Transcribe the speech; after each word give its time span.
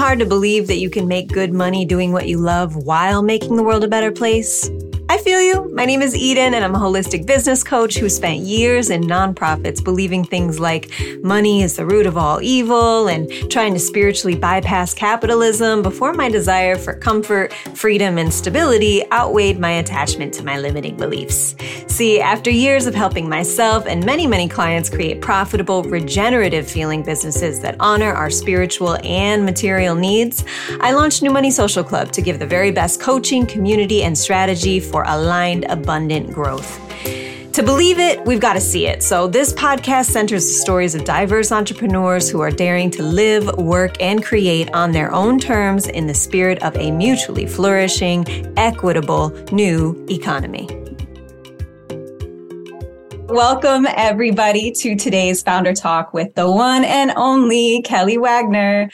hard 0.00 0.18
to 0.18 0.24
believe 0.24 0.66
that 0.66 0.78
you 0.78 0.88
can 0.88 1.06
make 1.06 1.28
good 1.28 1.52
money 1.52 1.84
doing 1.84 2.10
what 2.10 2.26
you 2.26 2.38
love 2.38 2.74
while 2.74 3.22
making 3.22 3.56
the 3.56 3.62
world 3.62 3.84
a 3.84 3.88
better 3.88 4.10
place? 4.10 4.70
I 5.10 5.18
feel 5.18 5.42
you. 5.42 5.68
My 5.74 5.86
name 5.86 6.02
is 6.02 6.14
Eden, 6.14 6.54
and 6.54 6.64
I'm 6.64 6.76
a 6.76 6.78
holistic 6.78 7.26
business 7.26 7.64
coach 7.64 7.98
who 7.98 8.08
spent 8.08 8.42
years 8.42 8.90
in 8.90 9.02
nonprofits 9.02 9.82
believing 9.82 10.22
things 10.22 10.60
like 10.60 10.88
money 11.20 11.62
is 11.62 11.74
the 11.74 11.84
root 11.84 12.06
of 12.06 12.16
all 12.16 12.40
evil 12.40 13.08
and 13.08 13.28
trying 13.50 13.74
to 13.74 13.80
spiritually 13.80 14.36
bypass 14.36 14.94
capitalism 14.94 15.82
before 15.82 16.12
my 16.12 16.28
desire 16.28 16.76
for 16.76 16.94
comfort, 16.94 17.52
freedom, 17.74 18.18
and 18.18 18.32
stability 18.32 19.02
outweighed 19.10 19.58
my 19.58 19.72
attachment 19.72 20.32
to 20.34 20.44
my 20.44 20.60
limiting 20.60 20.96
beliefs. 20.96 21.56
See, 21.88 22.20
after 22.20 22.50
years 22.50 22.86
of 22.86 22.94
helping 22.94 23.28
myself 23.28 23.86
and 23.86 24.06
many, 24.06 24.28
many 24.28 24.48
clients 24.48 24.88
create 24.88 25.20
profitable, 25.20 25.82
regenerative 25.82 26.70
feeling 26.70 27.02
businesses 27.02 27.58
that 27.62 27.74
honor 27.80 28.12
our 28.12 28.30
spiritual 28.30 28.96
and 29.02 29.44
material 29.44 29.96
needs, 29.96 30.44
I 30.80 30.92
launched 30.92 31.20
New 31.24 31.32
Money 31.32 31.50
Social 31.50 31.82
Club 31.82 32.12
to 32.12 32.22
give 32.22 32.38
the 32.38 32.46
very 32.46 32.70
best 32.70 33.00
coaching, 33.00 33.44
community, 33.44 34.04
and 34.04 34.16
strategy 34.16 34.78
for 34.78 34.99
for 35.00 35.04
aligned, 35.06 35.64
abundant 35.70 36.30
growth. 36.30 36.78
To 37.54 37.62
believe 37.62 37.98
it, 37.98 38.22
we've 38.26 38.40
got 38.40 38.52
to 38.52 38.60
see 38.60 38.86
it. 38.86 39.02
So, 39.02 39.26
this 39.26 39.52
podcast 39.54 40.06
centers 40.06 40.44
the 40.44 40.52
stories 40.52 40.94
of 40.94 41.04
diverse 41.04 41.50
entrepreneurs 41.50 42.28
who 42.28 42.40
are 42.40 42.50
daring 42.50 42.90
to 42.92 43.02
live, 43.02 43.56
work, 43.56 44.00
and 44.00 44.22
create 44.22 44.70
on 44.74 44.92
their 44.92 45.10
own 45.12 45.38
terms 45.38 45.88
in 45.88 46.06
the 46.06 46.14
spirit 46.14 46.62
of 46.62 46.76
a 46.76 46.90
mutually 46.90 47.46
flourishing, 47.46 48.26
equitable 48.58 49.30
new 49.52 50.06
economy. 50.10 50.68
Welcome, 53.26 53.86
everybody, 53.96 54.70
to 54.72 54.96
today's 54.96 55.42
Founder 55.42 55.72
Talk 55.72 56.12
with 56.12 56.34
the 56.34 56.50
one 56.50 56.84
and 56.84 57.12
only 57.16 57.80
Kellie 57.82 58.18
Wagner 58.18 58.90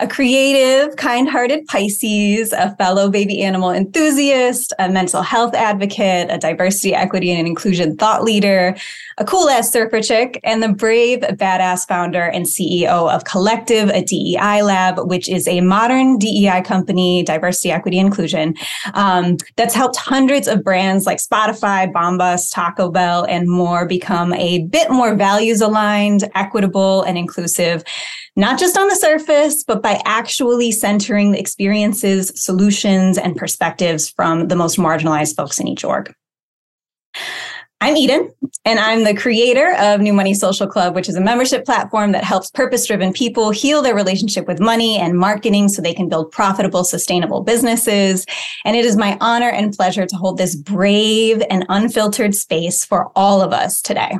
a 0.00 0.08
creative, 0.08 0.96
kind 0.96 1.28
hearted 1.28 1.66
Pisces, 1.66 2.52
a 2.52 2.74
fellow 2.76 3.10
baby 3.10 3.42
animal 3.42 3.70
enthusiast, 3.70 4.72
a 4.78 4.88
mental 4.88 5.20
health 5.20 5.54
advocate, 5.54 6.28
a 6.30 6.38
diversity, 6.38 6.94
equity, 6.94 7.30
and 7.30 7.46
inclusion 7.46 7.96
thought 7.96 8.24
leader, 8.24 8.74
a 9.18 9.24
cool 9.24 9.50
ass 9.50 9.70
surfer 9.70 10.00
chick, 10.00 10.40
and 10.42 10.62
the 10.62 10.70
brave, 10.72 11.20
badass 11.20 11.86
founder 11.86 12.22
and 12.22 12.46
CEO 12.46 13.14
of 13.14 13.24
Collective, 13.24 13.90
a 13.90 14.02
DEI 14.02 14.62
lab, 14.62 14.98
which 15.06 15.28
is 15.28 15.46
a 15.46 15.60
modern 15.60 16.18
DEI 16.18 16.62
company, 16.62 17.22
diversity, 17.22 17.70
equity, 17.70 17.98
inclusion, 17.98 18.54
um, 18.94 19.36
that's 19.56 19.74
helped 19.74 19.96
hundreds 19.96 20.48
of 20.48 20.64
brands 20.64 21.04
like 21.04 21.18
Spotify, 21.18 21.92
Bombas, 21.92 22.50
Taco 22.52 22.90
Bell, 22.90 23.26
and 23.28 23.48
more 23.48 23.86
become 23.86 24.32
a 24.32 24.64
bit 24.64 24.90
more 24.90 25.14
values 25.14 25.60
aligned, 25.60 26.24
equitable, 26.34 27.02
and 27.02 27.18
inclusive 27.18 27.84
not 28.40 28.58
just 28.58 28.78
on 28.78 28.88
the 28.88 28.96
surface, 28.96 29.62
but 29.62 29.82
by 29.82 30.00
actually 30.06 30.72
centering 30.72 31.32
the 31.32 31.38
experiences, 31.38 32.32
solutions, 32.42 33.18
and 33.18 33.36
perspectives 33.36 34.08
from 34.08 34.48
the 34.48 34.56
most 34.56 34.78
marginalized 34.78 35.36
folks 35.36 35.60
in 35.60 35.68
each 35.68 35.84
org. 35.84 36.12
I'm 37.82 37.96
Eden, 37.96 38.30
and 38.66 38.78
I'm 38.78 39.04
the 39.04 39.14
creator 39.14 39.74
of 39.78 40.00
New 40.00 40.12
Money 40.12 40.34
Social 40.34 40.66
Club, 40.66 40.94
which 40.94 41.08
is 41.08 41.16
a 41.16 41.20
membership 41.20 41.64
platform 41.64 42.12
that 42.12 42.24
helps 42.24 42.50
purpose 42.50 42.86
driven 42.86 43.12
people 43.12 43.50
heal 43.50 43.80
their 43.80 43.94
relationship 43.94 44.46
with 44.46 44.60
money 44.60 44.98
and 44.98 45.18
marketing 45.18 45.68
so 45.68 45.80
they 45.80 45.94
can 45.94 46.08
build 46.08 46.30
profitable, 46.30 46.84
sustainable 46.84 47.42
businesses. 47.42 48.26
And 48.66 48.76
it 48.76 48.84
is 48.84 48.98
my 48.98 49.16
honor 49.20 49.48
and 49.48 49.74
pleasure 49.74 50.06
to 50.06 50.16
hold 50.16 50.36
this 50.36 50.56
brave 50.56 51.42
and 51.48 51.64
unfiltered 51.70 52.34
space 52.34 52.84
for 52.84 53.10
all 53.16 53.40
of 53.40 53.52
us 53.52 53.80
today. 53.80 54.12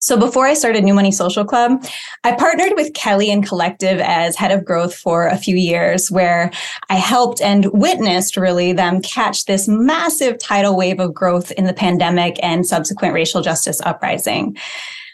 So 0.00 0.16
before 0.16 0.46
I 0.46 0.54
started 0.54 0.84
New 0.84 0.94
Money 0.94 1.10
Social 1.10 1.44
Club, 1.44 1.84
I 2.22 2.32
partnered 2.32 2.74
with 2.76 2.94
Kellie 2.94 3.32
and 3.32 3.46
Collective 3.46 3.98
as 3.98 4.36
head 4.36 4.52
of 4.52 4.64
growth 4.64 4.94
for 4.94 5.26
a 5.26 5.36
few 5.36 5.56
years 5.56 6.08
where 6.08 6.52
I 6.88 6.94
helped 6.94 7.40
and 7.40 7.66
witnessed 7.72 8.36
really 8.36 8.72
them 8.72 9.02
catch 9.02 9.46
this 9.46 9.66
massive 9.66 10.38
tidal 10.38 10.76
wave 10.76 11.00
of 11.00 11.14
growth 11.14 11.50
in 11.52 11.64
the 11.64 11.72
pandemic 11.72 12.38
and 12.44 12.64
subsequent 12.64 13.12
racial 13.12 13.42
justice 13.42 13.80
uprising. 13.84 14.56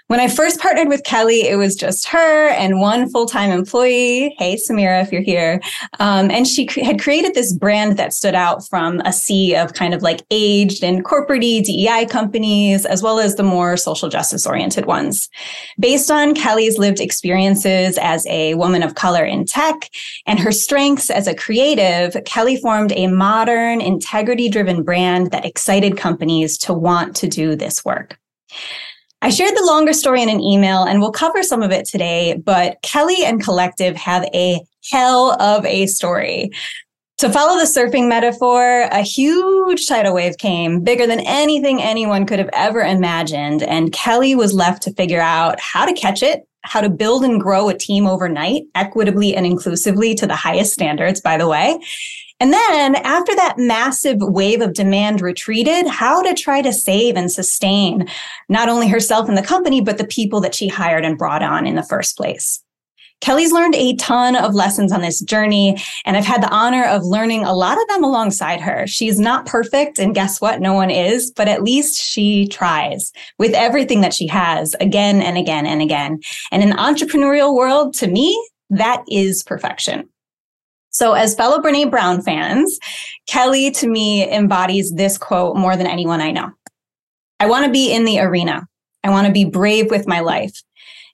When 0.09 0.21
I 0.21 0.29
first 0.29 0.61
partnered 0.61 0.89
with 0.89 1.03
Kellie, 1.03 1.49
it 1.49 1.57
was 1.57 1.75
just 1.75 2.07
her 2.09 2.49
and 2.49 2.79
one 2.79 3.09
full 3.09 3.25
time 3.25 3.51
employee. 3.51 4.35
Hey, 4.39 4.57
Samira, 4.57 5.03
if 5.03 5.11
you're 5.11 5.23
here. 5.23 5.63
Um, 5.99 6.31
and 6.31 6.47
she 6.47 6.67
cr- 6.67 6.85
had 6.85 7.01
created 7.01 7.33
this 7.33 7.55
brand 7.55 7.97
that 7.97 8.13
stood 8.13 8.35
out 8.35 8.69
from 8.69 9.01
a 9.07 9.15
sea 9.15 9.57
of 9.57 9.73
kind 9.73 9.95
of 9.95 10.03
like 10.03 10.21
aged 10.31 10.85
and 10.85 11.03
corporate 11.07 11.41
DEI 11.41 12.05
companies, 12.05 12.85
as 12.85 13.03
well 13.03 13.19
as 13.19 13.37
the 13.37 13.43
more 13.43 13.79
social 13.79 14.11
justice 14.11 14.47
oriented 14.47 14.85
ones. 14.85 15.31
Based 15.81 16.11
on 16.11 16.35
Kellie's 16.35 16.77
lived 16.77 17.01
experiences 17.01 17.97
as 17.97 18.27
a 18.27 18.57
woman 18.57 18.83
of 18.83 18.97
color 18.97 19.25
in 19.25 19.47
tech 19.47 19.89
and 20.27 20.39
her 20.39 20.53
strengths 20.53 21.09
as 21.09 21.27
a 21.27 21.35
creative, 21.35 22.23
Kellie 22.27 22.61
formed 22.61 22.93
a 22.93 23.07
modern, 23.07 23.81
integrity 23.81 24.51
driven 24.51 24.83
brand 24.83 25.31
that 25.31 25.47
excited 25.47 25.97
companies 25.97 26.59
to 26.59 26.75
want 26.75 27.17
to 27.17 27.27
do 27.27 27.57
this 27.57 27.87
work. 27.87 28.19
I 29.25 29.31
shared 29.31 29.57
the 29.57 29.65
longer 29.65 29.95
story 29.95 30.23
in 30.23 30.29
an 30.29 30.43
email 30.43 30.85
and 30.85 31.01
we'll 31.01 31.11
cover 31.11 31.43
some 31.43 31.63
of 31.63 31.71
it 31.71 31.87
today, 31.87 32.37
but 32.45 32.77
Kellie 32.83 33.25
and 33.25 33.43
Collective 33.43 33.97
have 33.97 34.23
a 34.35 34.61
hell 34.93 35.41
of 35.41 35.65
a 35.65 35.87
story. 35.87 36.51
To 37.19 37.31
follow 37.31 37.59
the 37.59 37.65
surfing 37.65 38.07
metaphor, 38.07 38.83
a 38.83 39.01
huge 39.01 39.87
tidal 39.87 40.13
wave 40.13 40.37
came, 40.37 40.83
bigger 40.83 41.07
than 41.07 41.21
anything 41.21 41.81
anyone 41.81 42.27
could 42.27 42.39
have 42.39 42.51
ever 42.53 42.83
imagined. 42.83 43.63
And 43.63 43.95
Kellie 43.95 44.35
was 44.35 44.53
left 44.53 44.83
to 44.83 44.93
figure 44.93 45.23
out 45.23 45.59
how 45.59 45.87
to 45.87 45.95
catch 45.95 46.23
it, 46.23 46.47
how 46.61 46.83
to 46.83 46.91
build 46.91 47.25
and 47.25 47.41
grow 47.41 47.71
a 47.71 47.79
team 47.79 48.07
overnight, 48.07 48.65
equitably 48.75 49.35
and 49.35 49.47
inclusively 49.47 50.15
to 50.17 50.27
the 50.27 50.37
highest 50.37 50.75
standards, 50.75 51.23
by 51.23 51.39
the 51.39 51.49
way, 51.49 51.79
and 52.45 52.53
then 52.53 52.97
after 52.97 53.35
that 53.37 53.57
massive 53.57 54.19
wave 54.21 54.61
of 54.61 54.75
demand 54.75 55.23
retreated, 55.23 55.87
how 55.87 56.21
to 56.21 56.35
try 56.35 56.61
to 56.61 56.75
save 56.75 57.17
and 57.17 57.33
sustain 57.33 58.07
not 58.51 58.69
only 58.69 58.87
herself 58.87 59.31
and 59.31 59.39
the 59.39 59.43
company, 59.43 59.81
but 59.81 59.97
the 59.97 60.07
people 60.07 60.43
that 60.43 60.55
she 60.55 60.69
hired 60.69 61.07
and 61.07 61.17
brought 61.17 61.43
on 61.43 61.67
in 61.67 61.75
the 61.75 61.83
first 61.83 62.19
place. 62.19 62.63
Kellie's 63.23 63.51
learned 63.51 63.75
a 63.75 63.97
ton 63.97 64.37
of 64.37 64.53
lessons 64.53 64.93
on 64.93 65.01
this 65.01 65.23
journey, 65.23 65.83
and 66.05 66.19
I've 66.19 66.27
had 66.27 66.43
the 66.43 66.51
honor 66.51 66.85
of 66.85 67.03
learning 67.03 67.45
a 67.45 67.55
lot 67.55 67.81
of 67.81 67.89
them 67.89 68.05
alongside 68.05 68.61
her. 68.61 68.87
She's 68.87 69.19
not 69.19 69.47
perfect, 69.47 69.99
and 69.99 70.15
guess 70.15 70.39
what? 70.39 70.61
No 70.61 70.75
one 70.75 70.91
is, 70.91 71.31
but 71.31 71.49
at 71.49 71.63
least 71.63 71.99
she 71.99 72.47
tries 72.47 73.11
with 73.39 73.55
everything 73.55 74.03
that 74.03 74.13
she 74.13 74.27
has 74.27 74.77
again 74.81 75.23
and 75.23 75.39
again 75.39 75.65
and 75.65 75.81
again. 75.81 76.21
And 76.53 76.63
in 76.63 76.69
the 76.69 76.77
entrepreneurial 76.77 77.55
world, 77.55 77.95
to 77.95 78.07
me, 78.07 78.39
that 78.69 79.03
is 79.09 79.43
perfection. 79.43 80.11
So, 80.95 81.15
as 81.15 81.35
fellow 81.35 81.59
Brene 81.59 81.91
Brown 81.91 82.23
fans, 82.23 82.79
Kellie 83.27 83.73
to 83.73 83.89
me 83.89 84.33
embodies 84.33 84.93
this 84.93 85.19
quote 85.19 85.57
more 85.57 85.77
than 85.77 85.89
anyone 85.89 86.21
I 86.21 86.31
know. 86.31 86.53
I 87.41 87.47
want 87.47 87.67
to 87.67 87.73
be 87.73 87.93
in 87.93 88.05
the 88.05 88.21
arena. 88.21 88.69
I 89.03 89.11
want 89.11 89.27
to 89.27 89.33
be 89.33 89.45
brave 89.45 89.91
with 89.91 90.07
my 90.07 90.21
life. 90.21 90.63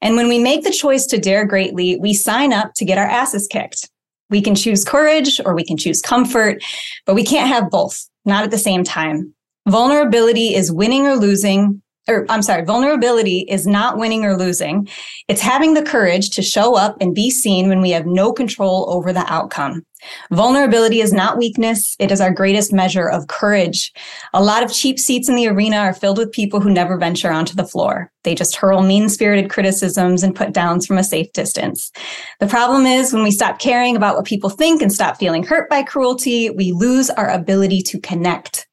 And 0.02 0.16
when 0.16 0.28
we 0.28 0.38
make 0.38 0.64
the 0.64 0.70
choice 0.70 1.06
to 1.06 1.18
dare 1.18 1.46
greatly, 1.46 1.98
we 1.98 2.12
sign 2.12 2.52
up 2.52 2.72
to 2.76 2.84
get 2.84 2.98
our 2.98 3.06
asses 3.06 3.46
kicked. 3.46 3.88
We 4.28 4.42
can 4.42 4.54
choose 4.54 4.84
courage 4.84 5.40
or 5.46 5.54
we 5.54 5.64
can 5.64 5.78
choose 5.78 6.02
comfort, 6.02 6.62
but 7.06 7.14
we 7.14 7.24
can't 7.24 7.48
have 7.48 7.70
both, 7.70 8.06
not 8.26 8.44
at 8.44 8.50
the 8.50 8.58
same 8.58 8.84
time. 8.84 9.34
Vulnerability 9.66 10.54
is 10.54 10.70
winning 10.70 11.06
or 11.06 11.16
losing, 11.16 11.80
or 12.08 12.26
I'm 12.28 12.42
sorry, 12.42 12.64
vulnerability 12.64 13.46
is 13.48 13.66
not 13.66 13.98
winning 13.98 14.24
or 14.24 14.36
losing. 14.36 14.88
It's 15.28 15.40
having 15.40 15.74
the 15.74 15.82
courage 15.82 16.30
to 16.30 16.42
show 16.42 16.76
up 16.76 16.96
and 17.00 17.14
be 17.14 17.30
seen 17.30 17.68
when 17.68 17.80
we 17.80 17.90
have 17.90 18.06
no 18.06 18.32
control 18.32 18.92
over 18.92 19.12
the 19.12 19.24
outcome. 19.32 19.84
Vulnerability 20.30 21.00
is 21.00 21.12
not 21.12 21.36
weakness. 21.36 21.94
It 21.98 22.10
is 22.10 22.20
our 22.20 22.32
greatest 22.32 22.72
measure 22.72 23.08
of 23.08 23.28
courage. 23.28 23.92
A 24.32 24.42
lot 24.42 24.62
of 24.62 24.72
cheap 24.72 24.98
seats 24.98 25.28
in 25.28 25.34
the 25.34 25.46
arena 25.46 25.76
are 25.76 25.92
filled 25.92 26.16
with 26.16 26.32
people 26.32 26.58
who 26.58 26.70
never 26.70 26.96
venture 26.96 27.30
onto 27.30 27.54
the 27.54 27.66
floor. 27.66 28.10
They 28.24 28.34
just 28.34 28.56
hurl 28.56 28.82
mean 28.82 29.08
spirited 29.08 29.50
criticisms 29.50 30.22
and 30.22 30.34
put 30.34 30.52
downs 30.52 30.86
from 30.86 30.98
a 30.98 31.04
safe 31.04 31.32
distance. 31.32 31.92
The 32.38 32.46
problem 32.46 32.86
is 32.86 33.12
when 33.12 33.22
we 33.22 33.30
stop 33.30 33.58
caring 33.58 33.94
about 33.94 34.16
what 34.16 34.24
people 34.24 34.50
think 34.50 34.80
and 34.80 34.92
stop 34.92 35.18
feeling 35.18 35.42
hurt 35.42 35.68
by 35.68 35.82
cruelty, 35.82 36.50
we 36.50 36.72
lose 36.72 37.10
our 37.10 37.28
ability 37.28 37.82
to 37.82 38.00
connect. 38.00 38.66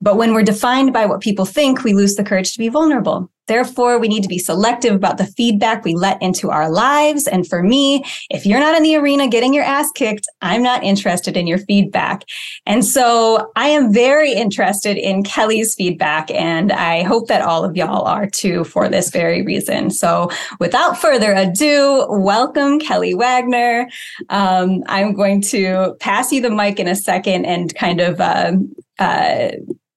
But 0.00 0.16
when 0.16 0.32
we're 0.32 0.42
defined 0.42 0.92
by 0.92 1.06
what 1.06 1.20
people 1.20 1.44
think, 1.44 1.84
we 1.84 1.92
lose 1.92 2.14
the 2.14 2.24
courage 2.24 2.52
to 2.52 2.58
be 2.58 2.68
vulnerable. 2.68 3.30
Therefore, 3.50 3.98
we 3.98 4.06
need 4.06 4.22
to 4.22 4.28
be 4.28 4.38
selective 4.38 4.94
about 4.94 5.18
the 5.18 5.26
feedback 5.26 5.84
we 5.84 5.96
let 5.96 6.22
into 6.22 6.50
our 6.50 6.70
lives. 6.70 7.26
And 7.26 7.46
for 7.48 7.64
me, 7.64 8.04
if 8.30 8.46
you're 8.46 8.60
not 8.60 8.76
in 8.76 8.84
the 8.84 8.94
arena 8.94 9.26
getting 9.26 9.52
your 9.52 9.64
ass 9.64 9.90
kicked, 9.90 10.28
I'm 10.40 10.62
not 10.62 10.84
interested 10.84 11.36
in 11.36 11.48
your 11.48 11.58
feedback. 11.58 12.22
And 12.64 12.84
so 12.84 13.50
I 13.56 13.66
am 13.66 13.92
very 13.92 14.32
interested 14.32 14.96
in 14.96 15.24
Kellie's 15.24 15.74
feedback. 15.74 16.30
And 16.30 16.70
I 16.70 17.02
hope 17.02 17.26
that 17.26 17.42
all 17.42 17.64
of 17.64 17.76
y'all 17.76 18.06
are 18.06 18.30
too 18.30 18.62
for 18.62 18.88
this 18.88 19.10
very 19.10 19.42
reason. 19.42 19.90
So 19.90 20.30
without 20.60 20.96
further 20.96 21.32
ado, 21.32 22.06
welcome 22.08 22.78
Kellie 22.78 23.16
Wagner. 23.16 23.90
Um, 24.28 24.84
I'm 24.86 25.12
going 25.12 25.42
to 25.42 25.96
pass 25.98 26.30
you 26.30 26.40
the 26.40 26.50
mic 26.50 26.78
in 26.78 26.86
a 26.86 26.94
second 26.94 27.46
and 27.46 27.74
kind 27.74 28.00
of, 28.00 28.20
uh, 28.20 28.52
uh, 29.00 29.50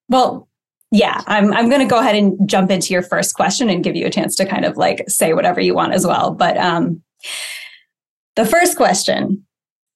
well, 0.09 0.47
yeah, 0.91 1.21
I'm 1.25 1.51
I'm 1.53 1.69
going 1.69 1.81
to 1.81 1.87
go 1.87 1.99
ahead 1.99 2.15
and 2.15 2.37
jump 2.47 2.69
into 2.69 2.93
your 2.93 3.01
first 3.01 3.33
question 3.35 3.69
and 3.69 3.83
give 3.83 3.95
you 3.95 4.05
a 4.05 4.11
chance 4.11 4.35
to 4.35 4.45
kind 4.45 4.65
of 4.65 4.77
like 4.77 5.03
say 5.07 5.33
whatever 5.33 5.59
you 5.59 5.73
want 5.73 5.93
as 5.93 6.05
well. 6.05 6.31
But 6.31 6.55
um, 6.57 7.01
the 8.35 8.45
first 8.45 8.77
question 8.77 9.45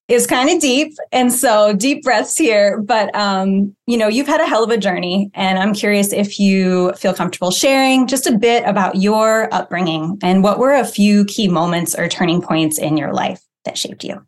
is 0.08 0.26
kind 0.26 0.50
of 0.50 0.62
deep. 0.62 0.94
And 1.12 1.34
so 1.34 1.74
deep 1.74 2.04
breaths 2.04 2.38
here. 2.38 2.82
But, 2.82 3.14
um, 3.14 3.76
you 3.88 3.98
know, 3.98 4.08
you've 4.08 4.28
had 4.28 4.40
a 4.40 4.48
hell 4.48 4.64
of 4.64 4.70
a 4.70 4.78
journey. 4.78 5.30
And 5.34 5.60
I'm 5.60 5.74
curious 5.74 6.14
if 6.14 6.40
you 6.40 6.94
feel 6.94 7.14
comfortable 7.14 7.52
sharing 7.52 8.08
just 8.08 8.26
a 8.26 8.38
bit 8.38 8.64
about 8.66 8.96
your 8.96 9.54
upbringing 9.54 10.18
and 10.24 10.44
what 10.44 10.60
were 10.60 10.74
a 10.74 10.86
few 10.86 11.26
key 11.26 11.48
moments 11.48 11.94
or 11.94 12.08
turning 12.08 12.42
points 12.42 12.78
in 12.78 12.96
your 12.96 13.14
life 13.14 13.42
that 13.66 13.78
shaped 13.78 14.04
you. 14.04 14.26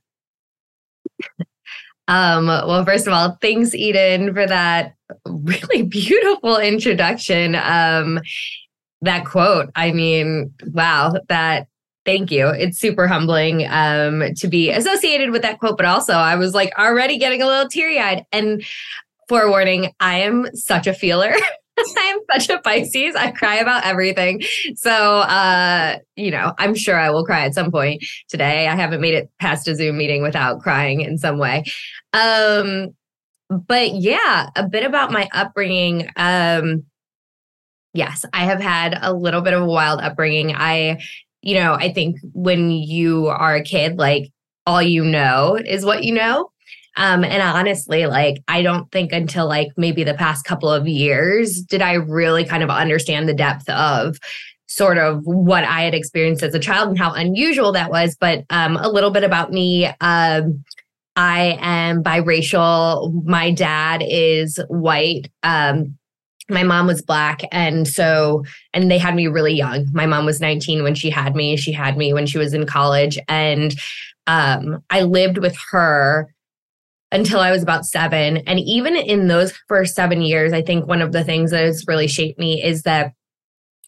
Um, 2.09 2.47
well, 2.47 2.83
first 2.83 3.07
of 3.07 3.13
all, 3.13 3.37
thanks, 3.39 3.75
Eden, 3.75 4.33
for 4.33 4.47
that 4.47 4.95
really 5.25 5.83
beautiful 5.83 6.57
introduction. 6.57 7.55
Um, 7.55 8.19
that 9.01 9.25
quote, 9.25 9.69
I 9.75 9.91
mean, 9.91 10.53
wow, 10.73 11.13
that 11.29 11.67
thank 12.05 12.31
you. 12.31 12.47
It's 12.47 12.79
super 12.79 13.07
humbling 13.07 13.67
um, 13.69 14.33
to 14.35 14.47
be 14.47 14.69
associated 14.71 15.31
with 15.31 15.41
that 15.43 15.59
quote, 15.59 15.77
but 15.77 15.85
also 15.85 16.13
I 16.13 16.35
was 16.35 16.53
like 16.53 16.73
already 16.77 17.17
getting 17.17 17.41
a 17.41 17.45
little 17.45 17.67
teary 17.67 17.99
eyed. 17.99 18.25
And 18.31 18.63
forewarning, 19.27 19.93
I 19.99 20.21
am 20.21 20.47
such 20.55 20.87
a 20.87 20.93
feeler. 20.93 21.33
I'm 21.97 22.19
such 22.33 22.49
a 22.49 22.59
Pisces. 22.59 23.15
I 23.15 23.31
cry 23.31 23.55
about 23.55 23.85
everything. 23.85 24.41
So, 24.75 24.91
uh, 24.91 25.99
you 26.15 26.31
know, 26.31 26.53
I'm 26.57 26.75
sure 26.75 26.97
I 26.97 27.09
will 27.09 27.23
cry 27.23 27.45
at 27.45 27.53
some 27.53 27.71
point 27.71 28.03
today. 28.27 28.67
I 28.67 28.75
haven't 28.75 28.99
made 28.99 29.13
it 29.13 29.29
past 29.39 29.67
a 29.67 29.75
Zoom 29.75 29.97
meeting 29.97 30.21
without 30.21 30.59
crying 30.59 31.01
in 31.01 31.17
some 31.17 31.37
way. 31.37 31.63
Um, 32.11 32.93
but 33.49 33.95
yeah, 33.95 34.49
a 34.55 34.67
bit 34.67 34.83
about 34.83 35.11
my 35.11 35.27
upbringing. 35.33 36.09
Um, 36.15 36.83
yes, 37.93 38.25
I 38.33 38.45
have 38.45 38.61
had 38.61 38.97
a 39.01 39.13
little 39.13 39.41
bit 39.41 39.53
of 39.53 39.63
a 39.63 39.65
wild 39.65 40.01
upbringing. 40.01 40.53
I, 40.55 40.99
you 41.41 41.55
know, 41.55 41.73
I 41.73 41.91
think 41.91 42.17
when 42.33 42.69
you 42.69 43.27
are 43.27 43.55
a 43.55 43.63
kid, 43.63 43.97
like 43.97 44.31
all 44.65 44.81
you 44.81 45.03
know 45.03 45.55
is 45.55 45.83
what 45.83 46.03
you 46.03 46.13
know. 46.13 46.51
Um, 46.95 47.23
and 47.23 47.41
honestly, 47.41 48.07
like, 48.07 48.43
I 48.47 48.61
don't 48.61 48.91
think 48.91 49.13
until 49.13 49.47
like 49.47 49.69
maybe 49.77 50.03
the 50.03 50.13
past 50.13 50.45
couple 50.45 50.69
of 50.69 50.87
years 50.87 51.61
did 51.61 51.81
I 51.81 51.93
really 51.93 52.43
kind 52.43 52.61
of 52.61 52.69
understand 52.69 53.27
the 53.27 53.33
depth 53.33 53.69
of 53.69 54.17
sort 54.67 54.97
of 54.97 55.21
what 55.23 55.63
I 55.63 55.81
had 55.81 55.95
experienced 55.95 56.43
as 56.43 56.53
a 56.53 56.59
child 56.59 56.89
and 56.89 56.97
how 56.97 57.13
unusual 57.13 57.71
that 57.71 57.89
was. 57.89 58.15
But 58.19 58.43
um, 58.49 58.77
a 58.77 58.89
little 58.89 59.11
bit 59.11 59.23
about 59.23 59.51
me. 59.51 59.89
Um, 60.01 60.63
I 61.19 61.57
am 61.59 62.01
biracial. 62.01 63.13
My 63.25 63.51
dad 63.51 64.01
is 64.07 64.57
white. 64.69 65.29
Um, 65.43 65.97
my 66.49 66.63
mom 66.63 66.87
was 66.87 67.01
black 67.01 67.41
and 67.51 67.85
so 67.87 68.43
and 68.73 68.89
they 68.89 68.97
had 68.97 69.13
me 69.13 69.27
really 69.27 69.53
young 69.53 69.85
my 69.93 70.07
mom 70.07 70.25
was 70.25 70.41
19 70.41 70.81
when 70.81 70.95
she 70.95 71.11
had 71.11 71.35
me 71.35 71.55
she 71.55 71.71
had 71.71 71.95
me 71.95 72.11
when 72.11 72.25
she 72.25 72.39
was 72.39 72.55
in 72.55 72.65
college 72.65 73.19
and 73.27 73.75
um, 74.25 74.83
i 74.89 75.03
lived 75.03 75.37
with 75.37 75.55
her 75.69 76.33
until 77.11 77.39
I 77.39 77.51
was 77.51 77.63
about 77.63 77.85
seven. 77.85 78.37
And 78.45 78.59
even 78.59 78.95
in 78.95 79.27
those 79.27 79.53
first 79.67 79.95
seven 79.95 80.21
years, 80.21 80.53
I 80.53 80.61
think 80.61 80.87
one 80.87 81.01
of 81.01 81.11
the 81.11 81.23
things 81.23 81.51
that 81.51 81.63
has 81.63 81.85
really 81.87 82.07
shaped 82.07 82.39
me 82.39 82.63
is 82.63 82.83
that 82.83 83.13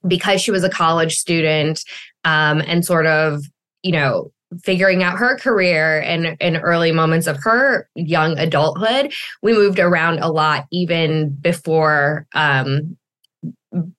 because 0.08 0.42
she 0.42 0.52
was 0.52 0.64
a 0.64 0.70
college 0.70 1.16
student 1.16 1.84
um, 2.24 2.62
and 2.62 2.84
sort 2.84 3.06
of, 3.06 3.44
you 3.84 3.92
know, 3.92 4.32
figuring 4.64 5.04
out 5.04 5.18
her 5.18 5.38
career 5.38 6.02
and 6.02 6.38
in 6.40 6.58
early 6.58 6.92
moments 6.92 7.28
of 7.28 7.38
her 7.44 7.88
young 7.96 8.38
adulthood, 8.38 9.14
we 9.42 9.54
moved 9.54 9.80
around 9.80 10.20
a 10.20 10.32
lot, 10.32 10.66
even 10.72 11.30
before 11.30 12.28
um, 12.34 12.98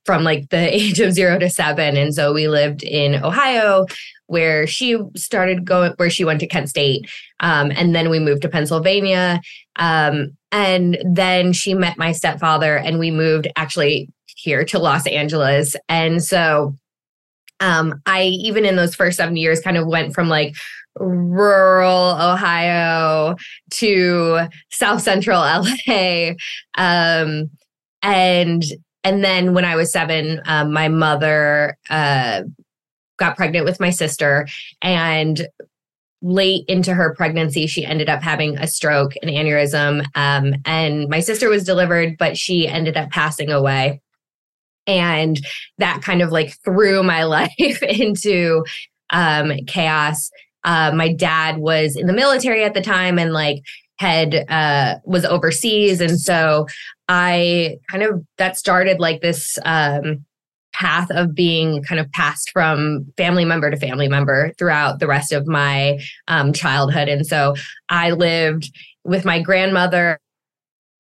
from 0.04 0.24
like 0.24 0.50
the 0.50 0.74
age 0.76 1.00
of 1.00 1.12
zero 1.12 1.38
to 1.38 1.48
seven. 1.48 1.96
And 1.96 2.14
so 2.14 2.32
we 2.32 2.48
lived 2.48 2.82
in 2.82 3.22
Ohio, 3.22 3.86
where 4.26 4.66
she 4.66 4.98
started 5.16 5.64
going, 5.64 5.92
where 5.96 6.10
she 6.10 6.24
went 6.24 6.40
to 6.40 6.46
Kent 6.46 6.68
State. 6.68 7.10
Um, 7.40 7.70
and 7.74 7.94
then 7.94 8.10
we 8.10 8.18
moved 8.18 8.42
to 8.42 8.48
Pennsylvania. 8.48 9.40
Um, 9.76 10.36
and 10.50 10.98
then 11.04 11.52
she 11.52 11.74
met 11.74 11.96
my 11.96 12.12
stepfather, 12.12 12.76
and 12.76 12.98
we 12.98 13.10
moved 13.10 13.48
actually 13.56 14.10
here 14.26 14.64
to 14.66 14.78
Los 14.78 15.06
Angeles. 15.06 15.76
And 15.88 16.22
so 16.22 16.76
um, 17.62 18.02
I, 18.04 18.24
even 18.24 18.66
in 18.66 18.76
those 18.76 18.94
first 18.94 19.16
seven 19.16 19.36
years, 19.36 19.60
kind 19.60 19.76
of 19.76 19.86
went 19.86 20.14
from 20.14 20.28
like 20.28 20.54
rural 20.98 22.10
Ohio 22.20 23.36
to 23.70 24.40
South 24.70 25.00
Central 25.00 25.40
LA. 25.88 26.32
Um, 26.76 27.50
and 28.02 28.64
and 29.04 29.24
then 29.24 29.54
when 29.54 29.64
I 29.64 29.76
was 29.76 29.92
seven, 29.92 30.40
um, 30.44 30.72
my 30.72 30.88
mother 30.88 31.76
uh, 31.88 32.42
got 33.18 33.36
pregnant 33.36 33.64
with 33.64 33.80
my 33.80 33.90
sister 33.90 34.46
and 34.82 35.46
late 36.24 36.64
into 36.68 36.94
her 36.94 37.14
pregnancy 37.16 37.66
she 37.66 37.84
ended 37.84 38.08
up 38.08 38.22
having 38.22 38.56
a 38.58 38.66
stroke 38.68 39.14
an 39.22 39.28
aneurysm 39.28 40.04
um, 40.14 40.54
and 40.64 41.08
my 41.08 41.18
sister 41.18 41.48
was 41.48 41.64
delivered 41.64 42.16
but 42.16 42.36
she 42.36 42.68
ended 42.68 42.96
up 42.96 43.10
passing 43.10 43.50
away 43.50 44.00
and 44.86 45.40
that 45.78 46.02
kind 46.02 46.22
of 46.22 46.30
like 46.30 46.56
threw 46.64 47.02
my 47.02 47.24
life 47.24 47.82
into 47.82 48.64
um, 49.10 49.52
chaos 49.66 50.30
uh, 50.64 50.92
my 50.94 51.12
dad 51.12 51.58
was 51.58 51.96
in 51.96 52.06
the 52.06 52.12
military 52.12 52.62
at 52.62 52.74
the 52.74 52.80
time 52.80 53.18
and 53.18 53.32
like 53.32 53.62
had 53.98 54.46
uh, 54.48 54.96
was 55.04 55.24
overseas 55.24 56.00
and 56.00 56.18
so 56.20 56.66
i 57.08 57.76
kind 57.90 58.02
of 58.02 58.24
that 58.38 58.56
started 58.56 58.98
like 59.00 59.20
this 59.20 59.58
um, 59.64 60.24
path 60.72 61.10
of 61.10 61.34
being 61.34 61.82
kind 61.82 62.00
of 62.00 62.10
passed 62.12 62.50
from 62.50 63.06
family 63.16 63.44
member 63.44 63.70
to 63.70 63.76
family 63.76 64.08
member 64.08 64.52
throughout 64.58 64.98
the 64.98 65.06
rest 65.06 65.32
of 65.32 65.46
my 65.46 65.98
um, 66.28 66.52
childhood. 66.52 67.08
And 67.08 67.26
so 67.26 67.54
I 67.88 68.10
lived 68.10 68.72
with 69.04 69.24
my 69.24 69.40
grandmother, 69.40 70.18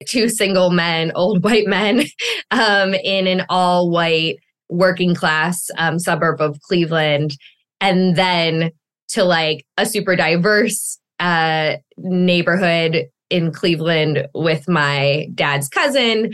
two 0.06 0.28
single 0.28 0.70
men, 0.70 1.12
old 1.14 1.42
white 1.44 1.66
men, 1.66 2.04
um, 2.50 2.94
in 2.94 3.26
an 3.26 3.44
all 3.48 3.90
white 3.90 4.38
working 4.68 5.14
class 5.14 5.70
um, 5.78 5.98
suburb 5.98 6.40
of 6.40 6.60
Cleveland. 6.62 7.36
And 7.80 8.16
then 8.16 8.70
to 9.08 9.24
like 9.24 9.66
a 9.76 9.84
super 9.84 10.16
diverse 10.16 10.98
uh, 11.20 11.76
neighborhood 11.98 13.08
in 13.30 13.52
Cleveland 13.52 14.26
with 14.34 14.68
my 14.68 15.28
dad's 15.34 15.68
cousin. 15.68 16.32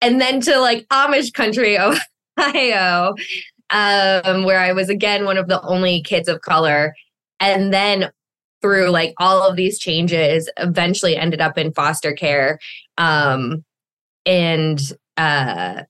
And 0.00 0.20
then 0.20 0.40
to 0.42 0.58
like 0.60 0.86
Amish 0.88 1.32
country, 1.32 1.78
Ohio, 2.38 3.14
um, 3.70 4.44
where 4.44 4.60
I 4.60 4.72
was 4.72 4.88
again 4.88 5.24
one 5.24 5.38
of 5.38 5.48
the 5.48 5.60
only 5.62 6.02
kids 6.02 6.28
of 6.28 6.40
color. 6.40 6.94
And 7.40 7.72
then 7.72 8.10
through 8.64 8.88
like 8.88 9.12
all 9.18 9.46
of 9.46 9.56
these 9.56 9.78
changes, 9.78 10.50
eventually 10.56 11.18
ended 11.18 11.38
up 11.38 11.58
in 11.58 11.70
foster 11.74 12.14
care. 12.14 12.58
Um, 12.96 13.62
and 14.24 14.80
uh, 15.18 15.82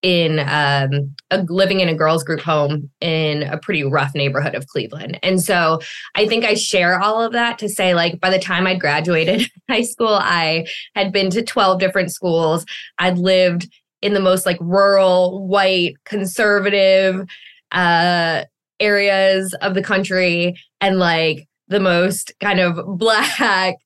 in 0.00 0.38
um, 0.38 1.14
a, 1.30 1.42
living 1.50 1.80
in 1.80 1.88
a 1.90 1.94
girls 1.94 2.24
group 2.24 2.40
home 2.40 2.88
in 3.02 3.42
a 3.42 3.58
pretty 3.58 3.84
rough 3.84 4.14
neighborhood 4.14 4.54
of 4.54 4.66
Cleveland. 4.68 5.18
And 5.22 5.42
so 5.42 5.80
I 6.14 6.26
think 6.26 6.46
I 6.46 6.54
share 6.54 6.98
all 6.98 7.20
of 7.20 7.32
that 7.32 7.58
to 7.58 7.68
say 7.68 7.92
like 7.92 8.18
by 8.20 8.30
the 8.30 8.38
time 8.38 8.66
I 8.66 8.74
graduated 8.74 9.50
high 9.68 9.82
school, 9.82 10.14
I 10.14 10.66
had 10.94 11.12
been 11.12 11.28
to 11.32 11.42
12 11.42 11.78
different 11.78 12.10
schools. 12.10 12.64
I'd 12.98 13.18
lived 13.18 13.68
in 14.00 14.14
the 14.14 14.20
most 14.20 14.46
like 14.46 14.58
rural, 14.62 15.46
white, 15.46 15.96
conservative 16.06 17.28
uh, 17.72 18.44
areas 18.80 19.52
of 19.60 19.74
the 19.74 19.82
country 19.82 20.54
and 20.80 20.98
like 20.98 21.47
the 21.68 21.80
most 21.80 22.32
kind 22.40 22.60
of 22.60 22.98
black 22.98 23.76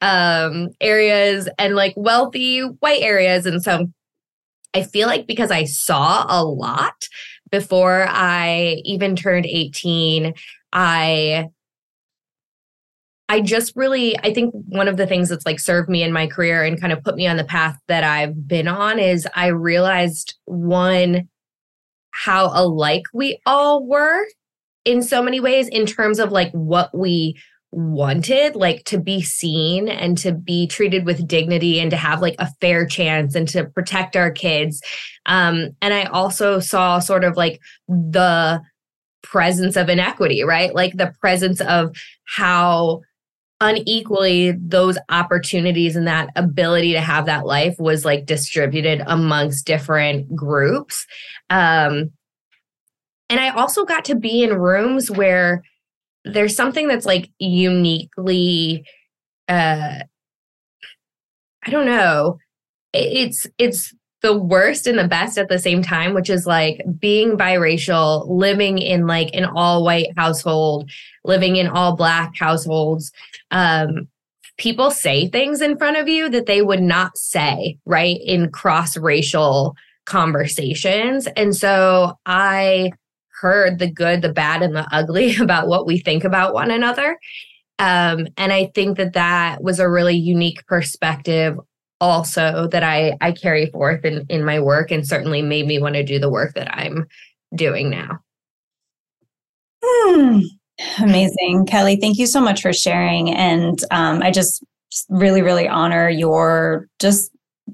um, 0.00 0.68
areas 0.80 1.48
and 1.58 1.74
like 1.74 1.94
wealthy 1.96 2.60
white 2.60 3.02
areas. 3.02 3.46
And 3.46 3.62
so 3.62 3.86
I 4.74 4.82
feel 4.82 5.08
like 5.08 5.26
because 5.26 5.50
I 5.50 5.64
saw 5.64 6.26
a 6.28 6.44
lot 6.44 7.08
before 7.50 8.06
I 8.08 8.82
even 8.84 9.16
turned 9.16 9.46
18, 9.46 10.34
I 10.72 11.48
I 13.30 13.42
just 13.42 13.76
really, 13.76 14.18
I 14.18 14.32
think 14.32 14.54
one 14.54 14.88
of 14.88 14.96
the 14.96 15.06
things 15.06 15.28
that's 15.28 15.44
like 15.44 15.60
served 15.60 15.90
me 15.90 16.02
in 16.02 16.12
my 16.12 16.26
career 16.26 16.64
and 16.64 16.80
kind 16.80 16.94
of 16.94 17.02
put 17.04 17.14
me 17.14 17.26
on 17.26 17.36
the 17.36 17.44
path 17.44 17.78
that 17.86 18.02
I've 18.02 18.48
been 18.48 18.66
on 18.66 18.98
is 18.98 19.28
I 19.34 19.48
realized 19.48 20.34
one, 20.46 21.28
how 22.10 22.50
alike 22.54 23.02
we 23.12 23.38
all 23.44 23.86
were 23.86 24.24
in 24.88 25.02
so 25.02 25.22
many 25.22 25.38
ways 25.38 25.68
in 25.68 25.84
terms 25.84 26.18
of 26.18 26.32
like 26.32 26.50
what 26.52 26.96
we 26.96 27.38
wanted 27.70 28.56
like 28.56 28.82
to 28.84 28.98
be 28.98 29.20
seen 29.20 29.86
and 29.86 30.16
to 30.16 30.32
be 30.32 30.66
treated 30.66 31.04
with 31.04 31.28
dignity 31.28 31.78
and 31.78 31.90
to 31.90 31.96
have 31.98 32.22
like 32.22 32.36
a 32.38 32.50
fair 32.62 32.86
chance 32.86 33.34
and 33.34 33.46
to 33.46 33.66
protect 33.66 34.16
our 34.16 34.30
kids. 34.30 34.80
Um 35.26 35.68
and 35.82 35.92
i 35.92 36.04
also 36.04 36.58
saw 36.58 36.98
sort 36.98 37.24
of 37.24 37.36
like 37.36 37.60
the 37.86 38.62
presence 39.22 39.76
of 39.76 39.90
inequity 39.90 40.42
right? 40.42 40.74
Like 40.74 40.96
the 40.96 41.12
presence 41.20 41.60
of 41.60 41.94
how 42.24 43.02
unequally 43.60 44.52
those 44.52 44.96
opportunities 45.10 45.96
and 45.96 46.06
that 46.06 46.30
ability 46.36 46.92
to 46.92 47.00
have 47.02 47.26
that 47.26 47.44
life 47.44 47.74
was 47.78 48.04
like 48.06 48.24
distributed 48.24 49.02
amongst 49.06 49.66
different 49.66 50.34
groups. 50.34 51.06
Um 51.50 52.12
and 53.28 53.40
i 53.40 53.48
also 53.50 53.84
got 53.84 54.04
to 54.04 54.14
be 54.14 54.42
in 54.42 54.54
rooms 54.54 55.10
where 55.10 55.62
there's 56.24 56.56
something 56.56 56.88
that's 56.88 57.06
like 57.06 57.30
uniquely 57.38 58.84
uh 59.48 60.00
I 61.68 61.70
don't 61.70 61.86
know. 61.86 62.38
It's 62.94 63.46
it's 63.58 63.94
the 64.22 64.36
worst 64.36 64.86
and 64.86 64.98
the 64.98 65.06
best 65.06 65.36
at 65.36 65.48
the 65.48 65.58
same 65.58 65.82
time, 65.82 66.14
which 66.14 66.30
is 66.30 66.46
like 66.46 66.82
being 66.98 67.36
biracial, 67.36 68.26
living 68.26 68.78
in 68.78 69.06
like 69.06 69.28
an 69.34 69.44
all 69.44 69.84
white 69.84 70.08
household, 70.16 70.90
living 71.24 71.56
in 71.56 71.68
all 71.68 71.94
black 71.94 72.34
households. 72.36 73.12
Um, 73.50 74.08
people 74.56 74.90
say 74.90 75.28
things 75.28 75.60
in 75.60 75.76
front 75.76 75.98
of 75.98 76.08
you 76.08 76.30
that 76.30 76.46
they 76.46 76.62
would 76.62 76.82
not 76.82 77.18
say, 77.18 77.78
right? 77.84 78.18
In 78.24 78.50
cross 78.50 78.96
racial 78.96 79.76
conversations. 80.06 81.26
And 81.36 81.54
so 81.54 82.18
I 82.24 82.92
heard 83.40 83.78
the 83.78 83.90
good, 83.90 84.22
the 84.22 84.32
bad, 84.32 84.62
and 84.62 84.74
the 84.74 84.86
ugly 84.92 85.36
about 85.40 85.68
what 85.68 85.86
we 85.86 85.98
think 85.98 86.24
about 86.24 86.54
one 86.54 86.70
another. 86.70 87.18
Um, 87.78 88.26
and 88.36 88.52
I 88.52 88.70
think 88.74 88.96
that 88.96 89.12
that 89.12 89.62
was 89.62 89.78
a 89.78 89.88
really 89.88 90.16
unique 90.16 90.66
perspective 90.66 91.56
also 92.00 92.68
that 92.68 92.82
I 92.82 93.16
I 93.20 93.32
carry 93.32 93.66
forth 93.66 94.04
in 94.04 94.24
in 94.28 94.44
my 94.44 94.60
work 94.60 94.90
and 94.90 95.06
certainly 95.06 95.42
made 95.42 95.66
me 95.66 95.80
want 95.80 95.94
to 95.94 96.04
do 96.04 96.18
the 96.18 96.30
work 96.30 96.54
that 96.54 96.72
I'm 96.72 97.06
doing 97.54 97.90
now. 97.90 98.18
Hmm. 99.84 100.40
Amazing, 101.00 101.66
Kellie. 101.66 101.96
Thank 101.96 102.18
you 102.18 102.26
so 102.26 102.40
much 102.40 102.62
for 102.62 102.72
sharing, 102.72 103.30
and 103.30 103.78
um, 103.90 104.22
I 104.22 104.30
just 104.30 104.64
really, 105.08 105.42
really 105.42 105.68
honor 105.68 106.08
your 106.08 106.88
just 107.00 107.30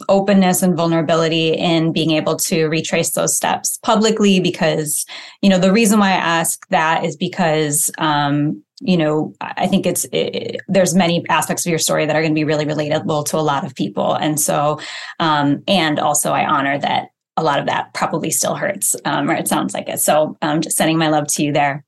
openness 0.09 0.63
and 0.63 0.77
vulnerability 0.77 1.51
in 1.51 1.93
being 1.93 2.11
able 2.11 2.37
to 2.37 2.67
retrace 2.67 3.13
those 3.13 3.37
steps 3.37 3.79
publicly 3.83 4.41
because 4.41 5.05
you 5.43 5.49
know 5.49 5.59
the 5.59 5.73
reason 5.73 5.99
why 5.99 6.09
i 6.09 6.13
ask 6.13 6.67
that 6.69 7.05
is 7.05 7.17
because 7.17 7.91
um, 7.99 8.63
you 8.81 8.97
know 8.97 9.35
i 9.41 9.67
think 9.67 9.87
it's 9.87 10.07
it, 10.13 10.61
there's 10.69 10.95
many 10.95 11.25
aspects 11.29 11.65
of 11.65 11.71
your 11.71 11.79
story 11.79 12.07
that 12.07 12.17
are 12.17 12.23
going 12.23 12.33
to 12.33 12.39
be 12.39 12.45
really 12.45 12.65
relatable 12.65 13.25
to 13.25 13.37
a 13.37 13.39
lot 13.39 13.65
of 13.65 13.75
people. 13.75 14.15
And 14.15 14.41
so 14.41 14.81
um, 15.21 15.63
and 15.69 15.99
also 15.99 16.33
i 16.33 16.45
honor 16.45 16.79
that 16.79 17.09
a 17.37 17.43
lot 17.43 17.59
of 17.59 17.67
that 17.67 17.93
probably 17.95 18.31
still 18.31 18.55
hurts 18.55 18.95
um, 19.05 19.29
or 19.29 19.35
it 19.35 19.49
sounds 19.49 19.75
like 19.75 19.89
it. 19.89 20.01
So 20.01 20.37
i'm 20.43 20.57
um, 20.57 20.61
just 20.61 20.77
sending 20.77 20.99
my 20.99 21.09
love 21.09 21.27
to 21.29 21.43
you 21.43 21.53
there. 21.53 21.85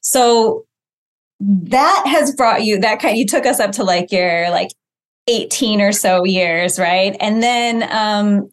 So 0.00 0.66
that 1.40 2.04
has 2.06 2.34
brought 2.34 2.64
you 2.64 2.78
that 2.80 3.00
kind 3.00 3.18
you 3.18 3.26
took 3.26 3.46
us 3.46 3.60
up 3.60 3.72
to 3.72 3.84
like 3.84 4.10
your 4.10 4.50
like 4.50 4.70
18 5.28 5.80
or 5.80 5.92
so 5.92 6.24
years 6.24 6.78
right 6.78 7.16
and 7.20 7.42
then 7.42 7.88
um 7.92 8.48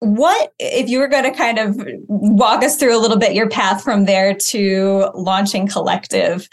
what 0.00 0.52
if 0.58 0.88
you 0.88 0.98
were 0.98 1.08
going 1.08 1.24
to 1.24 1.30
kind 1.30 1.58
of 1.58 1.78
walk 2.08 2.62
us 2.62 2.76
through 2.76 2.96
a 2.96 3.00
little 3.00 3.18
bit 3.18 3.34
your 3.34 3.48
path 3.48 3.82
from 3.84 4.06
there 4.06 4.34
to 4.34 5.10
launching 5.14 5.66
collective 5.66 6.48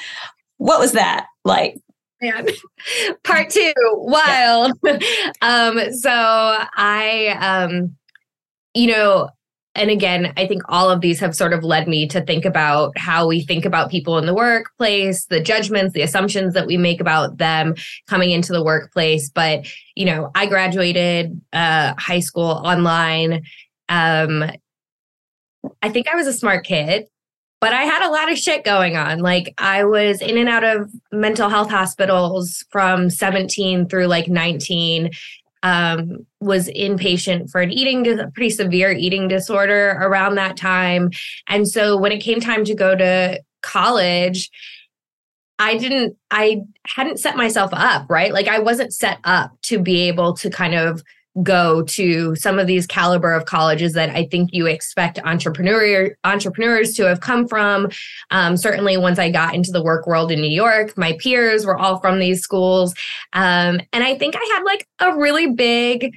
what 0.58 0.80
was 0.80 0.92
that 0.94 1.28
like? 1.46 1.80
Man. 2.22 2.48
Part 3.24 3.50
two, 3.50 3.74
wild. 3.90 4.74
Yeah. 4.84 5.00
um, 5.42 5.94
so 5.94 6.12
I 6.12 7.38
um, 7.40 7.96
you 8.74 8.88
know, 8.88 9.30
and 9.78 9.90
again, 9.90 10.34
I 10.36 10.48
think 10.48 10.64
all 10.68 10.90
of 10.90 11.02
these 11.02 11.20
have 11.20 11.36
sort 11.36 11.54
of 11.54 11.64
led 11.64 11.88
me 11.88 12.08
to 12.08 12.22
think 12.22 12.46
about 12.46 12.98
how 12.98 13.28
we 13.28 13.46
think 13.46 13.64
about 13.64 13.92
people 13.92 14.18
in 14.18 14.26
the 14.26 14.34
workplace, 14.34 15.26
the 15.26 15.40
judgments, 15.40 15.94
the 15.94 16.02
assumptions 16.02 16.54
that 16.56 16.68
we 16.68 16.78
make 16.78 17.00
about 17.00 17.38
them 17.38 17.76
coming 18.08 18.32
into 18.32 18.52
the 18.52 18.64
workplace. 18.64 19.30
But, 19.30 19.68
you 19.96 20.06
know, 20.06 20.32
I 20.36 20.48
graduated 20.48 21.40
uh, 21.54 21.94
high 21.98 22.20
school 22.20 22.50
online. 22.50 23.44
Um, 23.88 24.44
I 25.82 25.90
think 25.90 26.08
I 26.08 26.16
was 26.16 26.28
a 26.28 26.34
smart 26.34 26.66
kid 26.66 27.08
but 27.60 27.74
I 27.74 27.84
had 27.84 28.08
a 28.08 28.12
lot 28.12 28.32
of 28.32 28.38
shit 28.38 28.64
going 28.64 28.96
on. 28.96 29.20
Like 29.20 29.54
I 29.58 29.84
was 29.84 30.22
in 30.22 30.38
and 30.38 30.48
out 30.48 30.64
of 30.64 30.92
mental 31.12 31.50
health 31.50 31.70
hospitals 31.70 32.64
from 32.70 33.10
17 33.10 33.90
through 33.90 34.08
like 34.08 34.28
19. 34.28 35.10
Um, 35.64 36.26
was 36.40 36.70
inpatient 36.70 37.50
for 37.50 37.62
an 37.62 37.72
eating, 37.72 38.06
pretty 38.34 38.52
severe 38.52 38.92
eating 38.92 39.28
disorder 39.28 39.98
around 40.00 40.36
that 40.36 40.56
time. 40.56 41.10
And 41.48 41.68
so 41.68 41.98
when 41.98 42.12
it 42.12 42.20
came 42.20 42.40
time 42.40 42.64
to 42.66 42.76
go 42.76 42.96
to 42.96 43.42
college, 43.64 44.52
I 45.60 45.78
didn't, 45.78 46.16
I 46.30 46.62
hadn't 46.86 47.20
set 47.20 47.36
myself 47.36 47.72
up, 47.74 48.08
right? 48.10 48.32
Like 48.32 48.48
I 48.48 48.60
wasn't 48.60 48.94
set 48.94 49.18
up 49.24 49.52
to 49.64 49.80
be 49.80 50.08
able 50.08 50.34
to 50.36 50.50
kind 50.52 50.76
of 50.76 51.02
go 51.44 51.84
to 51.84 52.36
some 52.36 52.60
of 52.60 52.68
these 52.68 52.88
caliber 52.88 53.34
of 53.34 53.46
colleges 53.46 53.94
that 53.94 54.10
I 54.10 54.26
think 54.26 54.50
you 54.54 54.66
expect 54.66 55.20
entrepreneur 55.24 56.16
entrepreneurs 56.24 56.94
to 56.96 57.04
have 57.04 57.22
come 57.22 57.48
from. 57.48 57.90
Um, 58.32 58.58
certainly, 58.58 58.98
once 58.98 59.20
I 59.20 59.30
got 59.30 59.54
into 59.54 59.72
the 59.72 59.84
work 59.84 60.08
world 60.08 60.32
in 60.32 60.42
New 60.42 60.50
York, 60.50 60.98
my 60.98 61.18
peers 61.20 61.66
were 61.66 61.78
all 61.78 62.00
from 62.00 62.20
these 62.20 62.42
schools, 62.42 62.94
um, 63.34 63.80
and 63.94 64.04
I 64.04 64.18
think 64.18 64.36
I 64.36 64.54
had 64.56 64.64
like 64.64 64.88
a 65.00 65.18
really 65.18 65.52
big 65.52 66.12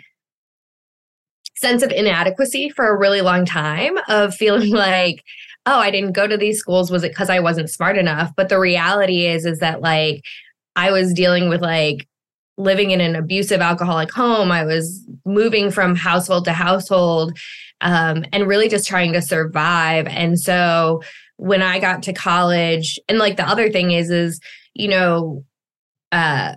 sense 1.60 1.82
of 1.82 1.90
inadequacy 1.90 2.70
for 2.70 2.88
a 2.88 2.98
really 2.98 3.20
long 3.20 3.44
time 3.44 3.98
of 4.08 4.34
feeling 4.40 4.70
like 4.70 5.22
oh 5.66 5.78
i 5.78 5.90
didn't 5.90 6.12
go 6.12 6.26
to 6.26 6.38
these 6.38 6.58
schools 6.58 6.90
was 6.90 7.04
it 7.04 7.10
because 7.10 7.28
i 7.28 7.38
wasn't 7.38 7.68
smart 7.68 7.98
enough 7.98 8.32
but 8.34 8.48
the 8.48 8.58
reality 8.58 9.26
is 9.26 9.44
is 9.44 9.58
that 9.58 9.82
like 9.82 10.22
i 10.74 10.90
was 10.90 11.12
dealing 11.12 11.50
with 11.50 11.60
like 11.60 12.08
living 12.60 12.90
in 12.90 13.00
an 13.00 13.16
abusive 13.16 13.60
alcoholic 13.60 14.12
home. 14.12 14.52
I 14.52 14.64
was 14.64 15.04
moving 15.24 15.70
from 15.70 15.96
household 15.96 16.44
to 16.44 16.52
household 16.52 17.38
um, 17.80 18.24
and 18.32 18.46
really 18.46 18.68
just 18.68 18.86
trying 18.86 19.12
to 19.14 19.22
survive. 19.22 20.06
And 20.06 20.38
so 20.38 21.02
when 21.36 21.62
I 21.62 21.78
got 21.78 22.02
to 22.04 22.12
college, 22.12 22.98
and 23.08 23.18
like 23.18 23.36
the 23.36 23.48
other 23.48 23.70
thing 23.70 23.92
is, 23.92 24.10
is, 24.10 24.40
you 24.74 24.88
know, 24.88 25.44
uh, 26.12 26.56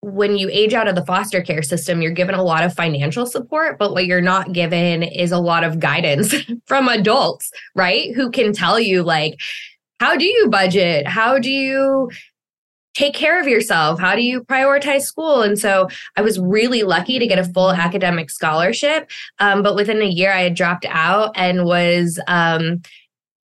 when 0.00 0.36
you 0.36 0.48
age 0.52 0.72
out 0.72 0.86
of 0.86 0.94
the 0.94 1.04
foster 1.04 1.42
care 1.42 1.62
system, 1.62 2.00
you're 2.00 2.12
given 2.12 2.36
a 2.36 2.42
lot 2.44 2.62
of 2.62 2.72
financial 2.72 3.26
support, 3.26 3.76
but 3.78 3.92
what 3.92 4.06
you're 4.06 4.20
not 4.20 4.52
given 4.52 5.02
is 5.02 5.32
a 5.32 5.38
lot 5.38 5.64
of 5.64 5.80
guidance 5.80 6.32
from 6.66 6.88
adults, 6.88 7.50
right? 7.74 8.14
Who 8.14 8.30
can 8.30 8.52
tell 8.52 8.78
you, 8.78 9.02
like, 9.02 9.40
how 9.98 10.16
do 10.16 10.24
you 10.24 10.48
budget? 10.48 11.08
How 11.08 11.38
do 11.38 11.50
you 11.50 12.10
take 12.96 13.14
care 13.14 13.38
of 13.38 13.46
yourself? 13.46 14.00
How 14.00 14.16
do 14.16 14.22
you 14.22 14.42
prioritize 14.44 15.02
school? 15.02 15.42
And 15.42 15.58
so 15.58 15.88
I 16.16 16.22
was 16.22 16.40
really 16.40 16.82
lucky 16.82 17.18
to 17.18 17.26
get 17.26 17.38
a 17.38 17.44
full 17.44 17.70
academic 17.70 18.30
scholarship. 18.30 19.10
Um, 19.38 19.62
but 19.62 19.76
within 19.76 20.00
a 20.00 20.06
year, 20.06 20.32
I 20.32 20.42
had 20.42 20.54
dropped 20.54 20.86
out 20.88 21.32
and 21.36 21.64
was. 21.64 22.18
Um, 22.26 22.82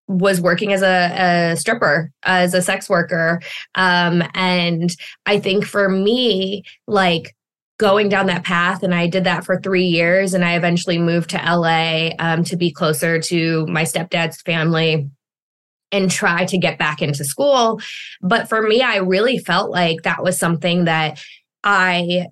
was 0.09 0.43
working 0.43 0.75
as 0.75 0.83
a, 0.83 1.53
a, 1.53 1.57
stripper, 1.57 2.11
as 2.25 2.53
a 2.53 2.61
sex 2.61 2.91
worker. 2.91 3.41
Um, 3.77 4.23
and 4.35 4.95
I 5.25 5.39
think 5.39 5.65
for 5.65 5.89
me, 5.89 6.65
like 6.87 7.35
going 7.79 8.11
down 8.11 8.27
that 8.27 8.45
path, 8.45 8.83
and 8.83 8.95
I 8.95 9.07
did 9.07 9.25
that 9.25 9.45
for 9.45 9.61
three 9.61 9.87
years, 9.87 10.35
and 10.35 10.45
I 10.45 10.57
eventually 10.57 10.99
moved 10.99 11.31
to 11.31 11.37
LA 11.39 12.11
um, 12.19 12.45
to 12.45 12.57
be 12.57 12.71
closer 12.71 13.21
to 13.21 13.65
my 13.69 13.85
stepdad's 13.85 14.43
family 14.43 15.09
and 15.93 16.11
try 16.11 16.45
to 16.47 16.59
get 16.59 16.79
back 16.79 17.03
into 17.03 17.25
school. 17.25 17.81
But 18.21 18.49
for 18.49 18.63
me, 18.63 18.81
I 18.83 18.97
really 18.97 19.39
felt 19.39 19.71
like 19.71 20.03
that 20.03 20.23
was 20.23 20.39
something 20.39 20.85
that 20.85 21.23
I 21.63 22.27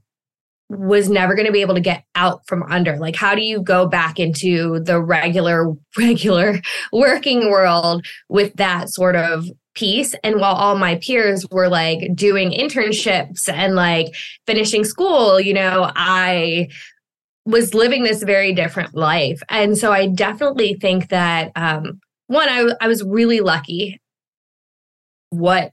was 0.71 1.09
never 1.09 1.35
going 1.35 1.47
to 1.47 1.52
be 1.52 1.62
able 1.62 1.75
to 1.75 1.81
get 1.81 2.05
out 2.14 2.47
from 2.47 2.62
under. 2.64 2.97
Like 2.97 3.17
how 3.17 3.35
do 3.35 3.43
you 3.43 3.61
go 3.61 3.87
back 3.87 4.21
into 4.21 4.81
the 4.81 5.00
regular 5.00 5.73
regular 5.99 6.61
working 6.93 7.50
world 7.50 8.07
with 8.29 8.55
that 8.55 8.88
sort 8.88 9.17
of 9.17 9.47
piece 9.75 10.14
and 10.25 10.40
while 10.40 10.55
all 10.55 10.76
my 10.76 10.97
peers 10.97 11.47
were 11.50 11.69
like 11.69 12.14
doing 12.14 12.50
internships 12.50 13.49
and 13.49 13.76
like 13.76 14.12
finishing 14.45 14.83
school 14.83 15.40
you 15.40 15.55
know 15.55 15.88
i 15.95 16.67
was 17.47 17.73
living 17.73 18.02
this 18.02 18.23
very 18.23 18.52
different 18.52 18.95
life. 18.95 19.40
And 19.49 19.76
so 19.76 19.93
i 19.93 20.07
definitely 20.07 20.75
think 20.75 21.09
that 21.09 21.52
um 21.57 22.00
one, 22.30 22.49
I, 22.49 22.70
I 22.80 22.87
was 22.87 23.02
really 23.02 23.40
lucky 23.40 24.00
what 25.30 25.72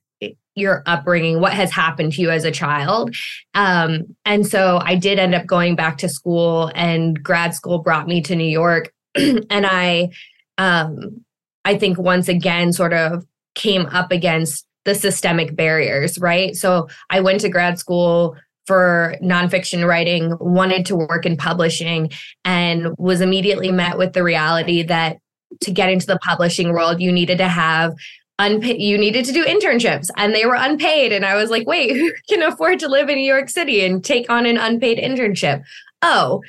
your 0.56 0.82
upbringing, 0.88 1.40
what 1.40 1.54
has 1.54 1.72
happened 1.72 2.14
to 2.14 2.22
you 2.22 2.32
as 2.32 2.46
a 2.46 2.52
child. 2.52 3.16
Um, 3.54 4.16
and 4.26 4.46
so 4.46 4.80
I 4.84 4.96
did 4.96 5.20
end 5.20 5.36
up 5.36 5.46
going 5.46 5.76
back 5.76 6.00
to 6.00 6.10
school, 6.10 6.72
and 6.74 7.22
grad 7.22 7.54
school 7.54 7.78
brought 7.78 8.08
me 8.08 8.22
to 8.24 8.36
New 8.36 8.50
York. 8.50 8.92
and 9.16 9.46
I, 9.52 10.10
um, 10.58 11.24
I 11.64 11.78
think 11.78 12.00
once 12.00 12.28
again, 12.28 12.74
sort 12.74 12.94
of 12.94 13.24
came 13.54 13.86
up 13.86 14.12
against 14.12 14.66
the 14.86 14.96
systemic 14.96 15.56
barriers, 15.56 16.18
right? 16.18 16.56
So 16.56 16.88
I 17.12 17.20
went 17.20 17.42
to 17.42 17.50
grad 17.50 17.78
school 17.78 18.36
for 18.66 19.16
nonfiction 19.22 19.88
writing, 19.88 20.36
wanted 20.40 20.88
to 20.88 20.96
work 20.96 21.28
in 21.28 21.38
publishing, 21.38 22.10
and 22.44 22.96
was 22.98 23.22
immediately 23.22 23.72
met 23.72 24.00
with 24.00 24.14
the 24.14 24.24
reality 24.24 24.82
that 24.82 25.20
to 25.62 25.72
get 25.72 25.90
into 25.90 26.06
the 26.06 26.20
publishing 26.20 26.72
world, 26.72 27.02
you 27.02 27.12
needed 27.12 27.38
to 27.40 27.48
have 27.48 27.94
unpaid 28.40 28.80
you 28.80 29.00
needed 29.00 29.26
to 29.26 29.32
do 29.32 29.44
internships 29.44 30.12
and 30.16 30.36
they 30.36 30.46
were 30.46 30.54
unpaid 30.54 31.12
and 31.12 31.26
i 31.26 31.34
was 31.34 31.50
like 31.50 31.66
wait 31.66 31.92
who 31.98 32.12
can 32.30 32.44
afford 32.44 32.78
to 32.78 32.88
live 32.88 33.10
in 33.10 33.16
new 33.16 33.24
york 33.24 33.50
city 33.50 33.84
and 33.84 34.06
take 34.06 34.30
on 34.30 34.46
an 34.46 34.58
unpaid 34.58 35.00
internship? 35.00 35.64
Oh 36.04 36.44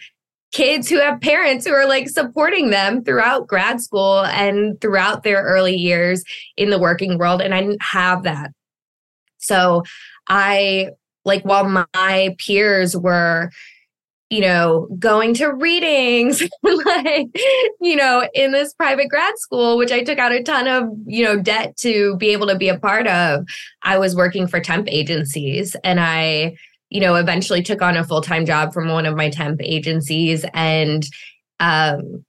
kids 0.53 0.89
who 0.89 0.99
have 0.99 1.21
parents 1.21 1.67
who 1.67 1.73
are 1.73 1.87
like 1.87 2.09
supporting 2.09 2.71
them 2.71 3.05
throughout 3.05 3.47
grad 3.47 3.81
school 3.81 4.25
and 4.27 4.81
throughout 4.81 5.23
their 5.23 5.43
early 5.43 5.75
years 5.75 6.25
in 6.57 6.71
the 6.71 6.79
working 6.79 7.19
world 7.19 7.41
and 7.41 7.55
i 7.55 7.61
didn't 7.61 7.83
have 7.83 8.23
that. 8.23 8.51
So 9.39 9.83
I 10.29 10.91
like 11.25 11.45
while 11.45 11.85
my 11.93 12.37
peers 12.39 12.97
were 12.97 13.51
you 14.31 14.41
know, 14.41 14.87
going 14.99 15.33
to 15.35 15.49
readings, 15.49 16.43
like, 16.63 17.29
you 17.81 17.97
know, 17.97 18.29
in 18.35 18.53
this 18.53 18.75
private 18.75 19.09
grad 19.09 19.39
school, 19.39 19.79
which 19.79 19.91
I 19.91 20.03
took 20.03 20.19
out 20.19 20.33
a 20.33 20.43
ton 20.43 20.69
of, 20.69 20.91
you 21.07 21.25
know, 21.25 21.41
debt 21.41 21.77
to 21.79 22.17
be 22.17 22.29
able 22.31 22.47
to 22.49 22.57
be 22.57 22.69
a 22.69 22.79
part 22.79 23.07
of. 23.07 23.47
I 23.83 23.99
was 23.99 24.15
working 24.15 24.47
for 24.47 24.61
temp 24.61 24.87
agencies 24.91 25.75
and 25.83 25.99
I, 25.99 26.57
you 26.91 27.01
know, 27.01 27.15
eventually 27.15 27.63
took 27.63 27.81
on 27.81 27.97
a 27.97 28.05
full 28.05 28.21
time 28.21 28.45
job 28.45 28.75
from 28.75 28.89
one 28.89 29.07
of 29.07 29.17
my 29.17 29.31
temp 29.31 29.61
agencies 29.63 30.45
and, 30.53 31.07
um, 31.59 32.25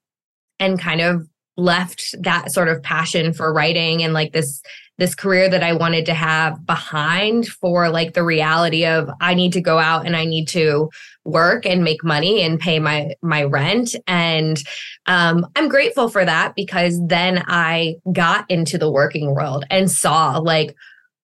and 0.57 0.79
kind 0.79 1.01
of 1.01 1.27
left 1.57 2.15
that 2.21 2.51
sort 2.51 2.69
of 2.69 2.81
passion 2.81 3.33
for 3.33 3.53
writing 3.53 4.01
and 4.03 4.13
like 4.13 4.31
this 4.31 4.61
this 4.99 5.15
career 5.15 5.49
that 5.49 5.63
I 5.63 5.73
wanted 5.73 6.05
to 6.07 6.13
have 6.13 6.65
behind 6.65 7.47
for 7.47 7.89
like 7.89 8.13
the 8.13 8.23
reality 8.23 8.85
of 8.85 9.09
I 9.21 9.33
need 9.33 9.53
to 9.53 9.61
go 9.61 9.79
out 9.79 10.05
and 10.05 10.15
I 10.15 10.25
need 10.25 10.49
to 10.49 10.89
work 11.23 11.65
and 11.65 11.85
make 11.85 12.03
money 12.03 12.41
and 12.41 12.59
pay 12.59 12.79
my 12.79 13.15
my 13.21 13.45
rent. 13.45 13.95
And 14.07 14.61
um, 15.05 15.47
I'm 15.55 15.69
grateful 15.69 16.09
for 16.09 16.25
that 16.25 16.53
because 16.53 16.99
then 17.07 17.43
I 17.47 17.95
got 18.11 18.45
into 18.51 18.77
the 18.77 18.91
working 18.91 19.33
world 19.33 19.63
and 19.69 19.89
saw 19.89 20.37
like 20.37 20.75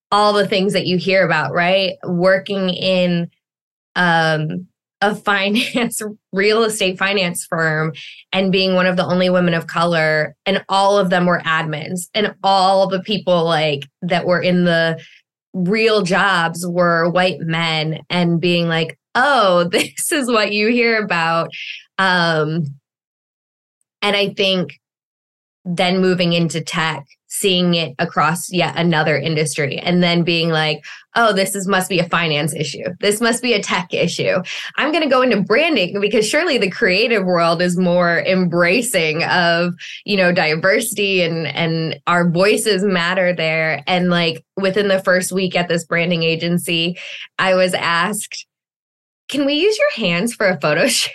all 0.09 0.31
the 0.31 0.47
things 0.47 0.71
that 0.71 0.87
you 0.87 0.97
hear 0.97 1.25
about 1.25 1.51
right? 1.51 1.97
Working 2.05 2.69
in 2.69 3.29
um 3.97 4.67
a 5.01 5.15
finance 5.15 6.01
real 6.33 6.63
estate 6.63 6.97
finance 6.97 7.45
firm 7.45 7.93
and 8.31 8.51
being 8.51 8.73
one 8.73 8.85
of 8.85 8.97
the 8.97 9.05
only 9.05 9.29
women 9.29 9.53
of 9.53 9.67
color 9.67 10.35
and 10.45 10.63
all 10.69 10.97
of 10.97 11.09
them 11.09 11.25
were 11.25 11.41
admins 11.41 12.09
and 12.13 12.33
all 12.43 12.87
the 12.87 13.01
people 13.01 13.43
like 13.43 13.87
that 14.01 14.25
were 14.25 14.41
in 14.41 14.65
the 14.65 14.99
real 15.53 16.01
jobs 16.01 16.65
were 16.67 17.09
white 17.09 17.39
men 17.39 17.99
and 18.09 18.41
being 18.41 18.67
like 18.67 18.97
oh 19.15 19.63
this 19.71 20.11
is 20.11 20.27
what 20.27 20.51
you 20.51 20.67
hear 20.67 21.03
about. 21.03 21.49
Um 21.97 22.65
and 24.01 24.15
i 24.15 24.33
think 24.33 24.73
then 25.63 25.99
moving 25.99 26.33
into 26.33 26.61
tech 26.61 27.05
seeing 27.39 27.73
it 27.73 27.95
across 27.99 28.51
yet 28.51 28.73
another 28.77 29.17
industry 29.17 29.77
and 29.77 30.01
then 30.01 30.23
being 30.23 30.49
like 30.49 30.83
oh 31.15 31.31
this 31.31 31.55
is 31.55 31.67
must 31.67 31.89
be 31.89 31.99
a 31.99 32.09
finance 32.09 32.53
issue. 32.53 32.83
This 32.99 33.21
must 33.21 33.41
be 33.41 33.53
a 33.53 33.61
tech 33.61 33.93
issue. 33.93 34.41
I'm 34.75 34.91
going 34.91 35.03
to 35.03 35.09
go 35.09 35.21
into 35.21 35.41
branding 35.41 35.99
because 36.01 36.27
surely 36.27 36.57
the 36.57 36.69
creative 36.69 37.25
world 37.25 37.61
is 37.61 37.77
more 37.77 38.19
embracing 38.21 39.23
of 39.23 39.73
you 40.05 40.17
know 40.17 40.31
diversity 40.31 41.21
and 41.21 41.47
and 41.47 41.99
our 42.07 42.29
voices 42.29 42.83
matter 42.83 43.33
there. 43.33 43.81
And 43.87 44.09
like 44.09 44.45
within 44.57 44.87
the 44.87 45.03
first 45.03 45.31
week 45.31 45.55
at 45.55 45.67
this 45.67 45.85
branding 45.85 46.23
agency 46.23 46.97
i 47.39 47.53
was 47.53 47.73
asked 47.73 48.45
can 49.27 49.45
we 49.45 49.53
use 49.53 49.77
your 49.77 50.05
hands 50.05 50.33
for 50.33 50.47
a 50.47 50.59
photo 50.59 50.87
shoot? 50.87 51.11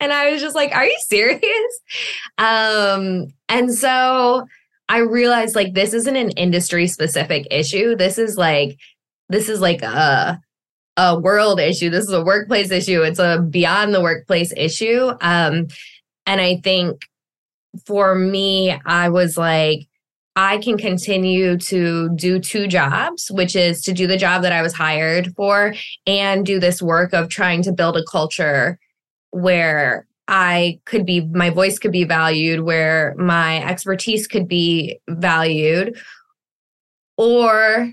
And 0.00 0.12
i 0.12 0.30
was 0.30 0.40
just 0.40 0.54
like 0.54 0.74
are 0.74 0.84
you 0.84 0.98
serious? 1.00 1.80
Um 2.38 3.28
and 3.48 3.72
so 3.72 4.46
I 4.90 4.98
realized 4.98 5.54
like 5.54 5.72
this 5.72 5.94
isn't 5.94 6.16
an 6.16 6.30
industry 6.30 6.88
specific 6.88 7.46
issue. 7.48 7.94
This 7.94 8.18
is 8.18 8.36
like 8.36 8.76
this 9.28 9.48
is 9.48 9.60
like 9.60 9.82
a 9.82 10.40
a 10.96 11.18
world 11.18 11.60
issue. 11.60 11.90
This 11.90 12.06
is 12.06 12.12
a 12.12 12.24
workplace 12.24 12.72
issue. 12.72 13.00
It's 13.02 13.20
a 13.20 13.40
beyond 13.40 13.94
the 13.94 14.02
workplace 14.02 14.52
issue. 14.56 15.12
Um, 15.20 15.68
and 16.26 16.40
I 16.40 16.56
think 16.56 17.00
for 17.86 18.16
me, 18.16 18.76
I 18.84 19.10
was 19.10 19.38
like, 19.38 19.86
I 20.34 20.58
can 20.58 20.76
continue 20.76 21.56
to 21.56 22.10
do 22.16 22.40
two 22.40 22.66
jobs, 22.66 23.30
which 23.30 23.54
is 23.54 23.82
to 23.82 23.92
do 23.92 24.08
the 24.08 24.16
job 24.16 24.42
that 24.42 24.52
I 24.52 24.60
was 24.60 24.74
hired 24.74 25.36
for 25.36 25.72
and 26.04 26.44
do 26.44 26.58
this 26.58 26.82
work 26.82 27.12
of 27.12 27.28
trying 27.28 27.62
to 27.62 27.72
build 27.72 27.96
a 27.96 28.04
culture 28.10 28.76
where 29.30 30.08
I 30.30 30.80
could 30.86 31.04
be, 31.04 31.20
my 31.20 31.50
voice 31.50 31.78
could 31.78 31.92
be 31.92 32.04
valued, 32.04 32.60
where 32.60 33.14
my 33.18 33.62
expertise 33.64 34.26
could 34.26 34.48
be 34.48 35.00
valued, 35.08 35.98
or 37.16 37.92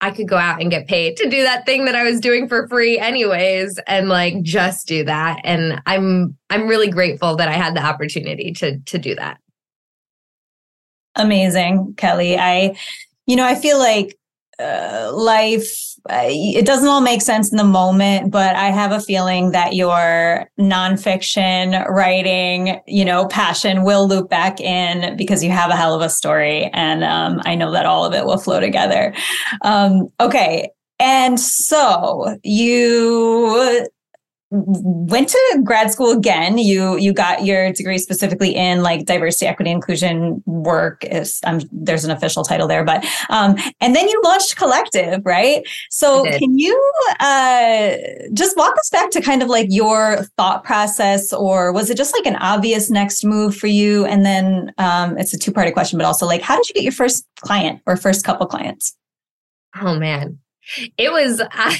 I 0.00 0.10
could 0.10 0.28
go 0.28 0.36
out 0.36 0.60
and 0.60 0.70
get 0.70 0.86
paid 0.86 1.16
to 1.16 1.28
do 1.28 1.42
that 1.42 1.66
thing 1.66 1.84
that 1.86 1.94
I 1.94 2.04
was 2.04 2.20
doing 2.20 2.48
for 2.48 2.68
free 2.68 2.98
anyways 2.98 3.78
and 3.86 4.08
like 4.08 4.40
just 4.42 4.88
do 4.88 5.04
that 5.04 5.40
and 5.44 5.82
I'm 5.84 6.38
I'm 6.48 6.66
really 6.68 6.88
grateful 6.88 7.36
that 7.36 7.48
I 7.48 7.52
had 7.52 7.76
the 7.76 7.84
opportunity 7.84 8.52
to 8.52 8.78
to 8.78 8.98
do 8.98 9.14
that. 9.16 9.38
Amazing, 11.16 11.94
Kellie. 11.98 12.38
I 12.38 12.76
you 13.26 13.36
know, 13.36 13.44
I 13.44 13.54
feel 13.54 13.78
like 13.78 14.18
uh, 14.58 15.10
life 15.14 15.89
it 16.08 16.64
doesn't 16.64 16.88
all 16.88 17.00
make 17.00 17.22
sense 17.22 17.50
in 17.50 17.56
the 17.56 17.64
moment 17.64 18.30
but 18.30 18.56
i 18.56 18.70
have 18.70 18.92
a 18.92 19.00
feeling 19.00 19.50
that 19.52 19.74
your 19.74 20.48
nonfiction 20.58 21.86
writing 21.88 22.80
you 22.86 23.04
know 23.04 23.26
passion 23.26 23.82
will 23.82 24.08
loop 24.08 24.28
back 24.30 24.60
in 24.60 25.16
because 25.16 25.44
you 25.44 25.50
have 25.50 25.70
a 25.70 25.76
hell 25.76 25.94
of 25.94 26.00
a 26.00 26.08
story 26.08 26.64
and 26.72 27.04
um, 27.04 27.40
i 27.44 27.54
know 27.54 27.70
that 27.70 27.86
all 27.86 28.04
of 28.04 28.14
it 28.14 28.24
will 28.24 28.38
flow 28.38 28.60
together. 28.60 29.14
Um, 29.62 30.08
okay 30.20 30.70
and 30.98 31.40
so 31.40 32.36
you 32.42 33.88
went 34.50 35.28
to 35.28 35.60
grad 35.64 35.92
school 35.92 36.10
again. 36.10 36.58
You 36.58 36.96
you 36.96 37.12
got 37.12 37.44
your 37.44 37.72
degree 37.72 37.98
specifically 37.98 38.54
in 38.54 38.82
like 38.82 39.06
diversity 39.06 39.46
equity 39.46 39.70
inclusion 39.70 40.42
work 40.44 41.04
is 41.04 41.40
um, 41.44 41.60
there's 41.70 42.04
an 42.04 42.10
official 42.10 42.42
title 42.42 42.66
there 42.66 42.84
but 42.84 43.04
um, 43.28 43.56
and 43.80 43.94
then 43.94 44.08
you 44.08 44.20
launched 44.24 44.56
collective 44.56 45.22
right? 45.24 45.62
So 45.90 46.24
can 46.24 46.58
you 46.58 46.92
uh, 47.20 47.92
just 48.32 48.56
walk 48.56 48.76
us 48.76 48.90
back 48.90 49.10
to 49.12 49.20
kind 49.20 49.42
of 49.42 49.48
like 49.48 49.68
your 49.70 50.24
thought 50.36 50.64
process 50.64 51.32
or 51.32 51.72
was 51.72 51.88
it 51.88 51.96
just 51.96 52.12
like 52.12 52.26
an 52.26 52.36
obvious 52.36 52.90
next 52.90 53.24
move 53.24 53.56
for 53.56 53.68
you? 53.68 54.04
And 54.04 54.26
then 54.26 54.72
um, 54.78 55.16
it's 55.16 55.32
a 55.32 55.38
two-party 55.38 55.70
question 55.70 55.96
but 55.96 56.06
also 56.06 56.26
like 56.26 56.42
how 56.42 56.56
did 56.56 56.68
you 56.68 56.74
get 56.74 56.82
your 56.82 56.92
first 56.92 57.24
client 57.40 57.82
or 57.86 57.96
first 57.96 58.24
couple 58.24 58.46
clients? 58.46 58.96
Oh 59.80 59.96
man. 59.96 60.38
It 60.98 61.12
was 61.12 61.40
I, 61.52 61.78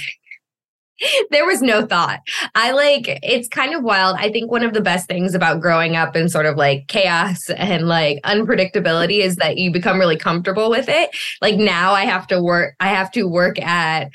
there 1.30 1.46
was 1.46 1.62
no 1.62 1.86
thought. 1.86 2.20
I 2.54 2.72
like 2.72 3.04
it's 3.22 3.48
kind 3.48 3.74
of 3.74 3.82
wild. 3.82 4.16
I 4.18 4.30
think 4.30 4.50
one 4.50 4.62
of 4.62 4.74
the 4.74 4.80
best 4.80 5.08
things 5.08 5.34
about 5.34 5.60
growing 5.60 5.96
up 5.96 6.16
in 6.16 6.28
sort 6.28 6.46
of 6.46 6.56
like 6.56 6.88
chaos 6.88 7.48
and 7.50 7.88
like 7.88 8.22
unpredictability 8.22 9.20
is 9.20 9.36
that 9.36 9.58
you 9.58 9.70
become 9.70 9.98
really 9.98 10.16
comfortable 10.16 10.70
with 10.70 10.88
it. 10.88 11.10
Like 11.40 11.56
now 11.56 11.92
I 11.92 12.04
have 12.04 12.26
to 12.28 12.42
work 12.42 12.74
I 12.80 12.88
have 12.88 13.10
to 13.12 13.24
work 13.24 13.60
at 13.60 14.10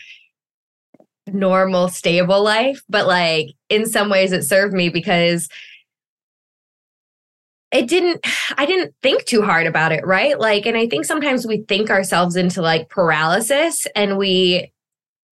normal 1.28 1.88
stable 1.88 2.43
life, 2.43 2.82
but 2.88 3.08
like 3.08 3.48
in 3.69 3.86
some 3.86 4.10
ways 4.10 4.32
it 4.32 4.43
served 4.43 4.74
me 4.74 4.89
because 4.89 5.50
it 7.71 7.88
didn't 7.88 8.24
i 8.58 8.65
didn't 8.65 8.93
think 9.02 9.26
too 9.26 9.41
hard 9.41 9.65
about 9.65 9.91
it 9.91 10.06
right 10.06 10.39
like 10.39 10.65
and 10.67 10.78
i 10.78 10.88
think 10.88 11.04
sometimes 11.04 11.48
we 11.48 11.63
think 11.67 11.89
ourselves 11.89 12.36
into 12.36 12.62
like 12.62 12.89
paralysis 12.89 13.88
and 13.95 14.19
we 14.19 14.71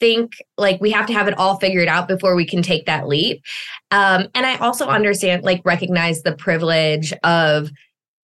think 0.03 0.43
like 0.57 0.81
we 0.81 0.91
have 0.91 1.05
to 1.05 1.13
have 1.13 1.29
it 1.29 1.37
all 1.37 1.57
figured 1.59 1.87
out 1.87 2.09
before 2.09 2.35
we 2.35 2.45
can 2.45 2.61
take 2.61 2.85
that 2.87 3.07
leap. 3.07 3.41
Um, 3.89 4.27
and 4.35 4.45
I 4.45 4.57
also 4.57 4.85
understand, 4.87 5.45
like, 5.45 5.61
recognize 5.63 6.23
the 6.23 6.35
privilege 6.35 7.13
of, 7.23 7.71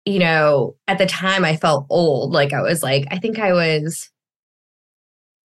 you 0.05 0.19
know, 0.19 0.77
at 0.87 0.99
the 0.99 1.05
time 1.05 1.43
I 1.43 1.57
felt 1.57 1.85
old. 1.89 2.31
Like, 2.31 2.53
I 2.53 2.61
was 2.61 2.81
like, 2.81 3.05
I 3.11 3.19
think 3.19 3.39
I 3.39 3.51
was. 3.51 4.09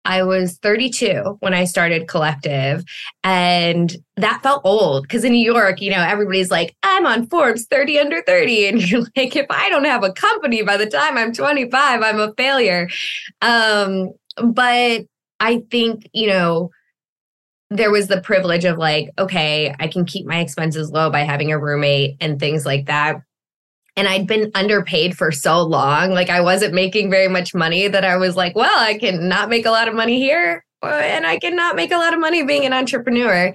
I 0.07 0.23
was 0.23 0.57
32 0.63 1.37
when 1.41 1.53
I 1.53 1.65
started 1.65 2.09
Collective, 2.09 2.85
and 3.23 3.95
that 4.17 4.43
felt 4.43 4.63
old 4.65 5.03
because 5.03 5.25
in 5.25 5.33
New 5.33 5.45
York, 5.45 5.83
you 5.83 5.91
know, 5.91 6.01
everybody's 6.01 6.51
like, 6.51 6.75
I'm 6.83 7.05
on 7.05 7.27
Forbes 7.27 7.67
30 7.67 7.99
under 7.99 8.23
30. 8.23 8.67
And 8.69 8.91
you're 8.91 9.03
like, 9.15 9.37
if 9.37 9.47
I 9.51 9.69
don't 9.69 9.85
have 9.85 10.03
a 10.03 10.13
company 10.13 10.63
by 10.63 10.79
the 10.79 10.87
time 10.87 11.19
I'm 11.19 11.35
25, 11.35 12.01
I'm 12.01 12.19
a 12.19 12.33
failure. 12.35 12.89
Um, 13.43 14.13
but 14.43 15.03
I 15.41 15.63
think, 15.71 16.09
you 16.13 16.29
know, 16.29 16.71
there 17.71 17.91
was 17.91 18.09
the 18.09 18.21
privilege 18.21 18.65
of 18.65 18.79
like, 18.79 19.11
okay, 19.19 19.75
I 19.79 19.89
can 19.89 20.05
keep 20.05 20.27
my 20.27 20.41
expenses 20.41 20.91
low 20.91 21.11
by 21.11 21.21
having 21.21 21.53
a 21.53 21.59
roommate 21.59 22.17
and 22.21 22.39
things 22.39 22.67
like 22.67 22.87
that. 22.87 23.23
And 23.97 24.07
I'd 24.09 24.27
been 24.27 24.51
underpaid 24.55 25.17
for 25.17 25.33
so 25.33 25.63
long. 25.63 26.11
Like 26.11 26.31
I 26.31 26.41
wasn't 26.41 26.75
making 26.75 27.11
very 27.11 27.29
much 27.29 27.55
money 27.55 27.89
that 27.89 28.05
I 28.05 28.17
was 28.17 28.37
like, 28.37 28.55
well, 28.55 28.79
I 28.79 28.99
can 28.99 29.29
not 29.29 29.49
make 29.49 29.67
a 29.67 29.71
lot 29.71 29.89
of 29.89 29.95
money 29.95 30.19
here 30.19 30.65
and 30.83 31.27
I 31.27 31.39
cannot 31.39 31.77
make 31.77 31.93
a 31.93 31.97
lot 31.97 32.15
of 32.15 32.21
money 32.21 32.43
being 32.43 32.65
an 32.65 32.73
entrepreneur. 32.73 33.55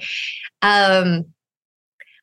Um, 0.62 1.26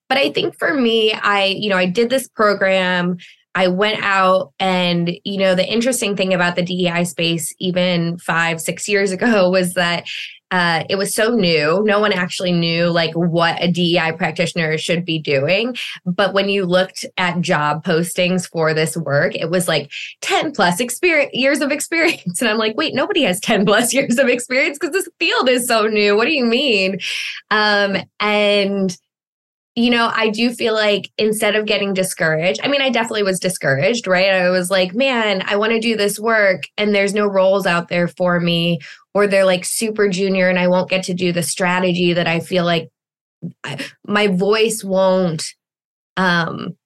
but 0.09 0.19
I 0.19 0.31
think 0.31 0.59
for 0.59 0.75
me, 0.75 1.13
I, 1.13 1.45
you 1.45 1.71
know, 1.71 1.77
I 1.77 1.87
did 1.87 2.11
this 2.11 2.29
program 2.29 3.17
I 3.55 3.69
went 3.69 4.03
out 4.03 4.53
and, 4.59 5.11
you 5.25 5.39
know, 5.39 5.55
the 5.55 5.71
interesting 5.71 6.17
thing 6.17 6.33
about 6.33 6.57
the 6.57 6.63
DEI 6.63 7.05
space, 7.05 7.55
even 7.59 8.19
five, 8.19 8.61
six 8.61 8.89
years 8.89 9.13
ago, 9.13 9.51
was 9.53 9.75
that 9.75 10.07
uh, 10.53 10.85
it 10.91 10.97
was 10.97 11.15
so 11.15 11.31
new. 11.31 11.83
No 11.87 11.99
one 11.99 12.13
actually 12.13 12.53
knew 12.53 12.91
like 12.91 13.15
what 13.15 13.57
a 13.63 13.73
DEI 13.73 14.13
practitioner 14.13 14.77
should 14.77 15.03
be 15.03 15.19
doing. 15.19 15.75
But 16.05 16.35
when 16.35 16.51
you 16.51 16.67
looked 16.67 17.07
at 17.17 17.41
job 17.41 17.83
postings 17.85 18.49
for 18.51 18.75
this 18.75 18.95
work, 18.95 19.35
it 19.35 19.51
was 19.51 19.67
like 19.67 19.91
10 20.21 20.53
plus 20.53 20.79
experience, 20.79 21.31
years 21.33 21.61
of 21.61 21.73
experience. 21.73 22.41
And 22.43 22.51
I'm 22.51 22.59
like, 22.59 22.77
wait, 22.77 22.95
nobody 22.95 23.23
has 23.23 23.41
10 23.41 23.65
plus 23.65 23.95
years 23.95 24.19
of 24.19 24.29
experience 24.29 24.79
because 24.79 24.93
this 24.93 25.09
field 25.19 25.49
is 25.49 25.67
so 25.67 25.87
new. 25.87 26.17
What 26.17 26.27
do 26.27 26.33
you 26.33 26.45
mean? 26.45 26.99
Um, 27.51 27.97
and 28.21 28.97
you 29.75 29.91
know, 29.91 30.11
I 30.15 30.29
do 30.29 30.53
feel 30.53 30.75
like 30.75 31.11
instead 31.17 31.57
of 31.57 31.65
getting 31.65 31.95
discouraged, 31.95 32.61
I 32.63 32.69
mean, 32.69 32.83
I 32.83 32.91
definitely 32.91 33.23
was 33.23 33.41
discouraged, 33.41 34.07
right? 34.07 34.29
I 34.29 34.51
was 34.51 34.71
like, 34.71 34.95
man, 34.95 35.43
I 35.47 35.57
want 35.57 35.73
to 35.73 35.81
do 35.81 35.97
this 35.97 36.19
work 36.21 36.65
and 36.77 36.95
there's 36.95 37.15
no 37.15 37.27
roles 37.27 37.65
out 37.65 37.89
there 37.89 38.07
for 38.07 38.39
me, 38.39 38.81
or 39.15 39.27
they're 39.27 39.47
like 39.47 39.65
super 39.65 40.09
junior 40.09 40.49
and 40.49 40.59
I 40.59 40.69
won't 40.69 40.91
get 40.91 41.05
to 41.05 41.15
do 41.15 41.33
the 41.33 41.43
strategy 41.43 42.13
that 42.13 42.27
I 42.27 42.41
feel 42.41 42.65
like 42.65 42.91
I, 43.65 43.83
my 44.07 44.27
voice 44.27 44.85
won't 44.85 45.43
um, 46.19 46.77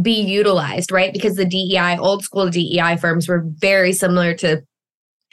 be 0.00 0.20
utilized, 0.20 0.92
right? 0.92 1.12
Because 1.12 1.34
the 1.34 1.44
DEI, 1.44 1.98
old 1.98 2.22
school 2.22 2.48
DEI 2.48 2.96
firms 2.96 3.28
were 3.28 3.44
very 3.44 3.92
similar 3.92 4.32
to 4.34 4.62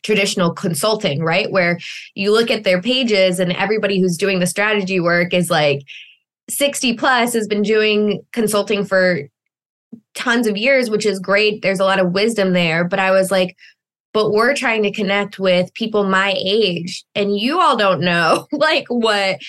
traditional 0.03 0.51
consulting, 0.51 1.21
right? 1.21 1.51
Where 1.51 1.77
you 2.15 2.31
look 2.31 2.49
at 2.49 2.63
their 2.63 2.81
pages 2.81 3.39
and 3.39 3.51
everybody 3.53 4.01
who's 4.01 4.17
doing 4.17 4.39
the 4.39 4.47
strategy 4.47 4.99
work 4.99 5.35
is 5.35 5.51
like, 5.51 5.83
60 6.49 6.93
plus 6.95 7.33
has 7.33 7.47
been 7.47 7.61
doing 7.61 8.21
consulting 8.33 8.85
for 8.85 9.29
tons 10.15 10.47
of 10.47 10.57
years, 10.57 10.89
which 10.89 11.05
is 11.05 11.19
great. 11.19 11.61
There's 11.61 11.79
a 11.79 11.85
lot 11.85 11.99
of 11.99 12.11
wisdom 12.11 12.53
there. 12.53 12.83
But 12.83 12.99
I 12.99 13.11
was 13.11 13.31
like, 13.31 13.55
but 14.13 14.31
we're 14.31 14.53
trying 14.53 14.83
to 14.83 14.91
connect 14.91 15.39
with 15.39 15.73
people 15.73 16.03
my 16.03 16.33
age, 16.37 17.05
and 17.15 17.37
you 17.37 17.59
all 17.59 17.77
don't 17.77 18.01
know 18.01 18.47
like 18.51 18.85
what 18.89 19.39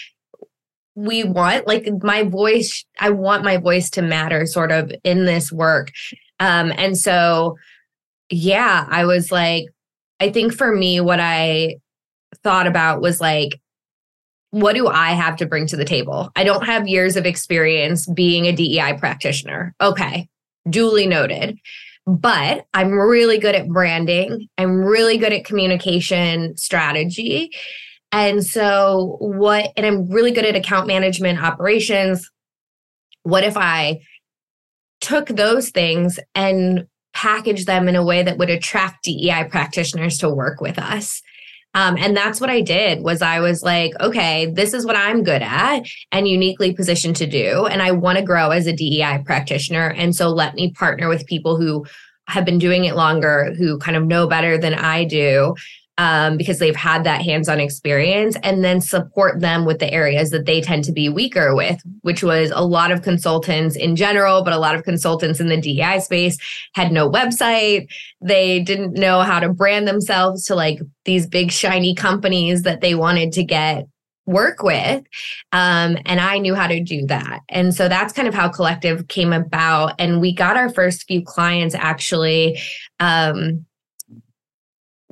we 0.94 1.24
want. 1.24 1.66
Like 1.66 1.88
my 2.02 2.22
voice, 2.22 2.84
I 3.00 3.10
want 3.10 3.44
my 3.44 3.56
voice 3.56 3.90
to 3.90 4.02
matter 4.02 4.46
sort 4.46 4.70
of 4.70 4.92
in 5.04 5.24
this 5.24 5.50
work. 5.50 5.90
Um, 6.38 6.72
and 6.76 6.96
so, 6.96 7.56
yeah, 8.30 8.86
I 8.88 9.04
was 9.04 9.32
like, 9.32 9.66
I 10.20 10.30
think 10.30 10.52
for 10.52 10.74
me, 10.74 11.00
what 11.00 11.20
I 11.20 11.76
thought 12.42 12.66
about 12.66 13.00
was 13.00 13.20
like, 13.20 13.60
what 14.52 14.74
do 14.74 14.86
I 14.86 15.12
have 15.12 15.36
to 15.36 15.46
bring 15.46 15.66
to 15.68 15.76
the 15.76 15.84
table? 15.84 16.30
I 16.36 16.44
don't 16.44 16.64
have 16.64 16.86
years 16.86 17.16
of 17.16 17.24
experience 17.24 18.06
being 18.06 18.44
a 18.44 18.52
DEI 18.52 18.98
practitioner. 18.98 19.74
Okay, 19.80 20.28
duly 20.68 21.06
noted. 21.06 21.58
But 22.06 22.66
I'm 22.74 22.92
really 22.92 23.38
good 23.38 23.54
at 23.54 23.68
branding. 23.68 24.48
I'm 24.58 24.84
really 24.84 25.16
good 25.16 25.32
at 25.32 25.46
communication 25.46 26.54
strategy. 26.56 27.50
And 28.10 28.44
so, 28.44 29.16
what, 29.20 29.72
and 29.76 29.86
I'm 29.86 30.10
really 30.10 30.32
good 30.32 30.44
at 30.44 30.54
account 30.54 30.86
management 30.86 31.42
operations. 31.42 32.28
What 33.22 33.44
if 33.44 33.56
I 33.56 34.00
took 35.00 35.28
those 35.28 35.70
things 35.70 36.20
and 36.34 36.86
packaged 37.14 37.66
them 37.66 37.88
in 37.88 37.96
a 37.96 38.04
way 38.04 38.22
that 38.22 38.36
would 38.36 38.50
attract 38.50 39.04
DEI 39.04 39.44
practitioners 39.48 40.18
to 40.18 40.28
work 40.28 40.60
with 40.60 40.78
us? 40.78 41.22
Um, 41.74 41.96
and 41.96 42.16
that's 42.16 42.40
what 42.40 42.50
I 42.50 42.60
did 42.60 43.02
was 43.02 43.22
I 43.22 43.40
was 43.40 43.62
like, 43.62 43.92
okay, 44.00 44.46
this 44.46 44.74
is 44.74 44.84
what 44.84 44.96
I'm 44.96 45.22
good 45.22 45.42
at 45.42 45.84
and 46.10 46.28
uniquely 46.28 46.74
positioned 46.74 47.16
to 47.16 47.26
do. 47.26 47.66
And 47.66 47.80
I 47.80 47.92
want 47.92 48.18
to 48.18 48.24
grow 48.24 48.50
as 48.50 48.66
a 48.66 48.72
DEI 48.74 49.22
practitioner. 49.24 49.90
And 49.90 50.14
so 50.14 50.28
let 50.28 50.54
me 50.54 50.70
partner 50.72 51.08
with 51.08 51.26
people 51.26 51.56
who 51.56 51.86
have 52.28 52.44
been 52.44 52.58
doing 52.58 52.84
it 52.84 52.94
longer, 52.94 53.54
who 53.56 53.78
kind 53.78 53.96
of 53.96 54.04
know 54.04 54.26
better 54.26 54.58
than 54.58 54.74
I 54.74 55.04
do, 55.04 55.54
um, 55.98 56.36
because 56.36 56.58
they've 56.58 56.76
had 56.76 57.04
that 57.04 57.22
hands 57.22 57.48
on 57.48 57.60
experience 57.60 58.36
and 58.42 58.64
then 58.64 58.80
support 58.80 59.40
them 59.40 59.64
with 59.64 59.78
the 59.78 59.92
areas 59.92 60.30
that 60.30 60.46
they 60.46 60.60
tend 60.60 60.84
to 60.84 60.92
be 60.92 61.08
weaker 61.08 61.54
with, 61.54 61.80
which 62.00 62.22
was 62.22 62.50
a 62.54 62.64
lot 62.64 62.90
of 62.90 63.02
consultants 63.02 63.76
in 63.76 63.94
general, 63.94 64.42
but 64.42 64.52
a 64.52 64.58
lot 64.58 64.74
of 64.74 64.84
consultants 64.84 65.38
in 65.38 65.48
the 65.48 65.60
DEI 65.60 65.98
space 66.00 66.38
had 66.74 66.92
no 66.92 67.10
website. 67.10 67.86
They 68.20 68.60
didn't 68.60 68.94
know 68.94 69.20
how 69.20 69.40
to 69.40 69.50
brand 69.50 69.86
themselves 69.86 70.44
to 70.46 70.54
like 70.54 70.80
these 71.04 71.26
big, 71.26 71.52
shiny 71.52 71.94
companies 71.94 72.62
that 72.62 72.80
they 72.80 72.94
wanted 72.94 73.32
to 73.32 73.44
get 73.44 73.86
work 74.24 74.62
with. 74.62 75.02
Um, 75.50 75.98
and 76.06 76.20
I 76.20 76.38
knew 76.38 76.54
how 76.54 76.68
to 76.68 76.82
do 76.82 77.06
that. 77.06 77.40
And 77.48 77.74
so 77.74 77.88
that's 77.88 78.12
kind 78.12 78.28
of 78.28 78.34
how 78.34 78.48
Collective 78.48 79.08
came 79.08 79.32
about. 79.32 79.94
And 79.98 80.20
we 80.20 80.32
got 80.32 80.56
our 80.56 80.70
first 80.70 81.04
few 81.04 81.22
clients 81.24 81.74
actually. 81.74 82.60
Um, 83.00 83.66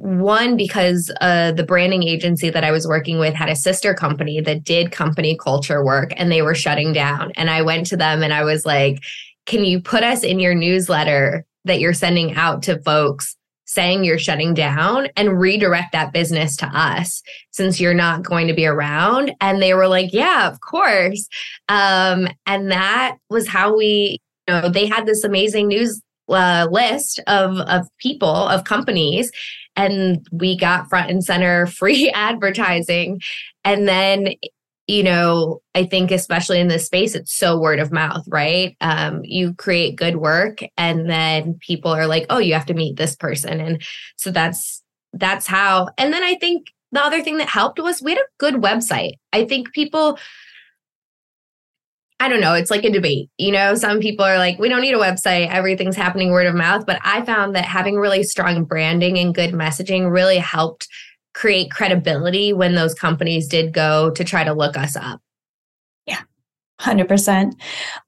one 0.01 0.57
because 0.57 1.13
uh, 1.21 1.53
the 1.53 1.63
branding 1.63 2.03
agency 2.03 2.49
that 2.49 2.65
i 2.65 2.71
was 2.71 2.89
working 2.89 3.19
with 3.19 3.35
had 3.35 3.51
a 3.51 3.57
sister 3.57 3.93
company 3.93 4.41
that 4.41 4.65
did 4.65 4.91
company 4.91 5.37
culture 5.37 5.85
work 5.85 6.11
and 6.17 6.33
they 6.33 6.41
were 6.41 6.55
shutting 6.55 6.93
down. 6.93 7.31
And 7.37 7.51
i 7.51 7.61
went 7.61 7.87
to 7.89 7.99
them 7.99 8.23
and 8.23 8.33
i 8.33 8.43
was 8.43 8.65
like 8.65 9.03
can 9.45 9.65
you 9.65 9.81
put 9.81 10.03
us 10.03 10.23
in 10.23 10.39
your 10.39 10.55
newsletter 10.55 11.45
that 11.65 11.81
you're 11.81 11.93
sending 11.93 12.35
out 12.35 12.63
to 12.63 12.81
folks 12.83 13.37
saying 13.67 14.03
you're 14.03 14.19
shutting 14.19 14.55
down 14.55 15.09
and 15.17 15.39
redirect 15.39 15.93
that 15.93 16.13
business 16.13 16.57
to 16.57 16.67
us 16.67 17.23
since 17.51 17.79
you're 17.79 17.95
not 17.95 18.23
going 18.23 18.49
to 18.49 18.55
be 18.55 18.67
around? 18.67 19.33
And 19.41 19.61
they 19.61 19.75
were 19.75 19.89
like 19.89 20.15
yeah 20.15 20.49
of 20.49 20.61
course. 20.63 21.29
Um, 21.69 22.27
and 22.47 22.71
that 22.71 23.19
was 23.29 23.47
how 23.47 23.77
we 23.77 24.19
you 24.49 24.55
know 24.55 24.71
they 24.71 24.87
had 24.87 25.05
this 25.05 25.25
amazing 25.25 25.69
news 25.69 26.01
uh, 26.31 26.69
list 26.71 27.21
of 27.27 27.59
of 27.59 27.87
people 27.99 28.29
of 28.29 28.65
companies 28.65 29.31
and 29.81 30.27
we 30.31 30.57
got 30.57 30.89
front 30.89 31.11
and 31.11 31.25
center 31.25 31.67
free 31.81 32.11
advertising. 32.11 33.21
And 33.65 33.89
then 33.89 34.35
you 34.87 35.05
know 35.05 35.61
i 35.77 35.85
think 35.85 36.11
especially 36.11 36.59
in 36.59 36.67
this 36.67 36.87
space 36.87 37.15
it's 37.15 37.33
so 37.33 37.57
word 37.57 37.79
of 37.79 37.93
mouth 37.93 38.25
right? 38.27 38.77
Um, 38.81 39.21
you 39.23 39.55
create 39.55 39.95
good 39.95 40.17
work 40.17 40.61
and 40.77 41.09
then 41.09 41.59
people 41.61 41.93
are 41.93 42.07
like 42.07 42.27
oh 42.29 42.39
you 42.39 42.55
have 42.55 42.67
to 42.67 42.75
meet 42.75 42.97
this 42.97 43.15
person. 43.15 43.61
And 43.61 43.83
so 44.17 44.31
that's 44.31 44.83
that's 45.13 45.47
how. 45.47 45.89
And 45.99 46.13
then 46.13 46.23
i 46.23 46.35
think 46.37 46.69
the 46.93 47.05
other 47.05 47.23
thing 47.23 47.39
that 47.39 47.49
helped 47.49 47.79
was 47.79 48.03
we 48.03 48.13
had 48.13 48.19
a 48.19 48.37
good 48.39 48.55
website. 48.55 49.13
I 49.33 49.45
think 49.45 49.73
people 49.73 50.19
I 52.21 52.29
don't 52.29 52.43
know, 52.43 52.53
it's 52.53 52.71
like 52.71 52.85
a 52.85 52.91
debate. 52.91 53.31
You 53.39 53.51
know, 53.51 53.75
some 53.75 53.99
people 53.99 54.27
are 54.27 54.37
like, 54.37 54.59
we 54.59 54.69
don't 54.69 54.83
need 54.83 54.95
a 54.95 54.99
website, 54.99 55.49
everything's 55.49 55.97
happening 55.97 56.31
word 56.31 56.47
of 56.47 56.55
mouth. 56.55 56.85
But 56.87 57.01
I 57.03 57.25
found 57.25 57.57
that 57.57 57.65
having 57.65 57.97
really 57.97 58.23
strong 58.23 58.65
branding 58.65 59.19
and 59.19 59.35
good 59.35 59.53
messaging 59.53 60.13
really 60.13 60.37
helped 60.37 60.87
create 61.33 61.71
credibility 61.71 62.53
when 62.53 62.75
those 62.75 62.93
companies 62.93 63.49
did 63.49 63.73
go 63.73 64.11
to 64.11 64.23
try 64.23 64.45
to 64.45 64.53
look 64.53 64.77
us 64.77 64.97
up. 64.97 65.23
Yeah. 66.07 66.21
100%. 66.81 67.53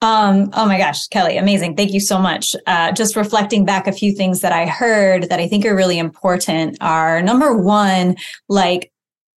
Um, 0.03 0.51
oh 0.53 0.67
my 0.67 0.77
gosh, 0.77 1.07
Kellie, 1.09 1.39
amazing. 1.39 1.77
Thank 1.77 1.93
you 1.93 2.01
so 2.01 2.19
much. 2.19 2.55
Uh, 2.67 2.93
just 2.93 3.17
reflecting 3.17 3.65
back 3.65 3.87
a 3.87 3.93
few 3.93 4.13
things 4.13 4.41
that 4.41 4.53
I 4.53 4.67
heard 4.67 5.31
that 5.31 5.41
I 5.41 5.49
think 5.49 5.65
are 5.65 5.75
really 5.75 5.99
important 5.99 6.77
are 6.83 7.23
number 7.23 7.57
one, 7.57 8.17
like 8.51 8.92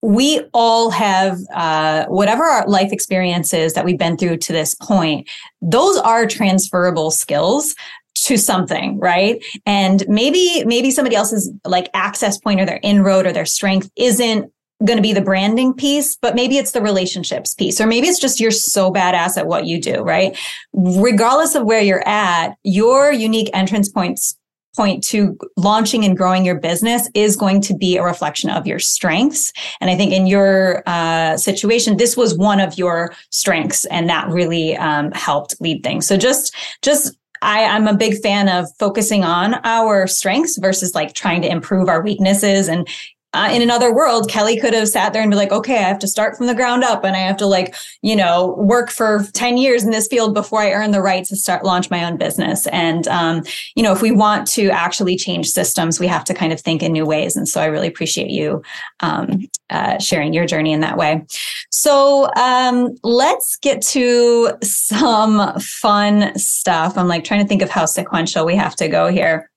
we 0.06 0.40
all 0.54 0.92
have 0.92 1.40
uh, 1.54 2.06
whatever 2.06 2.44
our 2.44 2.68
life 2.68 2.92
experiences 2.92 3.74
that 3.74 3.84
we've 3.84 3.98
been 3.98 4.18
through 4.18 4.38
to 4.38 4.54
this 4.54 4.76
point 4.76 5.28
those 5.62 5.98
are 5.98 6.28
transferable 6.28 7.10
skills 7.10 7.76
to 8.14 8.38
something 8.38 9.00
right 9.00 9.44
and 9.66 10.06
maybe 10.08 10.64
maybe 10.66 10.92
somebody 10.92 11.16
else's 11.16 11.52
like 11.66 11.90
access 11.94 12.38
point 12.38 12.62
or 12.62 12.66
their 12.66 12.80
inroad 12.84 13.26
or 13.26 13.34
their 13.34 13.46
strength 13.46 13.90
isn't 13.96 14.52
going 14.84 14.98
to 14.98 15.02
be 15.02 15.14
the 15.14 15.22
branding 15.22 15.74
piece, 15.74 16.18
but 16.18 16.36
maybe 16.36 16.58
it's 16.58 16.72
the 16.72 16.82
relationships 16.82 17.54
piece, 17.54 17.80
or 17.80 17.88
maybe 17.88 18.08
it's 18.08 18.20
just 18.20 18.42
you're 18.42 18.52
so 18.52 18.92
badass 18.92 19.38
at 19.38 19.48
what 19.48 19.66
you 19.66 19.80
do, 19.80 20.02
right? 20.02 20.38
Regardless 20.74 21.56
of 21.56 21.64
where 21.64 21.80
you're 21.80 22.06
at, 22.06 22.58
your 22.64 23.12
unique 23.12 23.50
entrance 23.54 23.88
points 23.88 24.38
point 24.76 25.04
to 25.06 25.38
launching 25.58 26.04
and 26.04 26.18
growing 26.18 26.46
your 26.46 26.60
business 26.60 27.10
is 27.14 27.36
going 27.36 27.62
to 27.62 27.76
be 27.76 27.98
a 27.98 28.04
reflection 28.04 28.50
of 28.50 28.68
your 28.68 28.80
strengths. 28.80 29.54
And 29.82 29.90
I 29.90 29.96
think 29.96 30.12
in 30.12 30.28
your 30.28 30.84
uh, 30.86 31.38
situation, 31.38 31.98
this 31.98 32.16
was 32.16 32.38
one 32.38 32.60
of 32.60 32.78
your 32.78 33.14
strengths, 33.30 33.86
and 33.86 34.10
that 34.10 34.28
really 34.30 34.76
um, 34.78 35.12
helped 35.12 35.56
lead 35.60 35.84
things. 35.84 36.08
So 36.08 36.18
just 36.18 36.54
just 36.82 37.18
I, 37.42 37.66
I'm 37.66 37.88
a 37.88 37.96
big 37.96 38.22
fan 38.22 38.50
of 38.50 38.68
focusing 38.80 39.24
on 39.24 39.56
our 39.64 40.08
strengths 40.08 40.58
versus 40.58 40.96
like 40.96 41.14
trying 41.14 41.42
to 41.44 41.52
improve 41.52 41.90
our 41.90 42.02
weaknesses 42.02 42.68
and 42.68 42.88
uh, 43.36 43.50
in 43.52 43.62
another 43.62 43.94
world, 43.94 44.30
Kellie 44.30 44.58
could 44.58 44.74
have 44.74 44.88
sat 44.88 45.12
there 45.12 45.22
and 45.22 45.30
be 45.30 45.36
like, 45.36 45.52
okay, 45.52 45.80
I 45.80 45.88
have 45.88 46.00
to 46.00 46.08
start 46.08 46.38
from 46.38 46.48
the 46.48 46.56
ground 46.56 46.86
up 46.86 47.04
and 47.04 47.18
I 47.18 47.20
have 47.20 47.36
to 47.38 47.46
like, 47.46 47.76
you 48.02 48.16
know, 48.16 48.56
work 48.58 48.90
for 48.90 49.26
10 49.34 49.58
years 49.58 49.84
in 49.84 49.92
this 49.92 50.08
field 50.08 50.34
before 50.34 50.62
I 50.62 50.72
earn 50.72 50.92
the 50.92 51.02
right 51.02 51.26
to 51.26 51.36
start 51.36 51.66
launch 51.66 51.90
my 51.90 52.06
own 52.06 52.16
business. 52.16 52.66
And, 52.68 53.10
um, 53.10 53.44
you 53.76 53.84
know, 53.84 53.92
if 53.92 54.02
we 54.02 54.12
want 54.12 54.48
to 54.52 54.70
actually 54.70 55.18
change 55.18 55.50
systems, 55.50 56.00
we 56.00 56.08
have 56.08 56.24
to 56.26 56.34
kind 56.34 56.54
of 56.54 56.62
think 56.62 56.82
in 56.82 56.94
new 56.94 57.06
ways. 57.06 57.36
And 57.36 57.48
so 57.48 57.60
I 57.60 57.66
really 57.66 57.90
appreciate 57.90 58.30
you 58.30 58.64
um, 59.02 59.42
uh, 59.70 60.00
sharing 60.00 60.34
your 60.34 60.46
journey 60.46 60.72
in 60.72 60.80
that 60.80 60.96
way. 60.96 61.26
So 61.72 62.30
um, 62.38 62.96
let's 63.04 63.58
get 63.58 63.82
to 63.88 64.54
some 64.64 65.60
fun 65.60 66.38
stuff. 66.40 66.98
I'm 66.98 67.10
like 67.10 67.26
trying 67.26 67.42
to 67.42 67.48
think 67.48 67.62
of 67.62 67.70
how 67.70 67.86
sequential 67.86 68.46
we 68.46 68.56
have 68.56 68.78
to 68.78 68.88
go 68.88 69.10
here. 69.10 69.52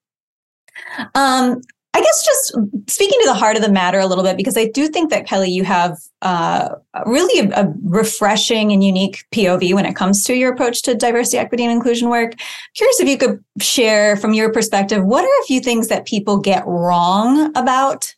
Um, 1.14 1.60
I 1.94 2.00
guess 2.00 2.24
just 2.24 2.56
speaking 2.86 3.18
to 3.22 3.26
the 3.26 3.34
heart 3.34 3.56
of 3.56 3.62
the 3.62 3.72
matter 3.72 3.98
a 3.98 4.06
little 4.06 4.22
bit, 4.22 4.36
because 4.36 4.56
I 4.56 4.66
do 4.66 4.88
think 4.88 5.10
that 5.10 5.26
Kellie, 5.26 5.50
you 5.50 5.64
have 5.64 5.98
uh, 6.22 6.68
really 7.06 7.48
a, 7.50 7.62
a, 7.62 7.74
refreshing 7.82 8.72
and 8.72 8.84
unique 8.84 9.24
POV 9.34 9.74
when 9.74 9.86
it 9.86 9.96
comes 9.96 10.22
to 10.24 10.34
your 10.34 10.52
approach 10.52 10.82
to 10.82 10.94
diversity, 10.94 11.38
equity, 11.38 11.64
and 11.64 11.72
inclusion 11.72 12.08
work. 12.08 12.34
Curious 12.74 13.00
if 13.00 13.08
you 13.08 13.16
could 13.16 13.42
share 13.60 14.16
from 14.16 14.34
your 14.34 14.52
perspective, 14.52 15.04
what 15.04 15.24
are 15.24 15.42
a 15.42 15.46
few 15.46 15.60
things 15.60 15.88
that 15.88 16.06
people 16.06 16.38
get 16.38 16.62
wrong 16.66 17.50
about 17.56 18.14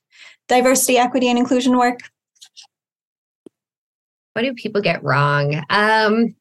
diversity, 0.49 0.99
equity, 0.99 1.29
and 1.29 1.39
inclusion 1.39 1.79
work? 1.79 2.01
What 4.33 4.43
do 4.43 4.53
people 4.55 4.83
get 4.83 5.03
wrong? 5.03 5.63
Um, 5.71 6.35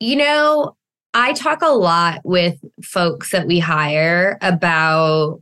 you 0.00 0.16
know, 0.16 0.76
I 1.14 1.32
talk 1.32 1.62
a 1.62 1.68
lot 1.68 2.20
with 2.24 2.58
folks 2.82 3.30
that 3.30 3.46
we 3.46 3.60
hire 3.60 4.36
about 4.42 5.40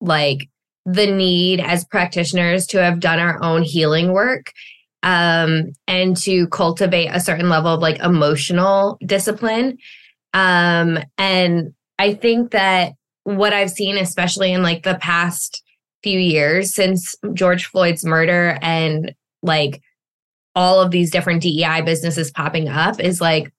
like 0.00 0.50
the 0.84 1.06
need 1.06 1.60
as 1.60 1.84
practitioners 1.86 2.66
to 2.68 2.82
have 2.82 3.00
done 3.00 3.18
our 3.18 3.42
own 3.42 3.62
healing 3.62 4.12
work 4.12 4.52
um, 5.02 5.72
and 5.86 6.16
to 6.18 6.46
cultivate 6.48 7.08
a 7.08 7.20
certain 7.20 7.48
level 7.48 7.72
of 7.72 7.80
like 7.80 7.98
emotional 8.00 8.98
discipline. 9.04 9.78
Um, 10.34 10.98
and 11.16 11.72
I 11.98 12.14
think 12.14 12.50
that 12.50 12.92
what 13.24 13.52
I've 13.52 13.70
seen, 13.70 13.96
especially 13.96 14.52
in 14.52 14.62
like 14.62 14.82
the 14.82 14.98
past 15.00 15.62
few 16.02 16.18
years 16.18 16.74
since 16.74 17.14
George 17.32 17.66
Floyd's 17.66 18.04
murder 18.04 18.58
and 18.60 19.14
like 19.42 19.82
all 20.54 20.80
of 20.80 20.90
these 20.90 21.10
different 21.10 21.42
DEI 21.42 21.82
businesses 21.82 22.30
popping 22.30 22.68
up, 22.68 23.00
is 23.00 23.20
like 23.20 23.52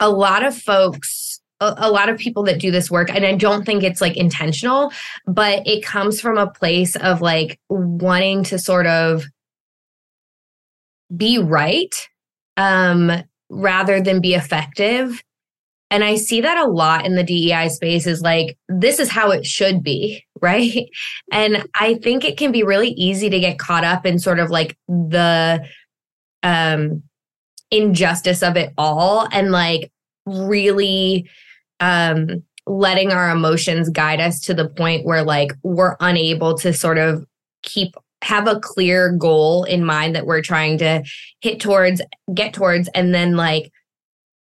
a 0.00 0.10
lot 0.10 0.44
of 0.44 0.56
folks 0.56 1.40
a, 1.60 1.90
lot 1.90 2.10
of 2.10 2.18
people 2.18 2.42
that 2.42 2.60
do 2.60 2.70
this 2.70 2.90
work 2.90 3.08
and 3.10 3.24
i 3.24 3.34
don't 3.34 3.64
think 3.64 3.82
it's 3.82 4.00
like 4.00 4.16
intentional 4.16 4.92
but 5.26 5.66
it 5.66 5.82
comes 5.82 6.20
from 6.20 6.36
a 6.36 6.50
place 6.50 6.94
of 6.96 7.22
like 7.22 7.58
wanting 7.68 8.42
to 8.44 8.58
sort 8.58 8.86
of 8.86 9.24
be 11.16 11.38
right 11.38 12.08
um 12.56 13.10
rather 13.48 14.00
than 14.00 14.20
be 14.20 14.34
effective 14.34 15.22
and 15.94 16.02
I 16.02 16.16
see 16.16 16.40
that 16.40 16.58
a 16.58 16.68
lot 16.68 17.06
in 17.06 17.14
the 17.14 17.22
DEI 17.22 17.68
space 17.68 18.08
is 18.08 18.20
like, 18.20 18.58
this 18.68 18.98
is 18.98 19.08
how 19.08 19.30
it 19.30 19.46
should 19.46 19.80
be, 19.80 20.24
right? 20.42 20.88
And 21.30 21.68
I 21.78 21.94
think 21.94 22.24
it 22.24 22.36
can 22.36 22.50
be 22.50 22.64
really 22.64 22.88
easy 22.88 23.30
to 23.30 23.38
get 23.38 23.60
caught 23.60 23.84
up 23.84 24.04
in 24.04 24.18
sort 24.18 24.40
of 24.40 24.50
like 24.50 24.76
the 24.88 25.64
um 26.42 27.04
injustice 27.74 28.42
of 28.42 28.56
it 28.56 28.72
all 28.78 29.26
and 29.32 29.50
like 29.50 29.90
really 30.26 31.28
um 31.80 32.42
letting 32.66 33.12
our 33.12 33.30
emotions 33.30 33.90
guide 33.90 34.20
us 34.20 34.40
to 34.40 34.54
the 34.54 34.68
point 34.68 35.04
where 35.04 35.22
like 35.22 35.52
we're 35.62 35.96
unable 36.00 36.56
to 36.56 36.72
sort 36.72 36.98
of 36.98 37.24
keep 37.62 37.94
have 38.22 38.46
a 38.46 38.60
clear 38.60 39.12
goal 39.12 39.64
in 39.64 39.84
mind 39.84 40.14
that 40.14 40.24
we're 40.24 40.40
trying 40.40 40.78
to 40.78 41.02
hit 41.40 41.60
towards 41.60 42.00
get 42.32 42.54
towards 42.54 42.88
and 42.94 43.14
then 43.14 43.36
like 43.36 43.70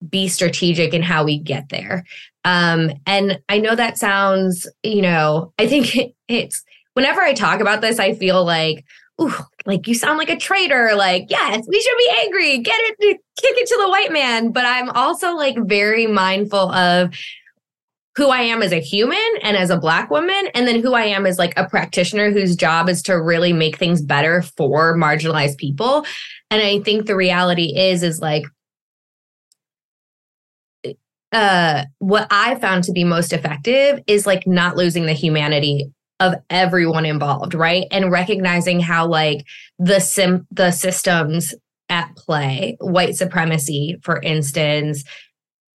be 0.09 0.29
strategic 0.29 0.93
in 0.95 1.03
how 1.03 1.25
we 1.25 1.39
get 1.39 1.69
there. 1.69 2.05
Um 2.45 2.93
and 3.07 3.41
i 3.49 3.59
know 3.59 3.75
that 3.75 3.99
sounds 3.99 4.69
you 4.83 5.03
know 5.03 5.53
i 5.59 5.67
think 5.67 5.97
it, 5.97 6.15
it's 6.29 6.65
whenever 6.95 7.21
i 7.21 7.33
talk 7.33 7.61
about 7.61 7.81
this 7.81 7.99
i 7.99 8.15
feel 8.15 8.45
like 8.45 8.85
ooh, 9.21 9.35
like 9.67 9.87
you 9.87 9.95
sound 9.95 10.19
like 10.19 10.31
a 10.31 10.37
traitor. 10.37 10.93
Like, 10.95 11.27
yes, 11.29 11.65
we 11.69 11.81
should 11.81 11.99
be 11.99 12.13
angry. 12.21 12.59
Get 12.59 12.77
it, 12.79 13.21
kick 13.41 13.57
it 13.57 13.67
to 13.67 13.79
the 13.83 13.89
white 13.89 14.13
man. 14.13 14.53
But 14.53 14.65
I'm 14.65 14.91
also 14.91 15.35
like 15.35 15.57
very 15.59 16.07
mindful 16.07 16.73
of 16.73 17.15
who 18.15 18.29
I 18.29 18.43
am 18.43 18.63
as 18.63 18.73
a 18.73 18.81
human 18.81 19.19
and 19.43 19.57
as 19.57 19.71
a 19.71 19.79
black 19.79 20.11
woman, 20.11 20.49
and 20.55 20.69
then 20.69 20.83
who 20.83 20.93
I 20.93 21.05
am 21.05 21.25
as 21.25 21.39
like 21.39 21.55
a 21.57 21.67
practitioner 21.67 22.31
whose 22.31 22.55
job 22.55 22.91
is 22.91 23.03
to 23.05 23.15
really 23.15 23.55
make 23.55 23.79
things 23.79 24.03
better 24.03 24.43
for 24.43 24.97
marginalized 24.97 25.57
people. 25.57 26.05
And 26.51 26.61
I 26.61 26.81
think 26.81 27.07
the 27.07 27.17
reality 27.17 27.75
is, 27.75 28.03
is 28.03 28.21
like, 28.21 28.45
uh, 31.33 31.85
what 32.01 32.27
I 32.31 32.57
found 32.57 32.85
to 32.85 32.93
be 32.93 33.05
most 33.05 33.33
effective 33.33 34.03
is 34.07 34.27
like 34.27 34.47
not 34.47 34.77
losing 34.77 35.07
the 35.07 35.15
humanity 35.15 35.91
of 36.23 36.35
everyone 36.51 37.05
involved, 37.05 37.53
right? 37.53 37.87
And 37.91 38.13
recognizing 38.13 38.79
how 38.79 39.09
like 39.09 39.45
the 39.81 39.99
sim 39.99 40.47
the 40.53 40.71
systems 40.71 41.53
at 41.89 42.15
play, 42.17 42.77
white 42.81 43.17
supremacy, 43.17 43.99
for 44.03 44.21
instance, 44.23 45.03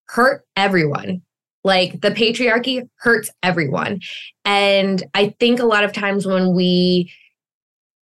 hurt 0.08 0.46
everyone. 0.56 1.22
Like 1.66 2.00
the 2.00 2.12
patriarchy 2.12 2.88
hurts 3.00 3.30
everyone. 3.44 4.00
And 4.46 5.04
I 5.14 5.36
think 5.38 5.60
a 5.60 5.66
lot 5.66 5.84
of 5.84 5.92
times 5.92 6.26
when 6.26 6.56
we 6.56 7.12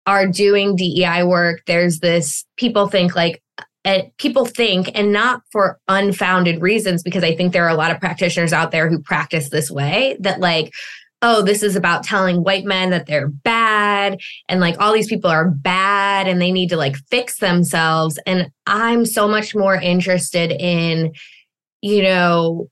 are 0.07 0.27
doing 0.27 0.75
DEI 0.75 1.23
work, 1.23 1.63
there's 1.67 2.01
this 2.01 2.45
people 2.57 2.89
think 2.89 3.15
like, 3.15 3.41
uh, 3.85 4.03
people 4.19 4.45
think, 4.45 4.91
and 4.95 5.13
not 5.13 5.43
for 5.53 5.79
unfounded 5.89 6.63
reasons, 6.63 7.03
because 7.03 7.23
I 7.23 7.37
think 7.37 7.53
there 7.53 7.65
are 7.65 7.71
a 7.71 7.77
lot 7.77 7.91
of 7.91 8.01
practitioners 8.01 8.53
out 8.53 8.71
there 8.71 8.89
who 8.89 8.99
practice 8.99 9.51
this 9.51 9.71
way 9.71 10.17
that, 10.21 10.41
like, 10.41 10.73
oh, 11.27 11.41
this 11.41 11.63
is 11.63 11.75
about 11.75 12.05
telling 12.05 12.45
white 12.45 12.67
men 12.67 12.91
that 12.91 13.07
they're 13.07 13.29
bad 13.29 14.21
and 14.51 14.61
like 14.61 14.79
all 14.79 14.93
these 14.93 15.09
people 15.09 15.31
are 15.31 15.51
bad 15.51 16.29
and 16.29 16.39
they 16.39 16.53
need 16.53 16.69
to 16.69 16.77
like 16.77 16.97
fix 17.09 17.39
themselves. 17.39 18.19
And 18.27 18.51
I'm 18.67 19.07
so 19.07 19.27
much 19.27 19.55
more 19.55 19.75
interested 19.75 20.53
in, 20.53 21.15
you 21.81 22.03
know, 22.03 22.69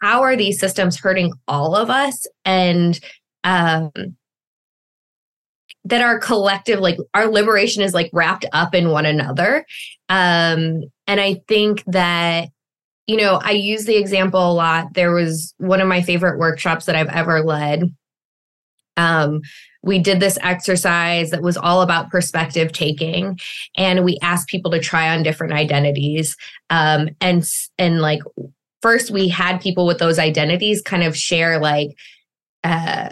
how 0.00 0.22
are 0.22 0.34
these 0.34 0.58
systems 0.58 0.98
hurting 0.98 1.32
all 1.46 1.76
of 1.76 1.88
us? 1.88 2.26
And, 2.44 2.98
um, 3.44 3.92
that 5.84 6.02
our 6.02 6.18
collective 6.18 6.80
like 6.80 6.98
our 7.14 7.28
liberation 7.28 7.82
is 7.82 7.94
like 7.94 8.10
wrapped 8.12 8.44
up 8.52 8.74
in 8.74 8.90
one 8.90 9.06
another 9.06 9.64
um 10.08 10.82
and 11.06 11.20
i 11.20 11.40
think 11.46 11.82
that 11.86 12.48
you 13.08 13.16
know, 13.16 13.40
I 13.42 13.52
use 13.52 13.86
the 13.86 13.96
example 13.96 14.38
a 14.38 14.52
lot. 14.52 14.92
There 14.92 15.12
was 15.12 15.54
one 15.56 15.80
of 15.80 15.88
my 15.88 16.02
favorite 16.02 16.38
workshops 16.38 16.84
that 16.84 16.94
I've 16.94 17.08
ever 17.08 17.42
led. 17.42 17.82
Um, 18.98 19.40
we 19.82 19.98
did 19.98 20.20
this 20.20 20.38
exercise 20.42 21.30
that 21.30 21.40
was 21.40 21.56
all 21.56 21.80
about 21.80 22.10
perspective 22.10 22.70
taking, 22.72 23.38
and 23.76 24.04
we 24.04 24.18
asked 24.20 24.48
people 24.48 24.70
to 24.72 24.78
try 24.78 25.08
on 25.08 25.22
different 25.22 25.54
identities. 25.54 26.36
Um, 26.68 27.08
and 27.22 27.48
and 27.78 28.02
like 28.02 28.20
first, 28.82 29.10
we 29.10 29.28
had 29.28 29.62
people 29.62 29.86
with 29.86 29.98
those 29.98 30.18
identities 30.18 30.82
kind 30.82 31.02
of 31.02 31.16
share 31.16 31.58
like 31.58 31.96
uh, 32.62 33.10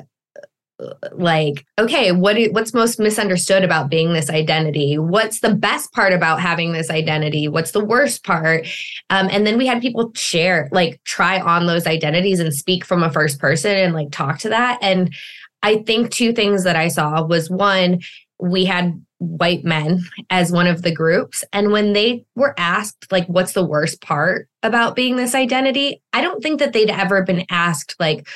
like 1.13 1.65
okay 1.79 2.13
what 2.13 2.37
what's 2.53 2.75
most 2.75 2.99
misunderstood 2.99 3.65
about 3.65 3.89
being 3.89 4.13
this 4.13 4.29
identity? 4.29 4.99
What's 4.99 5.41
the 5.41 5.55
best 5.55 5.93
part 5.93 6.13
about 6.13 6.41
having 6.41 6.73
this 6.73 6.91
identity? 6.91 7.49
What's 7.49 7.71
the 7.71 7.85
worst 7.85 8.25
part? 8.25 8.67
Um, 9.09 9.29
and 9.31 9.47
then 9.47 9.57
we 9.57 9.67
had 9.67 9.81
people 9.81 10.13
share 10.15 10.69
like 10.73 11.03
try 11.05 11.41
on 11.41 11.67
those 11.67 11.87
identities 11.87 12.41
and 12.41 12.53
speak 12.55 12.85
from 12.85 13.03
a 13.03 13.11
first 13.11 13.41
person 13.41 13.75
and 13.75 13.95
like 13.95 14.11
talk 14.11 14.39
to 14.41 14.49
that. 14.51 14.79
And 14.83 15.15
i 15.63 15.79
think 15.79 16.11
two 16.11 16.35
things 16.35 16.65
that 16.65 16.77
i 16.77 16.87
saw 16.87 17.25
was 17.25 17.49
one 17.49 18.01
we 18.39 18.67
had 18.67 19.03
white 19.19 19.65
men 19.65 20.03
as 20.29 20.53
one 20.53 20.67
of 20.67 20.83
the 20.83 20.93
groups. 20.93 21.43
And 21.53 21.73
when 21.73 21.95
they 21.95 22.27
were 22.35 22.55
asked 22.59 23.11
like 23.11 23.27
what's 23.29 23.53
the 23.53 23.65
worst 23.65 24.03
part 24.03 24.49
about 24.63 24.95
being 24.95 25.17
this 25.17 25.35
identity? 25.35 26.03
I 26.13 26.21
don't 26.21 26.43
think 26.43 26.61
that 26.61 26.73
they'd 26.73 26.91
ever 26.91 27.23
been 27.23 27.47
asked 27.51 27.97
like 27.99 28.29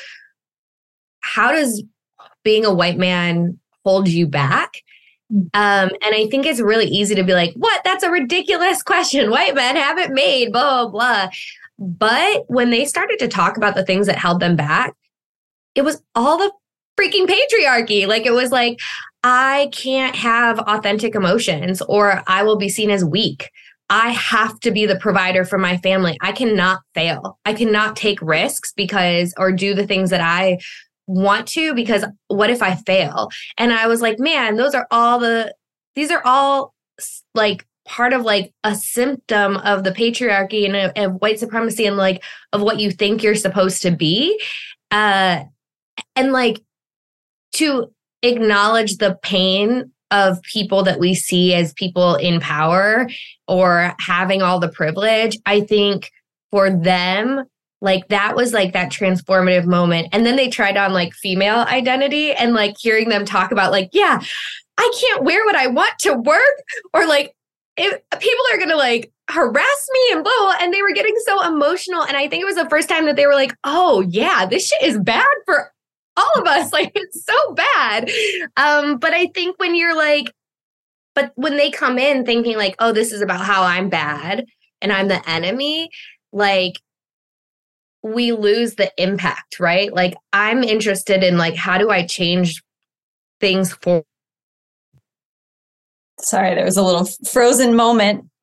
how 1.21 1.53
does 1.53 1.83
being 2.43 2.65
a 2.65 2.73
white 2.73 2.99
man 2.99 3.59
holds 3.85 4.15
you 4.15 4.27
back. 4.27 4.83
Um, 5.31 5.91
and 6.03 6.15
I 6.15 6.27
think 6.31 6.45
it's 6.45 6.61
really 6.61 6.87
easy 6.87 7.15
to 7.15 7.23
be 7.23 7.35
like, 7.35 7.53
what? 7.55 7.83
That's 7.85 8.03
a 8.03 8.11
ridiculous 8.11 8.83
question. 8.85 9.31
White 9.31 9.55
men 9.55 9.77
have 9.77 9.99
it 9.99 10.11
made, 10.11 10.53
blah, 10.53 10.87
blah, 10.87 10.91
blah. 10.91 11.31
But 11.79 12.45
when 12.49 12.71
they 12.71 12.85
started 12.85 13.19
to 13.21 13.29
talk 13.29 13.57
about 13.57 13.75
the 13.75 13.85
things 13.85 14.07
that 14.07 14.19
held 14.19 14.41
them 14.41 14.57
back, 14.57 14.95
it 15.75 15.83
was 15.83 16.03
all 16.15 16.37
the 16.37 16.53
freaking 16.99 17.27
patriarchy. 17.27 18.07
Like 18.07 18.27
it 18.27 18.33
was 18.33 18.51
like, 18.51 18.81
I 19.23 19.71
can't 19.73 20.17
have 20.17 20.59
authentic 20.61 21.15
emotions 21.15 21.81
or 21.83 22.23
I 22.27 22.43
will 22.43 22.57
be 22.57 22.69
seen 22.69 22.91
as 22.91 23.05
weak. 23.05 23.51
I 23.89 24.11
have 24.11 24.61
to 24.61 24.71
be 24.71 24.87
the 24.87 24.97
provider 24.97 25.45
for 25.45 25.59
my 25.59 25.77
family. 25.79 26.17
I 26.21 26.33
cannot 26.33 26.81
fail. 26.95 27.39
I 27.45 27.55
cannot 27.55 27.97
take 27.97 28.23
risks 28.23 28.73
because, 28.73 29.35
or 29.37 29.51
do 29.51 29.75
the 29.75 29.87
things 29.87 30.11
that 30.11 30.21
I 30.21 30.59
want 31.07 31.49
to 31.49 31.75
because 31.75 32.05
what 32.29 32.51
if 32.51 32.63
I 32.63 32.77
fail? 32.77 33.31
And 33.59 33.73
I 33.73 33.87
was 33.87 34.01
like, 34.01 34.19
man, 34.19 34.57
those 34.57 34.75
are 34.75 34.87
all 34.91 35.19
the, 35.19 35.55
these 35.95 36.11
are 36.11 36.23
all 36.25 36.75
like 37.35 37.67
part 37.87 38.13
of 38.13 38.23
like 38.23 38.53
a 38.63 38.75
symptom 38.75 39.57
of 39.59 39.85
the 39.85 39.91
patriarchy 39.91 40.65
and 40.65 40.97
of, 40.97 41.21
white 41.21 41.41
supremacy 41.41 41.87
and 41.87 41.97
like 41.97 42.23
of 42.53 42.63
what 42.63 42.79
you 42.79 42.91
think 42.91 43.23
you're 43.23 43.35
supposed 43.35 43.83
to 43.83 43.91
be. 43.91 44.41
Uh, 44.91 45.45
and 46.17 46.33
like 46.33 46.61
to 47.53 47.93
acknowledge 48.23 48.97
the 48.97 49.19
pain 49.23 49.91
of 50.11 50.43
people 50.43 50.83
that 50.83 50.99
we 50.99 51.15
see 51.15 51.55
as 51.55 51.73
people 51.75 52.17
in 52.17 52.41
power 52.41 53.09
or 53.47 53.95
having 54.01 54.43
all 54.43 54.59
the 54.59 54.69
privilege, 54.69 55.39
I 55.47 55.61
think 55.61 56.11
for 56.51 56.71
them, 56.71 57.45
like 57.81 58.09
that 58.09 58.37
was 58.37 58.53
like 58.53 58.73
that 58.73 58.93
transformative 58.93 59.65
moment. 59.65 60.09
And 60.13 60.27
then 60.27 60.37
they 60.37 60.49
tried 60.49 60.77
on 60.77 60.93
like 60.93 61.15
female 61.15 61.61
identity 61.61 62.33
and 62.33 62.53
like 62.55 62.77
hearing 62.79 63.09
them 63.09 63.25
talk 63.25 63.53
about, 63.53 63.73
like, 63.73 63.91
yeah, 63.93 64.21
I 64.79 64.93
can't 65.01 65.25
wear 65.25 65.45
what 65.45 65.57
I 65.57 65.67
want 65.67 65.99
to 66.01 66.15
work, 66.15 66.63
or 66.95 67.07
like, 67.07 67.35
people 67.77 68.45
are 68.53 68.59
gonna 68.59 68.77
like 68.77 69.11
harass 69.31 69.89
me 69.93 70.01
and 70.13 70.25
blah, 70.25 70.33
blah, 70.41 70.57
and 70.61 70.73
they 70.75 70.83
were 70.83 70.93
getting 70.93 71.15
so 71.25 71.47
emotional. 71.47 72.03
And 72.03 72.17
I 72.17 72.29
think 72.29 72.43
it 72.43 72.47
was 72.47 72.57
the 72.57 72.69
first 72.69 72.89
time 72.89 73.07
that 73.07 73.17
they 73.17 73.27
were 73.27 73.35
like, 73.35 73.55
oh, 73.65 74.01
yeah, 74.09 74.47
this 74.47 74.67
shit 74.67 74.83
is 74.83 74.99
bad 74.99 75.25
for 75.47 75.73
all 76.17 76.33
of 76.37 76.47
us. 76.47 76.73
Like, 76.81 76.93
it's 76.95 77.25
so 77.25 77.55
bad. 77.55 78.11
Um, 78.57 78.99
but 78.99 79.13
I 79.13 79.27
think 79.29 79.59
when 79.59 79.75
you're 79.75 79.97
like, 79.97 80.33
but 81.15 81.33
when 81.35 81.57
they 81.57 81.71
come 81.71 81.99
in 81.99 82.25
thinking 82.25 82.57
like, 82.57 82.77
oh, 82.79 82.93
this 82.93 83.13
is 83.13 83.23
about 83.23 83.45
how 83.45 83.63
I'm 83.63 83.89
bad 83.89 84.47
and 84.81 84.93
I'm 84.93 85.09
the 85.09 85.29
enemy, 85.29 85.91
like 86.33 86.81
we 88.03 88.33
lose 88.33 88.75
the 88.75 88.91
impact, 88.97 89.61
right? 89.61 89.93
Like 89.93 90.15
I'm 90.33 90.63
interested 90.63 91.23
in 91.23 91.39
like 91.39 91.55
how 91.55 91.79
do 91.79 91.91
I 91.91 92.07
change 92.07 92.63
things 93.41 93.73
for 93.73 94.03
Sorry, 96.21 96.55
there 96.55 96.67
was 96.67 96.77
a 96.77 96.83
little 96.83 97.07
frozen 97.31 97.75
moment. 97.75 98.27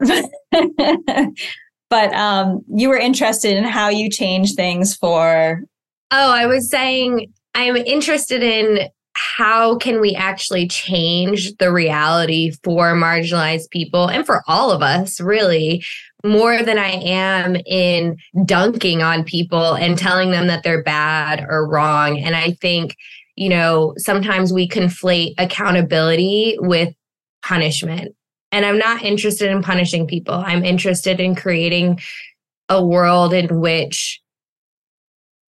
but 1.90 2.14
um 2.14 2.62
you 2.74 2.90
were 2.90 2.98
interested 2.98 3.56
in 3.56 3.64
how 3.64 3.90
you 3.90 4.10
change 4.10 4.54
things 4.54 4.96
for 4.96 5.64
Oh, 6.12 6.32
I 6.32 6.46
was 6.46 6.70
saying 6.70 7.34
I'm 7.54 7.76
interested 7.76 8.44
in 8.44 8.88
how 9.14 9.78
can 9.78 10.00
we 10.00 10.14
actually 10.14 10.68
change 10.68 11.56
the 11.56 11.72
reality 11.72 12.52
for 12.64 12.94
marginalized 12.94 13.72
people 13.72 14.08
and 14.08 14.26
for 14.26 14.44
all 14.48 14.72
of 14.72 14.84
us 14.84 15.20
really 15.20 15.84
more 16.24 16.64
than 16.64 16.78
I 16.78 16.92
am 16.92 17.56
in 17.66 18.18
dunking 18.46 19.02
on 19.02 19.24
people 19.24 19.74
and 19.74 19.98
telling 19.98 20.32
them 20.32 20.48
that 20.48 20.64
they're 20.64 20.84
bad 20.84 21.46
or 21.48 21.68
wrong. 21.68 22.20
And 22.20 22.36
I 22.36 22.52
think, 22.54 22.96
you 23.36 23.50
know, 23.50 23.94
sometimes 23.98 24.52
we 24.52 24.68
conflate 24.68 25.36
accountability 25.38 26.58
with 26.60 26.94
punishment. 27.44 28.16
And 28.52 28.66
I'm 28.66 28.78
not 28.78 29.04
interested 29.04 29.52
in 29.52 29.62
punishing 29.62 30.08
people. 30.08 30.34
I'm 30.34 30.64
interested 30.64 31.20
in 31.20 31.36
creating 31.36 32.00
a 32.70 32.84
world 32.84 33.34
in 33.34 33.60
which 33.60 34.22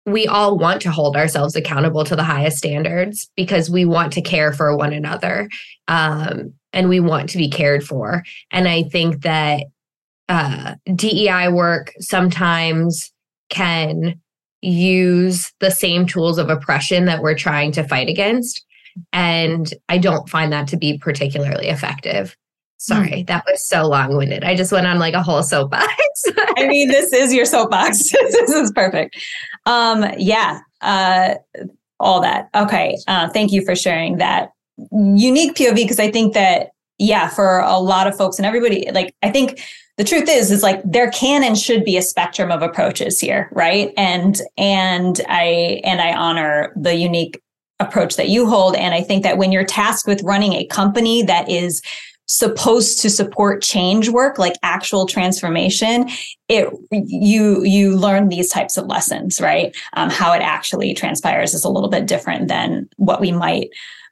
we 0.06 0.28
all 0.28 0.58
want 0.58 0.82
to 0.82 0.92
hold 0.92 1.16
ourselves 1.16 1.56
accountable 1.56 2.04
to 2.04 2.16
the 2.16 2.24
highest 2.24 2.58
standards 2.58 3.30
because 3.36 3.70
we 3.70 3.86
want 3.86 4.14
to 4.14 4.22
care 4.22 4.52
for 4.52 4.76
one 4.76 4.92
another 4.92 5.50
um, 5.88 6.54
and 6.74 6.90
we 6.90 7.00
want 7.00 7.30
to 7.30 7.38
be 7.38 7.50
cared 7.50 7.86
for. 7.86 8.24
And 8.52 8.68
I 8.68 8.84
think 8.84 9.22
that 9.22 9.66
uh, 10.30 10.76
DEI 10.96 11.50
work 11.50 11.94
sometimes 12.00 13.12
can 13.50 14.20
use 14.62 15.52
the 15.60 15.72
same 15.72 16.06
tools 16.06 16.38
of 16.38 16.50
oppression 16.50 17.06
that 17.06 17.22
we're 17.22 17.36
trying 17.36 17.72
to 17.74 17.88
fight 17.88 18.08
against. 18.08 18.66
And 19.12 19.74
I 19.90 19.98
don't 19.98 20.30
find 20.30 20.54
that 20.54 20.68
to 20.70 20.78
be 20.78 20.98
particularly 20.98 21.68
effective. 21.68 22.36
Sorry, 22.78 23.24
mm. 23.24 23.28
that 23.28 23.46
was 23.50 23.66
so 23.66 23.88
long 23.88 24.18
winded. 24.18 24.44
I 24.44 24.56
just 24.56 24.72
went 24.72 24.88
on 24.88 25.00
like 25.00 25.14
a 25.14 25.24
whole 25.24 25.42
soapbox. 25.42 25.88
I 26.58 26.68
mean, 26.68 26.90
this 26.90 27.14
is 27.14 27.34
your 27.34 27.46
soapbox. 27.46 28.12
this 28.12 28.50
is 28.50 28.72
perfect. 28.74 29.18
Um, 29.66 30.06
yeah, 30.18 30.60
uh, 30.82 31.36
all 32.00 32.22
that. 32.22 32.50
Okay. 32.54 32.98
Uh, 33.08 33.30
thank 33.30 33.52
you 33.52 33.64
for 33.64 33.76
sharing 33.76 34.18
that 34.18 34.52
unique 34.92 35.56
POV 35.56 35.76
because 35.76 36.00
I 36.00 36.12
think 36.12 36.34
that, 36.34 36.72
yeah, 36.98 37.30
for 37.30 37.60
a 37.60 37.80
lot 37.80 38.08
of 38.08 38.18
folks 38.18 38.38
and 38.38 38.46
everybody, 38.46 38.90
like, 38.92 39.16
I 39.24 39.32
think 39.32 39.62
the 39.98 40.04
truth 40.04 40.28
is 40.28 40.52
is 40.52 40.64
like 40.64 40.82
there 40.84 41.12
can 41.12 41.44
and 41.44 41.58
should 41.58 41.84
be 41.84 41.98
a 41.98 42.02
spectrum 42.02 42.52
of 42.52 42.62
approaches 42.62 43.20
here 43.20 43.50
right? 43.52 43.94
And 43.98 44.40
and 44.58 45.22
i 45.28 45.82
and 45.84 46.02
i 46.02 46.14
honor 46.14 46.74
the 46.76 46.96
unique 46.96 47.42
approach 47.80 48.16
that 48.16 48.30
you 48.30 48.48
hold. 48.48 48.76
And 48.76 48.94
i 48.94 49.02
think 49.02 49.24
that 49.24 49.38
when 49.38 49.52
you're 49.52 49.66
tasked 49.66 50.08
with 50.08 50.24
running 50.24 50.54
a 50.54 50.66
company 50.66 51.24
that 51.24 51.50
is 51.50 51.82
supposed 52.26 53.02
to 53.02 53.10
support 53.10 53.62
change 53.62 54.08
work 54.10 54.40
like 54.40 54.54
actual 54.64 55.06
transformation 55.06 56.10
it 56.48 56.70
you 56.90 57.64
you 57.66 57.98
learn 57.98 58.30
these 58.30 58.50
types 58.50 58.78
of 58.78 58.88
lessons 58.88 59.42
right? 59.42 59.76
Um, 59.94 60.10
how 60.10 60.34
it 60.34 60.42
actually 60.42 60.94
transpires 60.94 61.54
is 61.54 61.66
a 61.66 61.70
little 61.70 61.90
bit 61.90 62.08
different 62.08 62.48
than 62.48 62.90
what 62.96 63.20
we 63.20 63.32
might 63.32 63.70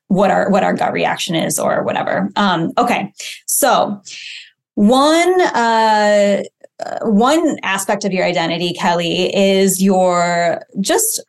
what 0.08 0.30
our 0.30 0.50
what 0.50 0.64
our 0.64 0.74
gut 0.74 0.92
reaction 0.92 1.36
is 1.36 1.58
or 1.58 1.84
whatever. 1.84 2.30
Um, 2.36 2.74
okay. 2.78 3.14
So 3.46 4.02
one 4.76 5.42
uh, 5.42 6.44
one 7.04 7.58
aspect 7.64 8.06
of 8.06 8.14
your 8.14 8.26
identity, 8.26 8.74
Kellie, 8.74 9.36
is 9.36 9.82
your 9.82 10.64
just 10.80 11.24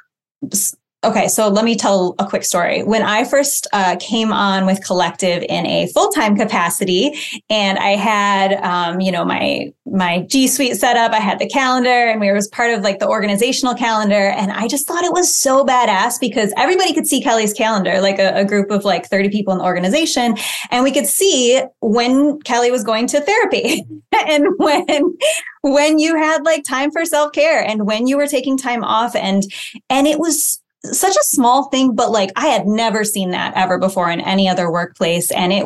Okay, 1.04 1.26
so 1.26 1.48
let 1.48 1.64
me 1.64 1.74
tell 1.74 2.14
a 2.20 2.26
quick 2.26 2.44
story. 2.44 2.84
When 2.84 3.02
I 3.02 3.24
first 3.24 3.66
uh, 3.72 3.96
came 3.98 4.32
on 4.32 4.66
with 4.66 4.84
Collective 4.84 5.44
in 5.48 5.66
a 5.66 5.88
full 5.88 6.10
time 6.10 6.36
capacity, 6.36 7.18
and 7.50 7.76
I 7.76 7.96
had, 7.96 8.52
um, 8.62 9.00
you 9.00 9.10
know, 9.10 9.24
my 9.24 9.72
my 9.84 10.20
G 10.28 10.46
Suite 10.46 10.76
set 10.76 10.96
up, 10.96 11.10
I 11.10 11.18
had 11.18 11.40
the 11.40 11.48
calendar, 11.48 11.90
and 11.90 12.20
we 12.20 12.30
was 12.30 12.46
part 12.46 12.70
of 12.70 12.82
like 12.82 13.00
the 13.00 13.08
organizational 13.08 13.74
calendar, 13.74 14.28
and 14.28 14.52
I 14.52 14.68
just 14.68 14.86
thought 14.86 15.02
it 15.02 15.12
was 15.12 15.36
so 15.36 15.64
badass 15.64 16.20
because 16.20 16.52
everybody 16.56 16.94
could 16.94 17.08
see 17.08 17.20
Kellie's 17.20 17.52
calendar, 17.52 18.00
like 18.00 18.20
a, 18.20 18.36
a 18.36 18.44
group 18.44 18.70
of 18.70 18.84
like 18.84 19.06
thirty 19.06 19.28
people 19.28 19.52
in 19.52 19.58
the 19.58 19.64
organization, 19.64 20.36
and 20.70 20.84
we 20.84 20.92
could 20.92 21.06
see 21.06 21.60
when 21.80 22.40
Kellie 22.42 22.70
was 22.70 22.84
going 22.84 23.08
to 23.08 23.20
therapy 23.20 23.84
and 24.28 24.46
when 24.58 25.16
when 25.62 25.98
you 25.98 26.16
had 26.16 26.44
like 26.44 26.62
time 26.62 26.92
for 26.92 27.04
self 27.04 27.32
care 27.32 27.60
and 27.60 27.86
when 27.86 28.06
you 28.06 28.16
were 28.16 28.28
taking 28.28 28.56
time 28.56 28.84
off, 28.84 29.16
and 29.16 29.42
and 29.90 30.06
it 30.06 30.20
was 30.20 30.62
such 30.87 31.14
a 31.14 31.25
small 31.25 31.68
thing, 31.68 31.95
but 31.95 32.11
like 32.11 32.31
I 32.37 32.47
had 32.47 32.66
never 32.66 33.05
seen 33.05 33.31
that 33.31 33.55
ever 33.55 33.79
before 33.79 34.11
in 34.11 34.21
any 34.21 34.49
other 34.49 34.71
workplace. 34.71 35.31
And 35.31 35.53
it 35.53 35.64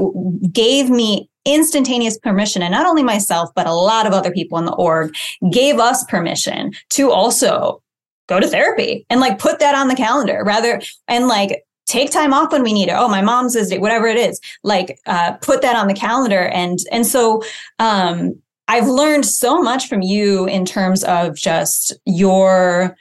gave 0.52 0.90
me 0.90 1.28
instantaneous 1.44 2.18
permission. 2.18 2.62
And 2.62 2.72
not 2.72 2.86
only 2.86 3.02
myself, 3.02 3.50
but 3.54 3.66
a 3.66 3.72
lot 3.72 4.06
of 4.06 4.12
other 4.12 4.30
people 4.30 4.58
in 4.58 4.64
the 4.64 4.74
org 4.74 5.14
gave 5.50 5.78
us 5.78 6.04
permission 6.04 6.72
to 6.90 7.10
also 7.10 7.82
go 8.28 8.40
to 8.40 8.48
therapy 8.48 9.06
and 9.08 9.20
like 9.20 9.38
put 9.38 9.60
that 9.60 9.74
on 9.74 9.88
the 9.88 9.94
calendar 9.94 10.42
rather 10.44 10.80
and 11.06 11.28
like 11.28 11.62
take 11.86 12.10
time 12.10 12.34
off 12.34 12.52
when 12.52 12.64
we 12.64 12.72
need 12.72 12.88
it. 12.88 12.94
Oh, 12.96 13.08
my 13.08 13.22
mom's 13.22 13.54
visit, 13.54 13.80
whatever 13.80 14.08
it 14.08 14.16
is, 14.16 14.40
like 14.64 14.98
uh, 15.06 15.34
put 15.34 15.62
that 15.62 15.76
on 15.76 15.86
the 15.86 15.94
calendar. 15.94 16.48
And 16.48 16.80
and 16.90 17.06
so 17.06 17.42
um, 17.78 18.34
I've 18.68 18.88
learned 18.88 19.24
so 19.24 19.62
much 19.62 19.88
from 19.88 20.02
you 20.02 20.46
in 20.46 20.64
terms 20.64 21.04
of 21.04 21.36
just 21.36 21.94
your 22.04 22.96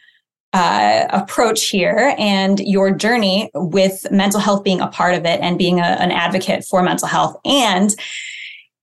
uh, 0.56 1.06
approach 1.10 1.68
here 1.68 2.16
and 2.18 2.62
your 2.62 2.90
journey 2.90 3.52
with 3.56 4.10
mental 4.10 4.40
health 4.40 4.64
being 4.64 4.80
a 4.80 4.88
part 4.88 5.14
of 5.14 5.26
it 5.26 5.42
and 5.42 5.58
being 5.58 5.82
a, 5.82 5.84
an 5.84 6.12
advocate 6.12 6.64
for 6.64 6.82
mental 6.82 7.10
health 7.10 7.36
and 7.44 7.94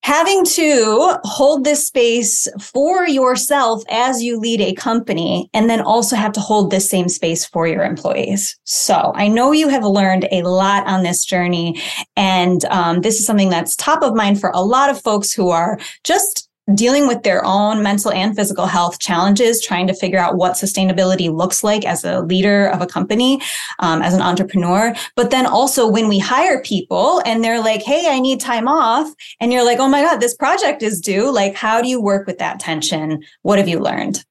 having 0.02 0.44
to 0.44 1.18
hold 1.24 1.64
this 1.64 1.86
space 1.86 2.46
for 2.60 3.08
yourself 3.08 3.82
as 3.88 4.22
you 4.22 4.38
lead 4.38 4.60
a 4.60 4.74
company 4.74 5.48
and 5.54 5.70
then 5.70 5.80
also 5.80 6.14
have 6.14 6.32
to 6.32 6.40
hold 6.40 6.70
this 6.70 6.90
same 6.90 7.08
space 7.08 7.46
for 7.46 7.66
your 7.66 7.84
employees. 7.84 8.54
So 8.64 9.12
i 9.14 9.26
know 9.26 9.52
you 9.52 9.68
have 9.68 9.84
learned 9.84 10.28
a 10.30 10.42
lot 10.42 10.86
on 10.86 11.04
this 11.04 11.24
journey 11.24 11.80
and 12.16 12.66
um, 12.66 13.00
this 13.00 13.18
is 13.18 13.24
something 13.24 13.48
that's 13.48 13.76
top 13.76 14.02
of 14.02 14.14
mind 14.14 14.38
for 14.38 14.50
a 14.50 14.60
lot 14.60 14.90
of 14.90 15.00
folks 15.00 15.32
who 15.32 15.48
are 15.48 15.78
just 16.04 16.50
dealing 16.74 17.08
with 17.08 17.22
their 17.22 17.44
own 17.44 17.82
mental 17.82 18.12
and 18.12 18.36
physical 18.36 18.66
health 18.66 18.98
challenges, 19.00 19.60
trying 19.60 19.86
to 19.88 19.94
figure 19.94 20.18
out 20.18 20.36
what 20.36 20.52
sustainability 20.52 21.32
looks 21.32 21.64
like 21.64 21.84
as 21.84 22.04
a 22.04 22.20
leader 22.20 22.66
of 22.66 22.80
a 22.80 22.86
company, 22.86 23.40
um, 23.80 24.00
as 24.00 24.14
an 24.14 24.22
entrepreneur. 24.22 24.94
But 25.16 25.30
then 25.30 25.44
also 25.44 25.88
when 25.88 26.08
we 26.08 26.18
hire 26.18 26.62
people 26.62 27.20
and 27.26 27.42
they're 27.42 27.60
like, 27.60 27.82
Hey, 27.82 28.08
I 28.08 28.20
need 28.20 28.40
time 28.40 28.68
off. 28.68 29.12
And 29.40 29.52
you're 29.52 29.64
like, 29.64 29.78
Oh 29.78 29.88
my 29.88 30.02
God, 30.02 30.20
this 30.20 30.34
project 30.34 30.82
is 30.82 31.00
due. 31.00 31.32
Like, 31.32 31.54
how 31.54 31.82
do 31.82 31.88
you 31.88 32.00
work 32.00 32.26
with 32.26 32.38
that 32.38 32.60
tension? 32.60 33.22
What 33.42 33.58
have 33.58 33.68
you 33.68 33.80
learned? 33.80 34.24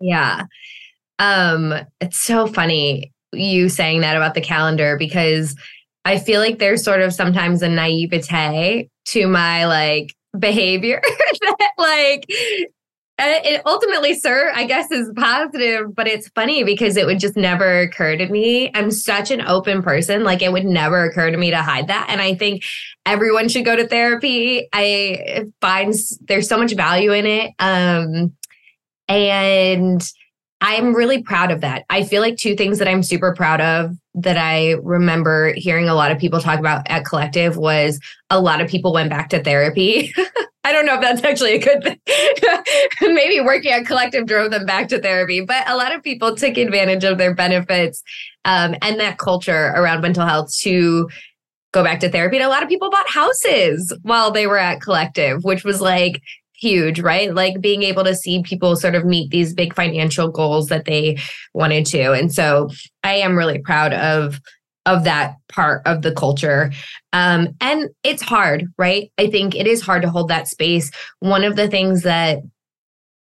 Yeah. 0.00 0.46
Um, 1.18 1.74
it's 2.00 2.18
so 2.18 2.48
funny 2.48 3.12
you 3.32 3.68
saying 3.68 4.00
that 4.00 4.16
about 4.16 4.34
the 4.34 4.40
calendar 4.40 4.96
because 4.98 5.56
I 6.04 6.18
feel 6.18 6.40
like 6.40 6.58
there's 6.58 6.84
sort 6.84 7.00
of 7.00 7.14
sometimes 7.14 7.62
a 7.62 7.68
naivete 7.68 8.90
to 9.06 9.26
my 9.26 9.66
like 9.66 10.14
behavior 10.38 11.00
that 11.40 11.72
like 11.78 12.26
uh, 13.18 13.38
it 13.44 13.62
ultimately, 13.66 14.14
sir, 14.14 14.50
I 14.54 14.64
guess 14.64 14.90
is 14.90 15.10
positive, 15.14 15.94
but 15.94 16.08
it's 16.08 16.28
funny 16.30 16.64
because 16.64 16.96
it 16.96 17.06
would 17.06 17.20
just 17.20 17.36
never 17.36 17.80
occur 17.80 18.16
to 18.16 18.26
me. 18.28 18.70
I'm 18.74 18.90
such 18.90 19.30
an 19.30 19.42
open 19.42 19.82
person. 19.82 20.24
Like 20.24 20.42
it 20.42 20.50
would 20.50 20.64
never 20.64 21.04
occur 21.04 21.30
to 21.30 21.36
me 21.36 21.50
to 21.50 21.58
hide 21.58 21.88
that. 21.88 22.06
And 22.08 22.20
I 22.22 22.34
think 22.34 22.64
everyone 23.04 23.48
should 23.48 23.66
go 23.66 23.76
to 23.76 23.86
therapy. 23.86 24.66
I 24.72 25.44
find 25.60 25.94
there's 26.22 26.48
so 26.48 26.56
much 26.56 26.74
value 26.74 27.12
in 27.12 27.26
it. 27.26 27.52
Um, 27.58 28.32
and 29.08 30.02
I'm 30.60 30.94
really 30.94 31.22
proud 31.22 31.50
of 31.50 31.60
that. 31.60 31.84
I 31.90 32.04
feel 32.04 32.22
like 32.22 32.38
two 32.38 32.56
things 32.56 32.78
that 32.78 32.88
I'm 32.88 33.02
super 33.02 33.34
proud 33.34 33.60
of 33.60 33.96
that 34.14 34.36
I 34.36 34.72
remember 34.82 35.54
hearing 35.56 35.88
a 35.88 35.94
lot 35.94 36.10
of 36.10 36.18
people 36.18 36.40
talk 36.40 36.58
about 36.58 36.88
at 36.90 37.04
Collective 37.04 37.56
was 37.56 37.98
a 38.30 38.40
lot 38.40 38.60
of 38.60 38.68
people 38.68 38.92
went 38.92 39.10
back 39.10 39.30
to 39.30 39.42
therapy. 39.42 40.12
I 40.64 40.72
don't 40.72 40.86
know 40.86 40.94
if 40.94 41.00
that's 41.00 41.24
actually 41.24 41.54
a 41.54 41.58
good 41.58 41.82
thing. 41.82 41.98
Maybe 43.14 43.40
working 43.40 43.72
at 43.72 43.86
Collective 43.86 44.26
drove 44.26 44.50
them 44.50 44.64
back 44.64 44.88
to 44.88 45.00
therapy, 45.00 45.40
but 45.40 45.68
a 45.68 45.76
lot 45.76 45.94
of 45.94 46.02
people 46.02 46.36
took 46.36 46.56
advantage 46.56 47.04
of 47.04 47.18
their 47.18 47.34
benefits 47.34 48.02
um, 48.44 48.76
and 48.82 49.00
that 49.00 49.18
culture 49.18 49.72
around 49.74 50.02
mental 50.02 50.26
health 50.26 50.54
to 50.60 51.08
go 51.72 51.82
back 51.82 52.00
to 52.00 52.10
therapy. 52.10 52.36
And 52.36 52.44
a 52.44 52.48
lot 52.48 52.62
of 52.62 52.68
people 52.68 52.90
bought 52.90 53.08
houses 53.08 53.92
while 54.02 54.30
they 54.30 54.46
were 54.46 54.58
at 54.58 54.80
Collective, 54.80 55.42
which 55.42 55.64
was 55.64 55.80
like 55.80 56.22
huge, 56.62 57.00
right? 57.00 57.34
Like 57.34 57.60
being 57.60 57.82
able 57.82 58.04
to 58.04 58.14
see 58.14 58.42
people 58.42 58.76
sort 58.76 58.94
of 58.94 59.04
meet 59.04 59.30
these 59.30 59.52
big 59.52 59.74
financial 59.74 60.28
goals 60.28 60.68
that 60.68 60.84
they 60.84 61.18
wanted 61.52 61.84
to. 61.86 62.12
And 62.12 62.32
so 62.32 62.70
I 63.02 63.16
am 63.16 63.36
really 63.36 63.58
proud 63.58 63.92
of 63.92 64.40
of 64.84 65.04
that 65.04 65.36
part 65.48 65.82
of 65.86 66.02
the 66.02 66.12
culture. 66.12 66.72
Um, 67.12 67.48
and 67.60 67.88
it's 68.02 68.22
hard, 68.22 68.66
right? 68.78 69.12
I 69.16 69.28
think 69.28 69.54
it 69.54 69.68
is 69.68 69.80
hard 69.80 70.02
to 70.02 70.10
hold 70.10 70.28
that 70.28 70.48
space. 70.48 70.90
One 71.20 71.44
of 71.44 71.54
the 71.54 71.68
things 71.68 72.02
that 72.02 72.40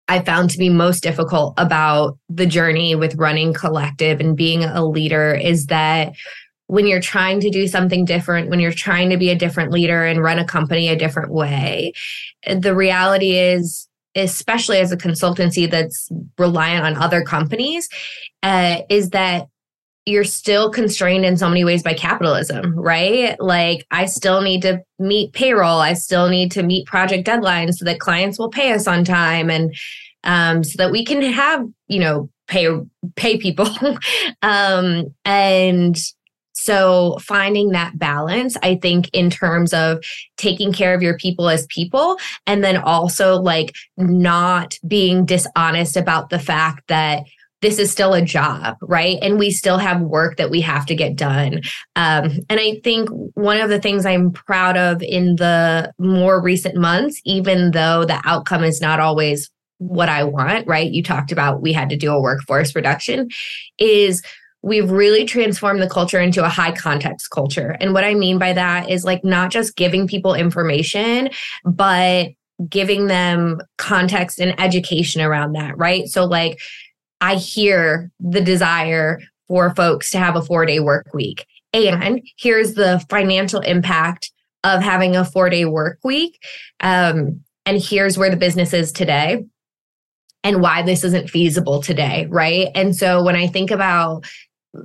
I 0.07 0.21
found 0.21 0.49
to 0.49 0.57
be 0.57 0.69
most 0.69 1.03
difficult 1.03 1.53
about 1.57 2.17
the 2.29 2.47
journey 2.47 2.95
with 2.95 3.15
running 3.15 3.53
collective 3.53 4.19
and 4.19 4.35
being 4.35 4.63
a 4.63 4.83
leader 4.83 5.35
is 5.35 5.67
that 5.67 6.13
when 6.71 6.87
you're 6.87 7.01
trying 7.01 7.41
to 7.41 7.49
do 7.49 7.67
something 7.67 8.05
different, 8.05 8.49
when 8.49 8.61
you're 8.61 8.71
trying 8.71 9.09
to 9.09 9.17
be 9.17 9.29
a 9.29 9.35
different 9.35 9.73
leader 9.73 10.05
and 10.05 10.23
run 10.23 10.39
a 10.39 10.45
company 10.45 10.87
a 10.87 10.95
different 10.95 11.29
way, 11.29 11.91
the 12.49 12.73
reality 12.73 13.31
is, 13.37 13.89
especially 14.15 14.77
as 14.77 14.89
a 14.89 14.95
consultancy 14.95 15.69
that's 15.69 16.07
reliant 16.37 16.85
on 16.85 16.95
other 16.95 17.23
companies, 17.23 17.89
uh, 18.41 18.77
is 18.89 19.09
that 19.09 19.49
you're 20.05 20.23
still 20.23 20.71
constrained 20.71 21.25
in 21.25 21.35
so 21.35 21.49
many 21.49 21.65
ways 21.65 21.83
by 21.83 21.93
capitalism, 21.93 22.73
right? 22.73 23.37
Like, 23.41 23.85
I 23.91 24.05
still 24.05 24.39
need 24.39 24.61
to 24.61 24.81
meet 24.97 25.33
payroll. 25.33 25.79
I 25.79 25.91
still 25.91 26.29
need 26.29 26.53
to 26.53 26.63
meet 26.63 26.87
project 26.87 27.27
deadlines 27.27 27.73
so 27.73 27.85
that 27.85 27.99
clients 27.99 28.39
will 28.39 28.49
pay 28.49 28.71
us 28.71 28.87
on 28.87 29.03
time 29.03 29.49
and 29.49 29.75
um, 30.23 30.63
so 30.63 30.77
that 30.77 30.91
we 30.91 31.03
can 31.03 31.21
have, 31.21 31.67
you 31.89 31.99
know, 31.99 32.29
pay 32.47 32.69
pay 33.17 33.37
people. 33.37 33.67
um, 34.41 35.13
and 35.25 35.97
so 36.61 37.17
finding 37.19 37.69
that 37.69 37.97
balance, 37.97 38.55
I 38.61 38.75
think, 38.75 39.09
in 39.13 39.31
terms 39.31 39.73
of 39.73 40.03
taking 40.37 40.71
care 40.71 40.93
of 40.93 41.01
your 41.01 41.17
people 41.17 41.49
as 41.49 41.65
people, 41.67 42.17
and 42.45 42.63
then 42.63 42.77
also 42.77 43.37
like 43.37 43.75
not 43.97 44.77
being 44.87 45.25
dishonest 45.25 45.97
about 45.97 46.29
the 46.29 46.37
fact 46.37 46.83
that 46.87 47.23
this 47.61 47.79
is 47.79 47.91
still 47.91 48.13
a 48.13 48.21
job, 48.21 48.75
right? 48.81 49.17
And 49.21 49.39
we 49.39 49.51
still 49.51 49.79
have 49.79 50.01
work 50.01 50.37
that 50.37 50.49
we 50.51 50.61
have 50.61 50.85
to 50.87 50.95
get 50.95 51.15
done. 51.15 51.61
Um, 51.95 52.39
and 52.49 52.59
I 52.59 52.79
think 52.83 53.09
one 53.35 53.59
of 53.59 53.69
the 53.69 53.79
things 53.79 54.05
I'm 54.05 54.31
proud 54.31 54.77
of 54.77 55.01
in 55.01 55.35
the 55.37 55.91
more 55.99 56.41
recent 56.41 56.75
months, 56.75 57.21
even 57.25 57.71
though 57.71 58.05
the 58.05 58.21
outcome 58.23 58.63
is 58.63 58.81
not 58.81 58.99
always 58.99 59.49
what 59.77 60.09
I 60.09 60.23
want, 60.23 60.67
right? 60.67 60.91
You 60.91 61.01
talked 61.01 61.31
about 61.31 61.63
we 61.63 61.73
had 61.73 61.89
to 61.89 61.97
do 61.97 62.11
a 62.11 62.21
workforce 62.21 62.75
reduction, 62.75 63.29
is 63.79 64.21
we've 64.63 64.91
really 64.91 65.25
transformed 65.25 65.81
the 65.81 65.89
culture 65.89 66.19
into 66.19 66.45
a 66.45 66.49
high 66.49 66.71
context 66.71 67.29
culture. 67.31 67.75
And 67.79 67.93
what 67.93 68.03
I 68.03 68.13
mean 68.13 68.37
by 68.37 68.53
that 68.53 68.89
is 68.89 69.03
like 69.03 69.23
not 69.23 69.51
just 69.51 69.75
giving 69.75 70.07
people 70.07 70.33
information, 70.35 71.29
but 71.65 72.29
giving 72.69 73.07
them 73.07 73.59
context 73.77 74.39
and 74.39 74.59
education 74.59 75.21
around 75.21 75.53
that, 75.53 75.77
right? 75.77 76.07
So, 76.07 76.25
like, 76.25 76.59
I 77.21 77.35
hear 77.35 78.11
the 78.19 78.41
desire 78.41 79.19
for 79.47 79.73
folks 79.75 80.11
to 80.11 80.19
have 80.19 80.35
a 80.35 80.41
four 80.41 80.65
day 80.65 80.79
work 80.79 81.13
week. 81.13 81.45
And 81.73 82.21
here's 82.37 82.73
the 82.73 83.03
financial 83.09 83.61
impact 83.61 84.31
of 84.63 84.81
having 84.81 85.15
a 85.15 85.25
four 85.25 85.49
day 85.49 85.65
work 85.65 85.99
week. 86.03 86.39
Um, 86.81 87.41
and 87.65 87.81
here's 87.81 88.17
where 88.17 88.29
the 88.29 88.37
business 88.37 88.73
is 88.73 88.91
today 88.91 89.45
and 90.43 90.61
why 90.61 90.81
this 90.81 91.03
isn't 91.03 91.29
feasible 91.29 91.81
today. 91.81 92.27
Right. 92.29 92.69
And 92.75 92.95
so 92.95 93.23
when 93.23 93.35
I 93.35 93.47
think 93.47 93.71
about 93.71 94.25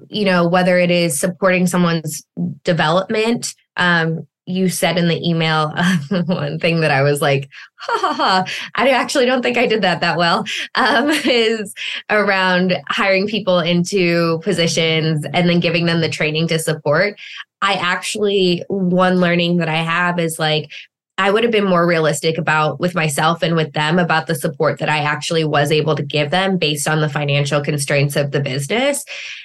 you 0.09 0.25
know, 0.25 0.47
whether 0.47 0.79
it 0.79 0.91
is 0.91 1.19
supporting 1.19 1.67
someone's 1.67 2.25
development. 2.65 3.55
Um, 3.77 4.27
you 4.47 4.69
said 4.69 4.97
in 4.97 5.09
the 5.09 5.21
email 5.29 5.75
one 6.27 6.59
thing 6.61 6.81
that 6.81 6.93
I 6.93 7.03
was 7.03 7.21
like, 7.21 7.49
ha 7.77 7.99
ha 8.01 8.13
ha. 8.13 8.45
I 8.77 8.91
actually 8.91 9.27
don't 9.27 9.43
think 9.43 9.59
I 9.59 9.67
did 9.67 9.83
that 9.83 10.01
that 10.01 10.17
well. 10.17 10.45
Um, 10.77 11.11
is 11.25 11.75
around 12.11 12.75
hiring 12.89 13.27
people 13.27 13.59
into 13.59 14.39
positions 14.41 15.27
and 15.35 15.49
then 15.49 15.61
giving 15.61 15.87
them 15.87 16.01
the 16.01 16.09
training 16.09 16.47
to 16.49 16.59
support. 16.59 17.19
I 17.61 17.75
actually 17.75 18.63
one 18.69 19.17
learning 19.17 19.57
that 19.57 19.69
I 19.69 19.83
have 19.83 20.21
is 20.21 20.39
like 20.39 20.71
I 21.19 21.31
would 21.31 21.45
have 21.45 21.53
been 21.53 21.65
more 21.65 21.87
realistic 21.87 22.37
about 22.37 22.79
with 22.79 22.95
myself 22.95 23.43
and 23.43 23.57
with 23.57 23.73
them 23.73 23.99
about 23.99 24.27
the 24.27 24.35
support 24.35 24.79
that 24.81 24.91
I 24.91 24.99
actually 24.99 25.45
was 25.45 25.73
able 25.73 25.97
to 25.97 26.03
give 26.03 26.31
them 26.31 26.59
based 26.59 26.87
on 26.87 27.01
the 27.01 27.09
financial 27.09 27.63
constraints 27.63 28.17
of 28.17 28.33
the 28.33 28.41
business. 28.41 29.05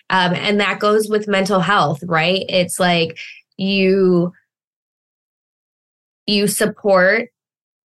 Um, 0.10 0.34
and 0.34 0.60
that 0.60 0.80
goes 0.80 1.08
with 1.10 1.30
mental 1.30 1.62
health, 1.62 2.04
right? 2.04 2.44
It's 2.50 2.80
like 2.80 3.18
you 3.58 4.34
you 6.28 6.48
support 6.48 7.30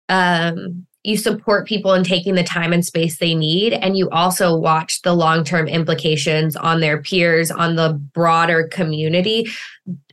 um 0.10 0.86
you 1.04 1.18
support 1.18 1.68
people 1.68 1.94
in 1.94 2.04
taking 2.04 2.34
the 2.34 2.44
time 2.44 2.74
and 2.74 2.84
space 2.84 3.20
they 3.20 3.36
need 3.36 3.74
and 3.74 3.96
you 3.98 4.10
also 4.10 4.56
watch 4.56 5.02
the 5.04 5.14
long-term 5.14 5.68
implications 5.68 6.56
on 6.56 6.80
their 6.80 7.02
peers 7.02 7.52
on 7.52 7.76
the 7.76 7.94
broader 8.14 8.68
community 8.72 9.48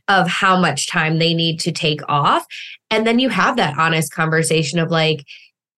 of 0.07 0.27
how 0.27 0.59
much 0.59 0.87
time 0.87 1.17
they 1.17 1.33
need 1.33 1.59
to 1.61 1.71
take 1.71 2.01
off. 2.09 2.45
And 2.89 3.07
then 3.07 3.19
you 3.19 3.29
have 3.29 3.57
that 3.57 3.77
honest 3.77 4.13
conversation 4.13 4.79
of 4.79 4.91
like, 4.91 5.25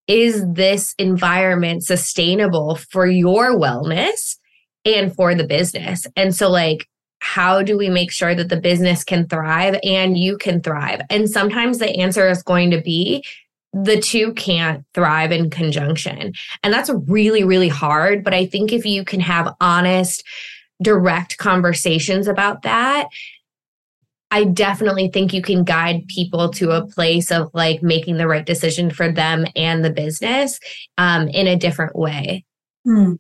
is 0.08 0.44
this 0.54 0.94
environment 0.98 1.84
sustainable 1.84 2.76
for 2.76 3.08
your 3.08 3.58
wellness 3.58 4.38
and 4.84 5.14
for 5.16 5.34
the 5.34 5.46
business? 5.46 6.06
And 6.16 6.36
so, 6.36 6.50
like, 6.50 6.88
how 7.20 7.64
do 7.64 7.78
we 7.78 7.90
make 7.90 8.12
sure 8.12 8.36
that 8.36 8.50
the 8.50 8.60
business 8.60 9.04
can 9.04 9.28
thrive 9.28 9.80
and 9.84 10.18
you 10.18 10.38
can 10.38 10.62
thrive? 10.62 11.02
And 11.10 11.30
sometimes 11.30 11.80
the 11.80 11.90
answer 11.98 12.30
is 12.30 12.44
going 12.44 12.72
to 12.72 12.82
be 12.82 13.26
the 13.74 14.00
two 14.00 14.34
can't 14.34 14.86
thrive 14.94 15.32
in 15.32 15.50
conjunction. 15.50 16.34
And 16.64 16.74
that's 16.74 16.90
really, 17.08 17.44
really 17.44 17.68
hard. 17.68 18.24
But 18.24 18.34
I 18.34 18.46
think 18.46 18.72
if 18.72 18.86
you 18.86 19.04
can 19.04 19.20
have 19.20 19.54
honest, 19.60 20.24
direct 20.82 21.38
conversations 21.38 22.28
about 22.28 22.62
that, 22.62 23.08
I 24.36 24.44
definitely 24.44 25.08
think 25.08 25.32
you 25.32 25.42
can 25.42 25.64
guide 25.64 26.06
people 26.10 26.50
to 26.50 26.72
a 26.72 26.86
place 26.86 27.32
of 27.32 27.50
like 27.54 27.82
making 27.82 28.18
the 28.18 28.28
right 28.28 28.46
decision 28.46 28.92
for 28.92 29.10
them 29.10 29.46
and 29.56 29.84
the 29.86 29.90
business 29.90 30.60
um, 30.98 31.30
in 31.30 31.48
a 31.48 31.56
different 31.56 31.96
way. 31.96 32.44
Hmm. 32.84 33.14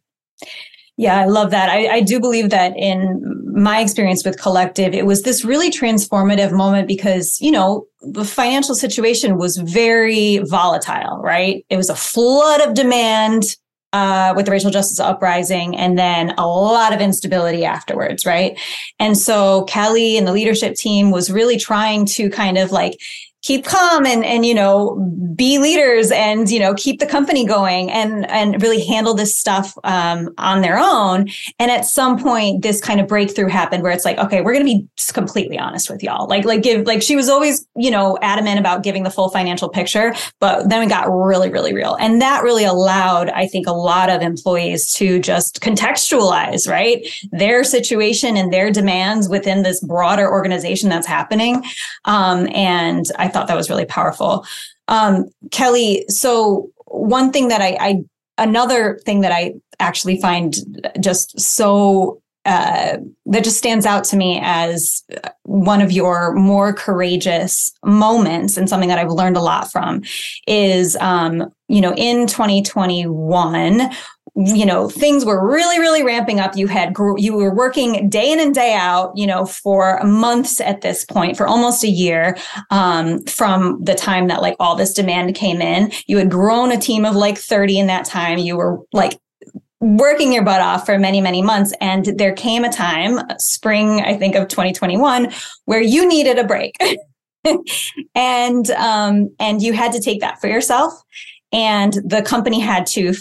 Yeah, 0.98 1.18
I 1.18 1.26
love 1.26 1.52
that. 1.52 1.70
I, 1.70 1.88
I, 1.88 2.02
do 2.02 2.20
believe 2.20 2.50
that 2.50 2.76
in 2.76 3.22
my 3.54 3.80
experience 3.80 4.26
with 4.26 4.42
Collective, 4.42 4.94
it 4.94 5.06
was 5.06 5.24
this 5.24 5.46
really 5.46 5.72
transformative 5.72 6.52
moment 6.52 6.86
because, 6.86 7.38
you 7.40 7.52
know, 7.52 7.86
the 8.02 8.26
financial 8.26 8.76
situation 8.76 9.38
was 9.38 9.56
very 9.56 10.40
volatile, 10.40 11.22
right? 11.22 11.66
It 11.70 11.78
was 11.78 11.90
a 11.90 11.96
flood 11.96 12.60
of 12.60 12.74
demand 12.74 13.56
uh, 13.96 14.34
with 14.36 14.46
the 14.46 14.52
racial 14.52 14.72
justice 14.72 15.00
uprising 15.00 15.74
and 15.78 15.98
then 15.98 16.32
a 16.38 16.46
lot 16.46 16.94
of 16.94 17.00
instability 17.00 17.64
afterwards, 17.64 18.26
right? 18.26 18.60
And 19.00 19.18
so 19.18 19.64
Kellie 19.70 20.18
and 20.18 20.28
the 20.28 20.34
leadership 20.34 20.76
team 20.76 21.12
was 21.12 21.32
really 21.32 21.56
trying 21.56 22.06
to 22.08 22.30
kind 22.30 22.58
of 22.58 22.74
like 22.74 23.00
keep 23.46 23.64
calm 23.64 24.08
and 24.08 24.26
and 24.26 24.44
you 24.44 24.56
know 24.56 24.96
be 25.36 25.60
leaders 25.60 26.12
and 26.12 26.50
you 26.50 26.60
know 26.60 26.74
keep 26.74 27.00
the 27.00 27.06
company 27.06 27.46
going 27.46 27.92
and 27.92 28.30
and 28.30 28.62
really 28.62 28.84
handle 28.84 29.14
this 29.14 29.38
stuff 29.38 29.78
um, 29.84 30.34
on 30.38 30.62
their 30.62 30.78
own. 30.78 31.30
And 31.60 31.70
at 31.70 31.86
some 31.86 32.18
point 32.18 32.64
this 32.64 32.82
kind 32.82 33.00
of 33.00 33.08
breakthrough 33.08 33.48
happened 33.48 33.84
where 33.84 33.92
it's 33.92 34.04
like 34.04 34.18
okay 34.18 34.42
we're 34.42 34.54
going 34.54 34.66
to 34.66 34.74
be 34.74 34.88
completely 35.14 35.60
honest 35.60 35.90
with 35.90 36.02
y'all. 36.02 36.28
Like 36.28 36.44
like 36.44 36.64
give 36.64 36.86
like 36.88 37.02
she 37.02 37.16
was 37.16 37.30
always 37.30 37.66
you 37.76 37.92
know 37.92 38.18
adamant 38.22 38.60
about 38.60 38.84
giving 38.84 39.04
the 39.04 39.12
full 39.12 39.30
financial 39.30 39.70
picture 39.70 40.14
but 40.40 40.68
then 40.68 40.82
it 40.82 40.90
got 40.90 41.08
really 41.08 41.50
really 41.50 41.74
real. 41.74 41.96
And 42.00 42.22
that 42.22 42.44
really 42.44 42.66
allowed 42.66 43.30
i 43.30 43.48
think 43.48 43.68
a 43.68 43.72
lot 43.72 44.10
of 44.10 44.22
employees 44.22 44.92
to 44.94 45.20
just 45.20 45.62
contextualize 45.62 46.68
right 46.68 47.08
their 47.32 47.64
situation 47.64 48.38
and 48.38 48.52
their 48.52 48.72
demands 48.72 49.30
within 49.30 49.62
this 49.62 49.80
broader 49.82 50.32
organization 50.32 50.90
that's 50.90 51.06
happening. 51.06 51.64
Um, 52.06 52.48
and 52.54 53.06
i 53.20 53.28
thought 53.36 53.48
that 53.48 53.58
was 53.58 53.70
really 53.70 53.86
powerful. 53.86 54.46
Um, 54.88 55.26
Kellie, 55.52 56.06
so 56.08 56.70
one 56.86 57.32
thing 57.32 57.50
that 57.50 57.62
I, 57.62 57.78
I 57.80 57.96
another 58.38 59.00
thing 59.06 59.22
that 59.22 59.32
I 59.32 59.56
actually 59.80 60.20
find 60.22 60.56
just 61.00 61.40
so 61.40 62.22
uh, 62.46 62.98
that 63.26 63.44
just 63.44 63.58
stands 63.58 63.88
out 63.88 64.04
to 64.04 64.16
me 64.16 64.40
as 64.44 65.04
one 65.44 65.82
of 65.82 65.92
your 65.92 66.32
more 66.36 66.74
courageous 66.74 67.72
moments 67.84 68.56
and 68.56 68.70
something 68.70 68.90
that 68.90 69.00
I've 69.00 69.10
learned 69.10 69.36
a 69.36 69.42
lot 69.42 69.72
from 69.72 70.04
is, 70.48 70.96
um, 70.98 71.52
you 71.68 71.82
know, 71.82 71.96
in 71.96 72.28
2021, 72.28 73.90
you 74.36 74.66
know 74.66 74.90
things 74.90 75.24
were 75.24 75.48
really 75.50 75.80
really 75.80 76.04
ramping 76.04 76.42
up 76.42 76.58
you 76.58 76.68
had 76.68 76.94
you 77.18 77.34
were 77.34 77.54
working 77.54 78.10
day 78.10 78.32
in 78.32 78.40
and 78.40 78.54
day 78.54 78.74
out 78.74 79.16
you 79.16 79.26
know 79.26 79.46
for 79.46 80.02
months 80.04 80.60
at 80.60 80.82
this 80.82 81.06
point 81.06 81.38
for 81.38 81.48
almost 81.48 81.84
a 81.84 81.90
year 81.90 82.38
um, 82.70 83.24
from 83.24 83.82
the 83.82 83.96
time 83.96 84.28
that 84.28 84.42
like 84.42 84.56
all 84.60 84.76
this 84.76 84.94
demand 84.94 85.34
came 85.36 85.62
in 85.62 85.90
you 86.08 86.18
had 86.18 86.30
grown 86.30 86.72
a 86.72 86.78
team 86.78 87.06
of 87.06 87.16
like 87.16 87.38
30 87.38 87.80
in 87.80 87.88
that 87.88 88.06
time 88.06 88.38
you 88.38 88.58
were 88.58 88.80
like 88.92 89.18
working 89.86 90.34
your 90.34 90.44
butt 90.44 90.62
off 90.62 90.86
for 90.86 90.98
many, 90.98 91.22
many 91.22 91.42
months. 91.42 91.74
And 91.80 92.06
there 92.18 92.34
came 92.34 92.64
a 92.64 92.72
time, 92.72 93.20
spring, 93.38 94.02
I 94.02 94.18
think 94.18 94.36
of 94.36 94.48
2021, 94.48 95.32
where 95.66 95.82
you 95.82 96.08
needed 96.08 96.40
a 96.40 96.44
break. 96.44 96.76
and 98.16 98.72
um, 98.72 99.36
and 99.40 99.62
you 99.62 99.74
had 99.74 99.92
to 99.92 100.02
take 100.02 100.22
that 100.22 100.42
for 100.42 100.48
yourself. 100.48 100.94
And 101.52 101.94
the 101.94 102.24
company 102.24 102.60
had 102.60 102.88
to 102.88 103.14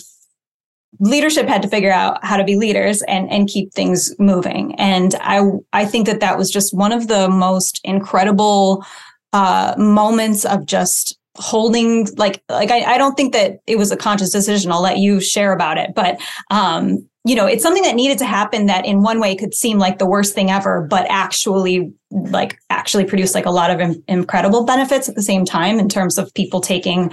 leadership 1.00 1.46
had 1.46 1.62
to 1.62 1.68
figure 1.68 1.92
out 1.92 2.24
how 2.24 2.36
to 2.36 2.44
be 2.44 2.56
leaders 2.56 3.02
and 3.02 3.30
and 3.30 3.48
keep 3.48 3.72
things 3.72 4.14
moving. 4.18 4.74
And 4.76 5.14
I 5.20 5.42
I 5.72 5.84
think 5.84 6.06
that 6.06 6.20
that 6.20 6.38
was 6.38 6.50
just 6.50 6.74
one 6.74 6.92
of 6.92 7.08
the 7.08 7.28
most 7.28 7.80
incredible 7.84 8.84
uh, 9.32 9.74
moments 9.76 10.44
of 10.44 10.64
just 10.66 11.18
holding 11.36 12.06
like 12.16 12.42
like 12.48 12.70
I, 12.70 12.94
I 12.94 12.98
don't 12.98 13.16
think 13.16 13.32
that 13.32 13.58
it 13.66 13.76
was 13.76 13.90
a 13.90 13.96
conscious 13.96 14.30
decision 14.30 14.70
i'll 14.70 14.80
let 14.80 14.98
you 14.98 15.20
share 15.20 15.52
about 15.52 15.78
it 15.78 15.90
but 15.92 16.20
um 16.52 17.04
you 17.24 17.34
know 17.34 17.44
it's 17.44 17.62
something 17.62 17.82
that 17.82 17.96
needed 17.96 18.18
to 18.18 18.24
happen 18.24 18.66
that 18.66 18.86
in 18.86 19.02
one 19.02 19.18
way 19.18 19.34
could 19.34 19.52
seem 19.52 19.78
like 19.78 19.98
the 19.98 20.06
worst 20.06 20.32
thing 20.32 20.52
ever 20.52 20.86
but 20.88 21.06
actually 21.08 21.92
like 22.12 22.56
actually 22.70 23.04
produce 23.04 23.34
like 23.34 23.46
a 23.46 23.50
lot 23.50 23.70
of 23.70 23.80
Im- 23.80 24.04
incredible 24.06 24.64
benefits 24.64 25.08
at 25.08 25.16
the 25.16 25.22
same 25.22 25.44
time 25.44 25.80
in 25.80 25.88
terms 25.88 26.18
of 26.18 26.32
people 26.34 26.60
taking 26.60 27.10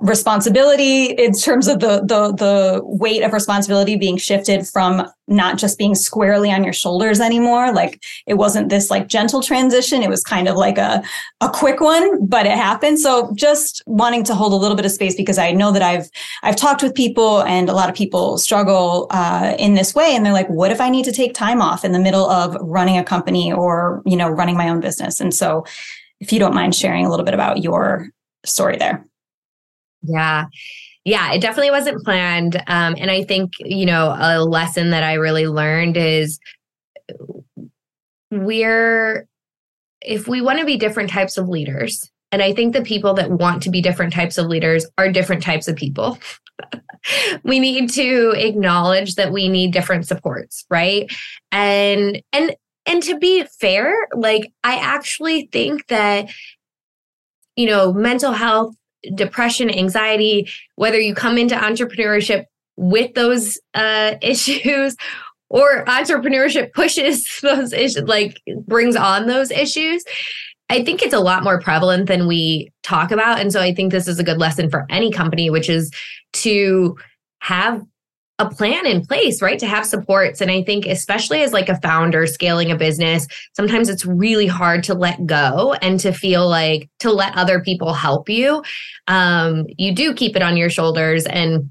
responsibility 0.00 1.12
in 1.12 1.32
terms 1.32 1.68
of 1.68 1.78
the 1.78 2.00
the 2.00 2.32
the 2.32 2.80
weight 2.82 3.22
of 3.22 3.32
responsibility 3.32 3.96
being 3.96 4.16
shifted 4.16 4.66
from 4.66 5.06
not 5.28 5.58
just 5.58 5.78
being 5.78 5.94
squarely 5.94 6.50
on 6.50 6.64
your 6.64 6.72
shoulders 6.72 7.20
anymore. 7.20 7.72
Like 7.72 8.02
it 8.26 8.34
wasn't 8.34 8.68
this 8.68 8.90
like 8.90 9.06
gentle 9.06 9.42
transition. 9.42 10.02
It 10.02 10.10
was 10.10 10.24
kind 10.24 10.48
of 10.48 10.56
like 10.56 10.76
a 10.76 11.04
a 11.40 11.48
quick 11.48 11.80
one 11.80 12.26
but 12.26 12.46
it 12.46 12.56
happened. 12.56 12.98
So 12.98 13.32
just 13.36 13.80
wanting 13.86 14.24
to 14.24 14.34
hold 14.34 14.52
a 14.52 14.56
little 14.56 14.76
bit 14.76 14.84
of 14.84 14.90
space 14.90 15.14
because 15.14 15.38
i 15.38 15.52
know 15.52 15.70
that 15.70 15.82
i've 15.82 16.08
i've 16.42 16.56
talked 16.56 16.82
with 16.82 16.94
people 16.94 17.42
and 17.42 17.68
a 17.68 17.72
lot 17.72 17.88
of 17.88 17.94
people 17.94 18.38
struggle 18.38 19.06
uh, 19.10 19.54
in 19.58 19.74
this 19.74 19.94
way. 19.94 20.16
And 20.16 20.26
they're 20.26 20.32
like 20.32 20.48
what 20.48 20.72
if 20.72 20.80
i 20.80 20.90
need 20.90 21.04
to 21.04 21.12
take 21.12 21.32
time 21.32 21.62
off 21.62 21.84
in 21.84 21.92
the 21.92 22.00
middle 22.00 22.28
of 22.28 22.56
running 22.60 22.98
a 22.98 23.04
company 23.04 23.52
or 23.52 24.02
you 24.04 24.16
know 24.16 24.28
running 24.28 24.56
my 24.56 24.68
own 24.68 24.80
business? 24.80 25.20
And 25.20 25.32
so 25.32 25.64
if 26.18 26.32
you 26.32 26.40
don't 26.40 26.54
mind 26.54 26.74
sharing 26.74 27.06
a 27.06 27.10
little 27.10 27.24
bit 27.24 27.34
about 27.34 27.62
your 27.62 28.08
story 28.44 28.76
there 28.76 29.04
yeah. 30.06 30.46
Yeah, 31.04 31.32
it 31.32 31.40
definitely 31.40 31.70
wasn't 31.70 32.04
planned. 32.04 32.56
Um, 32.66 32.96
and 32.98 33.12
I 33.12 33.22
think, 33.22 33.52
you 33.60 33.86
know, 33.86 34.16
a 34.18 34.42
lesson 34.42 34.90
that 34.90 35.04
I 35.04 35.14
really 35.14 35.46
learned 35.46 35.96
is 35.96 36.40
we're, 38.32 39.28
if 40.00 40.26
we 40.26 40.40
want 40.40 40.58
to 40.58 40.64
be 40.64 40.76
different 40.76 41.10
types 41.10 41.38
of 41.38 41.48
leaders, 41.48 42.10
and 42.32 42.42
I 42.42 42.52
think 42.52 42.72
the 42.72 42.82
people 42.82 43.14
that 43.14 43.30
want 43.30 43.62
to 43.62 43.70
be 43.70 43.80
different 43.80 44.12
types 44.12 44.36
of 44.36 44.46
leaders 44.46 44.84
are 44.98 45.10
different 45.10 45.44
types 45.44 45.68
of 45.68 45.76
people. 45.76 46.18
we 47.44 47.60
need 47.60 47.88
to 47.90 48.32
acknowledge 48.36 49.14
that 49.14 49.32
we 49.32 49.48
need 49.48 49.72
different 49.72 50.06
supports, 50.06 50.64
right? 50.68 51.10
And, 51.52 52.20
and, 52.32 52.56
and 52.84 53.02
to 53.04 53.18
be 53.18 53.44
fair, 53.60 54.08
like 54.12 54.52
I 54.64 54.76
actually 54.76 55.48
think 55.52 55.86
that, 55.86 56.30
you 57.54 57.66
know, 57.66 57.92
mental 57.92 58.32
health 58.32 58.74
depression, 59.14 59.70
anxiety, 59.70 60.48
whether 60.76 60.98
you 60.98 61.14
come 61.14 61.38
into 61.38 61.54
entrepreneurship 61.54 62.44
with 62.76 63.14
those 63.14 63.58
uh, 63.74 64.14
issues 64.22 64.96
or 65.48 65.84
entrepreneurship 65.84 66.72
pushes 66.72 67.26
those 67.42 67.72
issues, 67.72 68.04
like 68.04 68.40
brings 68.66 68.96
on 68.96 69.26
those 69.26 69.50
issues. 69.50 70.04
I 70.68 70.82
think 70.82 71.02
it's 71.02 71.14
a 71.14 71.20
lot 71.20 71.44
more 71.44 71.60
prevalent 71.60 72.08
than 72.08 72.26
we 72.26 72.72
talk 72.82 73.12
about. 73.12 73.38
And 73.38 73.52
so 73.52 73.60
I 73.60 73.72
think 73.72 73.92
this 73.92 74.08
is 74.08 74.18
a 74.18 74.24
good 74.24 74.38
lesson 74.38 74.68
for 74.68 74.84
any 74.90 75.12
company, 75.12 75.48
which 75.48 75.70
is 75.70 75.92
to 76.34 76.96
have 77.38 77.82
a 78.38 78.48
plan 78.48 78.86
in 78.86 79.04
place, 79.04 79.40
right? 79.40 79.58
To 79.58 79.66
have 79.66 79.86
supports. 79.86 80.40
And 80.40 80.50
I 80.50 80.62
think, 80.62 80.86
especially 80.86 81.42
as 81.42 81.52
like 81.52 81.68
a 81.68 81.80
founder 81.80 82.26
scaling 82.26 82.70
a 82.70 82.76
business, 82.76 83.26
sometimes 83.54 83.88
it's 83.88 84.04
really 84.04 84.46
hard 84.46 84.84
to 84.84 84.94
let 84.94 85.24
go 85.26 85.72
and 85.80 85.98
to 86.00 86.12
feel 86.12 86.46
like 86.46 86.90
to 86.98 87.10
let 87.10 87.34
other 87.36 87.60
people 87.60 87.94
help 87.94 88.28
you. 88.28 88.62
Um, 89.06 89.66
you 89.78 89.94
do 89.94 90.12
keep 90.12 90.36
it 90.36 90.42
on 90.42 90.56
your 90.56 90.68
shoulders. 90.68 91.24
And 91.24 91.70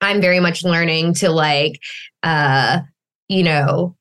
I'm 0.00 0.20
very 0.20 0.40
much 0.40 0.64
learning 0.64 1.14
to 1.14 1.30
like, 1.30 1.80
uh, 2.24 2.80
you 3.28 3.44
know, 3.44 3.96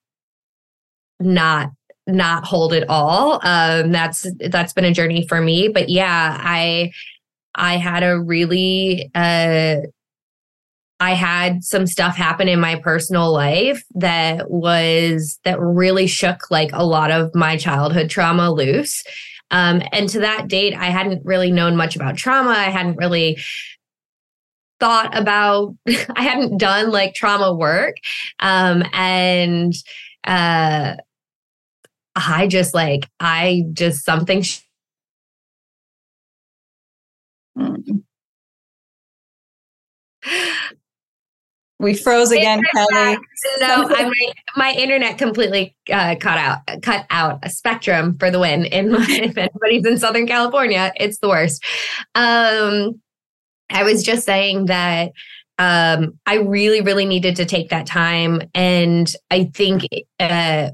not 1.20 1.70
not 2.08 2.44
hold 2.44 2.74
it 2.74 2.84
all 2.90 3.34
um 3.46 3.92
that's 3.92 4.26
that's 4.50 4.74
been 4.74 4.84
a 4.84 4.92
journey 4.92 5.26
for 5.28 5.40
me 5.40 5.68
but 5.68 5.88
yeah 5.88 6.36
i 6.42 6.92
i 7.54 7.78
had 7.78 8.02
a 8.02 8.20
really 8.20 9.10
uh 9.14 9.78
I 11.02 11.16
had 11.16 11.64
some 11.64 11.88
stuff 11.88 12.16
happen 12.16 12.48
in 12.48 12.60
my 12.60 12.76
personal 12.76 13.34
life 13.34 13.84
that 13.96 14.52
was 14.52 15.40
that 15.44 15.60
really 15.60 16.06
shook 16.06 16.52
like 16.52 16.70
a 16.74 16.86
lot 16.86 17.10
of 17.10 17.34
my 17.34 17.58
childhood 17.58 18.12
trauma 18.12 18.52
loose. 18.52 19.04
Um, 19.50 19.82
and 19.92 20.08
to 20.10 20.20
that 20.20 20.48
date, 20.48 20.76
I 20.76 20.86
hadn't 20.92 21.26
really 21.26 21.52
known 21.52 21.76
much 21.76 21.96
about 21.96 22.18
trauma. 22.18 22.52
I 22.52 22.70
hadn't 22.70 22.98
really 22.98 23.40
thought 24.80 25.18
about, 25.18 25.76
I 25.88 26.22
hadn't 26.22 26.60
done 26.60 26.92
like 26.92 27.16
trauma 27.16 27.52
work. 27.52 27.98
Um, 28.40 28.84
and 28.94 29.74
uh, 30.24 30.98
I 32.16 32.46
just 32.46 32.76
like, 32.76 33.10
I 33.20 33.64
just 33.74 34.06
something. 34.06 34.44
Sh- 34.44 34.60
mm. 37.58 38.04
We 41.82 41.96
froze 41.96 42.32
again, 42.32 42.62
Kellie. 42.76 43.18
No, 43.60 43.90
I, 43.90 44.04
my, 44.04 44.32
my 44.56 44.72
internet 44.74 45.18
completely 45.18 45.76
uh, 45.92 46.16
cut 46.20 46.38
out. 46.38 46.60
Cut 46.84 47.08
out 47.10 47.40
a 47.42 47.50
spectrum 47.50 48.18
for 48.20 48.30
the 48.30 48.40
win. 48.40 48.66
In 48.66 48.92
my, 48.92 49.06
if 49.10 49.36
anybody's 49.36 49.86
in 49.86 49.98
Southern 49.98 50.28
California, 50.28 50.94
it's 50.98 51.18
the 51.18 51.28
worst. 51.28 51.64
Um, 52.14 53.02
I 53.72 53.84
was 53.84 54.04
just 54.04 54.26
saying 54.26 54.66
that 54.66 55.12
um, 55.58 56.20
I 56.28 56.36
really, 56.36 56.82
really 56.82 57.06
needed 57.06 57.36
to 57.38 57.46
take 57.46 57.70
that 57.70 57.88
time, 57.88 58.44
and 58.54 59.12
I 59.32 59.46
think 59.46 59.84
uh, 60.20 60.70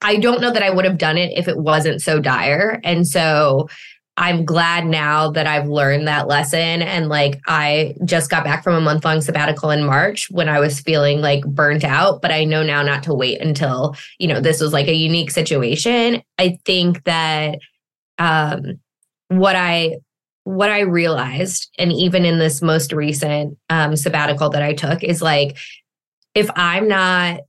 I 0.00 0.16
don't 0.16 0.40
know 0.40 0.52
that 0.52 0.62
I 0.62 0.70
would 0.70 0.84
have 0.84 0.98
done 0.98 1.18
it 1.18 1.36
if 1.36 1.48
it 1.48 1.58
wasn't 1.58 2.02
so 2.02 2.20
dire. 2.20 2.80
And 2.84 3.06
so 3.06 3.68
I'm 4.16 4.44
glad 4.44 4.84
now 4.84 5.30
that 5.30 5.46
I've 5.46 5.68
learned 5.68 6.06
that 6.06 6.28
lesson. 6.28 6.82
And 6.82 7.08
like, 7.08 7.40
I 7.46 7.94
just 8.04 8.30
got 8.30 8.44
back 8.44 8.62
from 8.62 8.74
a 8.74 8.80
month 8.80 9.04
long 9.06 9.22
sabbatical 9.22 9.70
in 9.70 9.84
March 9.84 10.30
when 10.30 10.50
I 10.50 10.60
was 10.60 10.80
feeling 10.80 11.22
like 11.22 11.44
burnt 11.46 11.82
out, 11.82 12.20
but 12.20 12.30
I 12.30 12.44
know 12.44 12.62
now 12.62 12.82
not 12.82 13.02
to 13.04 13.14
wait 13.14 13.40
until, 13.40 13.96
you 14.18 14.28
know, 14.28 14.40
this 14.40 14.60
was 14.60 14.72
like 14.72 14.86
a 14.86 14.94
unique 14.94 15.30
situation. 15.30 16.22
I 16.38 16.58
think 16.66 17.04
that, 17.04 17.58
um, 18.18 18.80
what 19.28 19.56
I, 19.56 19.96
what 20.44 20.70
I 20.70 20.80
realized, 20.80 21.70
and 21.78 21.90
even 21.90 22.26
in 22.26 22.38
this 22.38 22.60
most 22.60 22.92
recent 22.92 23.56
um, 23.70 23.96
sabbatical 23.96 24.50
that 24.50 24.62
I 24.62 24.74
took, 24.74 25.02
is 25.02 25.22
like, 25.22 25.56
if 26.34 26.50
I'm 26.54 26.86
not 26.86 27.40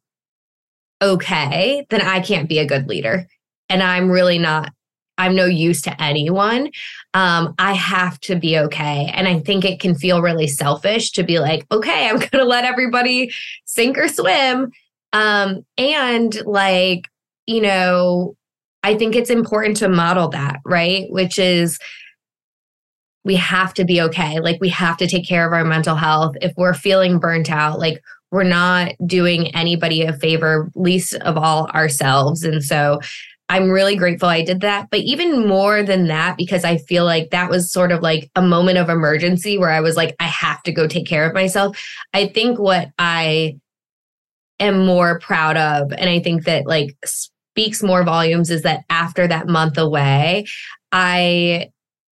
okay, 1.02 1.86
then 1.90 2.02
I 2.02 2.22
can't 2.22 2.48
be 2.48 2.60
a 2.60 2.66
good 2.66 2.88
leader. 2.88 3.28
And 3.68 3.84
I'm 3.84 4.10
really 4.10 4.38
not 4.38 4.72
I'm 5.18 5.36
no 5.36 5.46
use 5.46 5.82
to 5.84 6.02
anyone. 6.02 6.72
Um, 7.14 7.54
I 7.60 7.74
have 7.74 8.20
to 8.22 8.36
be 8.36 8.58
okay. 8.58 9.12
And 9.14 9.28
I 9.28 9.40
think 9.40 9.64
it 9.64 9.80
can 9.80 9.96
feel 9.96 10.22
really 10.22 10.48
selfish 10.48 11.12
to 11.12 11.24
be 11.24 11.40
like, 11.40 11.66
okay, 11.72 12.10
I'm 12.10 12.18
going 12.20 12.30
to 12.32 12.46
let 12.46 12.66
everybody 12.66 13.32
sink 13.66 13.98
or 13.98 14.08
swim. 14.08 14.72
Um, 15.12 15.66
and 15.78 16.44
like, 16.46 17.10
you 17.46 17.62
know, 17.62 18.36
I 18.82 18.96
think 18.96 19.16
it's 19.16 19.30
important 19.30 19.78
to 19.78 19.88
model 19.88 20.30
that, 20.30 20.60
right? 20.66 21.06
Which 21.10 21.38
is, 21.40 21.80
we 23.26 23.36
have 23.36 23.74
to 23.76 23.86
be 23.86 24.02
okay. 24.02 24.42
Like, 24.42 24.60
we 24.60 24.68
have 24.70 24.98
to 24.98 25.08
take 25.08 25.26
care 25.26 25.48
of 25.48 25.54
our 25.54 25.64
mental 25.64 25.96
health. 25.96 26.36
If 26.42 26.52
we're 26.58 26.74
feeling 26.74 27.20
burnt 27.20 27.50
out, 27.50 27.80
like, 27.80 28.04
we're 28.32 28.44
not 28.44 28.94
doing 29.06 29.56
anybody 29.56 30.02
a 30.02 30.12
favor, 30.12 30.70
least 30.76 31.14
of 31.16 31.38
all 31.38 31.68
ourselves. 31.68 32.44
And 32.44 32.64
so, 32.64 33.00
I'm 33.50 33.70
really 33.70 33.96
grateful 33.96 34.30
I 34.30 34.44
did 34.44 34.62
that. 34.62 34.90
But 34.90 35.02
even 35.02 35.48
more 35.48 35.84
than 35.84 36.08
that, 36.08 36.38
because 36.38 36.64
I 36.64 36.78
feel 36.78 37.06
like 37.06 37.30
that 37.32 37.50
was 37.50 37.72
sort 37.72 37.92
of 37.92 38.02
like 38.02 38.32
a 38.36 38.42
moment 38.42 38.78
of 38.78 38.90
emergency 38.90 39.58
where 39.58 39.70
I 39.70 39.82
was 39.82 39.96
like, 39.96 40.16
I 40.20 40.26
have 40.26 40.64
to 40.64 40.72
go 40.72 40.88
take 40.88 41.08
care 41.08 41.28
of 41.28 41.34
myself. 41.34 41.78
I 42.14 42.28
think 42.28 42.58
what 42.58 42.90
I 42.98 43.58
am 44.60 44.86
more 44.86 45.20
proud 45.20 45.58
of, 45.58 45.92
and 45.92 46.10
I 46.10 46.20
think 46.20 46.46
that 46.46 46.66
like 46.66 46.96
speaks 47.06 47.84
more 47.84 48.04
volumes, 48.04 48.50
is 48.50 48.64
that 48.64 48.86
after 48.90 49.28
that 49.28 49.48
month 49.48 49.78
away, 49.78 50.46
I 50.92 51.70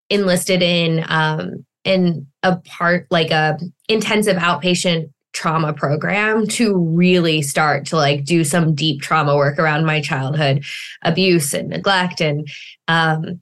enlisted 0.10 0.62
in 0.62 1.06
um 1.08 1.66
in 1.86 2.28
a 2.44 2.58
part 2.58 3.08
like 3.10 3.32
a 3.32 3.58
intensive 3.88 4.36
outpatient 4.36 5.10
trauma 5.34 5.74
program 5.74 6.46
to 6.46 6.78
really 6.78 7.42
start 7.42 7.86
to 7.86 7.96
like 7.96 8.26
do 8.26 8.44
some 8.44 8.76
deep 8.76 9.02
trauma 9.02 9.36
work 9.36 9.58
around 9.58 9.86
my 9.86 10.02
childhood 10.02 10.64
abuse 11.04 11.54
and 11.54 11.70
neglect 11.70 12.20
and 12.22 12.48
um 12.88 13.42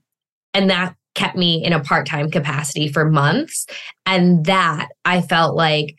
and 0.54 0.70
that 0.70 0.94
kept 1.14 1.36
me 1.36 1.64
in 1.64 1.72
a 1.72 1.80
part-time 1.80 2.30
capacity 2.30 2.88
for 2.88 3.08
months. 3.08 3.66
And 4.06 4.44
that 4.46 4.88
i 5.04 5.20
felt 5.20 5.56
like 5.56 5.96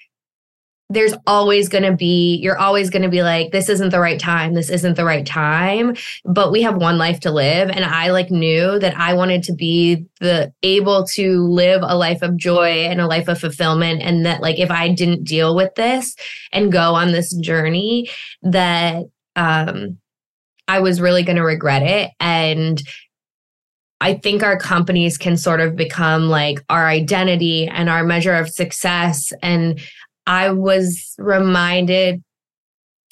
there's 0.93 1.13
always 1.25 1.69
going 1.69 1.83
to 1.83 1.95
be 1.95 2.35
you're 2.37 2.57
always 2.57 2.89
going 2.89 3.01
to 3.01 3.09
be 3.09 3.23
like 3.23 3.51
this 3.51 3.69
isn't 3.69 3.89
the 3.89 3.99
right 3.99 4.19
time 4.19 4.53
this 4.53 4.69
isn't 4.69 4.95
the 4.95 5.05
right 5.05 5.25
time 5.25 5.95
but 6.25 6.51
we 6.51 6.61
have 6.61 6.75
one 6.75 6.97
life 6.97 7.19
to 7.19 7.31
live 7.31 7.69
and 7.69 7.85
i 7.85 8.11
like 8.11 8.29
knew 8.29 8.77
that 8.79 8.95
i 8.97 9.13
wanted 9.13 9.41
to 9.43 9.53
be 9.53 10.05
the 10.19 10.51
able 10.63 11.05
to 11.05 11.43
live 11.47 11.81
a 11.83 11.95
life 11.95 12.21
of 12.21 12.35
joy 12.35 12.85
and 12.85 12.99
a 12.99 13.07
life 13.07 13.27
of 13.27 13.39
fulfillment 13.39 14.01
and 14.01 14.25
that 14.25 14.41
like 14.41 14.59
if 14.59 14.69
i 14.69 14.89
didn't 14.89 15.23
deal 15.23 15.55
with 15.55 15.73
this 15.75 16.15
and 16.51 16.71
go 16.71 16.93
on 16.93 17.11
this 17.11 17.33
journey 17.37 18.09
that 18.41 19.05
um 19.35 19.97
i 20.67 20.79
was 20.79 20.99
really 20.99 21.23
going 21.23 21.37
to 21.37 21.43
regret 21.43 21.83
it 21.83 22.11
and 22.19 22.83
I 24.03 24.15
think 24.15 24.41
our 24.41 24.57
companies 24.57 25.15
can 25.15 25.37
sort 25.37 25.61
of 25.61 25.75
become 25.75 26.27
like 26.27 26.65
our 26.69 26.87
identity 26.87 27.67
and 27.67 27.87
our 27.87 28.03
measure 28.03 28.33
of 28.33 28.49
success. 28.49 29.31
And 29.43 29.79
I 30.31 30.51
was 30.51 31.13
reminded 31.17 32.23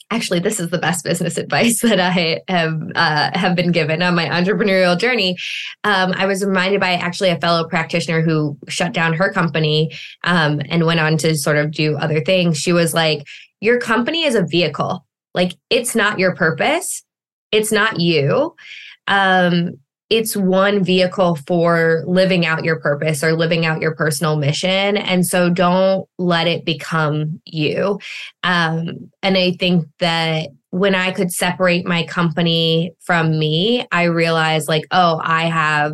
actually 0.09 0.39
this 0.39 0.57
is 0.57 0.69
the 0.69 0.77
best 0.77 1.03
business 1.03 1.37
advice 1.37 1.81
that 1.87 1.99
i 1.99 2.41
have 2.47 2.81
uh, 2.95 3.29
have 3.37 3.55
been 3.55 3.71
given 3.71 4.01
on 4.01 4.15
my 4.15 4.25
entrepreneurial 4.25 4.97
journey. 4.97 5.37
Um, 5.83 6.13
i 6.13 6.25
was 6.25 6.43
reminded 6.45 6.79
by 6.79 6.93
actually 6.93 7.29
a 7.29 7.39
fellow 7.39 7.67
practitioner 7.67 8.21
who 8.21 8.57
shut 8.69 8.93
down 8.93 9.13
her 9.13 9.33
company 9.33 9.91
um, 10.23 10.61
and 10.69 10.85
went 10.85 11.01
on 11.01 11.17
to 11.17 11.35
sort 11.35 11.57
of 11.57 11.71
do 11.71 11.97
other 11.97 12.21
things. 12.21 12.57
She 12.57 12.71
was 12.71 12.93
like 12.93 13.27
your 13.59 13.79
company 13.79 14.23
is 14.23 14.35
a 14.35 14.45
vehicle. 14.45 15.05
Like 15.33 15.55
it's 15.69 15.95
not 15.95 16.19
your 16.19 16.33
purpose. 16.35 17.03
It's 17.51 17.71
not 17.71 17.99
you. 17.99 18.55
Um, 19.07 19.73
it's 20.09 20.35
one 20.35 20.83
vehicle 20.83 21.35
for 21.47 22.03
living 22.07 22.45
out 22.45 22.63
your 22.63 22.79
purpose 22.79 23.23
or 23.23 23.33
living 23.33 23.65
out 23.65 23.81
your 23.81 23.93
personal 23.93 24.37
mission. 24.37 24.97
And 24.97 25.25
so 25.25 25.49
don't 25.49 26.07
let 26.17 26.47
it 26.47 26.65
become 26.65 27.39
you. 27.45 27.99
Um, 28.43 29.11
and 29.21 29.37
I 29.37 29.51
think 29.51 29.87
that 29.99 30.49
when 30.71 30.95
I 30.95 31.11
could 31.11 31.31
separate 31.31 31.85
my 31.85 32.03
company 32.05 32.93
from 33.01 33.37
me, 33.37 33.85
I 33.91 34.03
realized 34.03 34.67
like, 34.67 34.85
oh, 34.91 35.19
I 35.23 35.45
have 35.45 35.93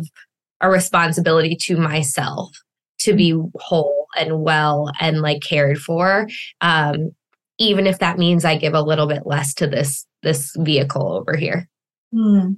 a 0.60 0.70
responsibility 0.70 1.56
to 1.62 1.76
myself 1.76 2.56
to 3.00 3.14
be 3.14 3.38
whole 3.56 4.06
and 4.16 4.42
well 4.42 4.90
and 4.98 5.20
like 5.20 5.42
cared 5.42 5.78
for. 5.78 6.26
Um, 6.62 7.10
even 7.58 7.86
if 7.86 7.98
that 7.98 8.18
means 8.18 8.44
I 8.44 8.56
give 8.56 8.74
a 8.74 8.82
little 8.82 9.06
bit 9.06 9.26
less 9.26 9.54
to 9.54 9.66
this 9.66 10.06
this 10.22 10.54
vehicle 10.58 11.12
over 11.12 11.36
here. 11.36 11.68
Hmm. 12.12 12.54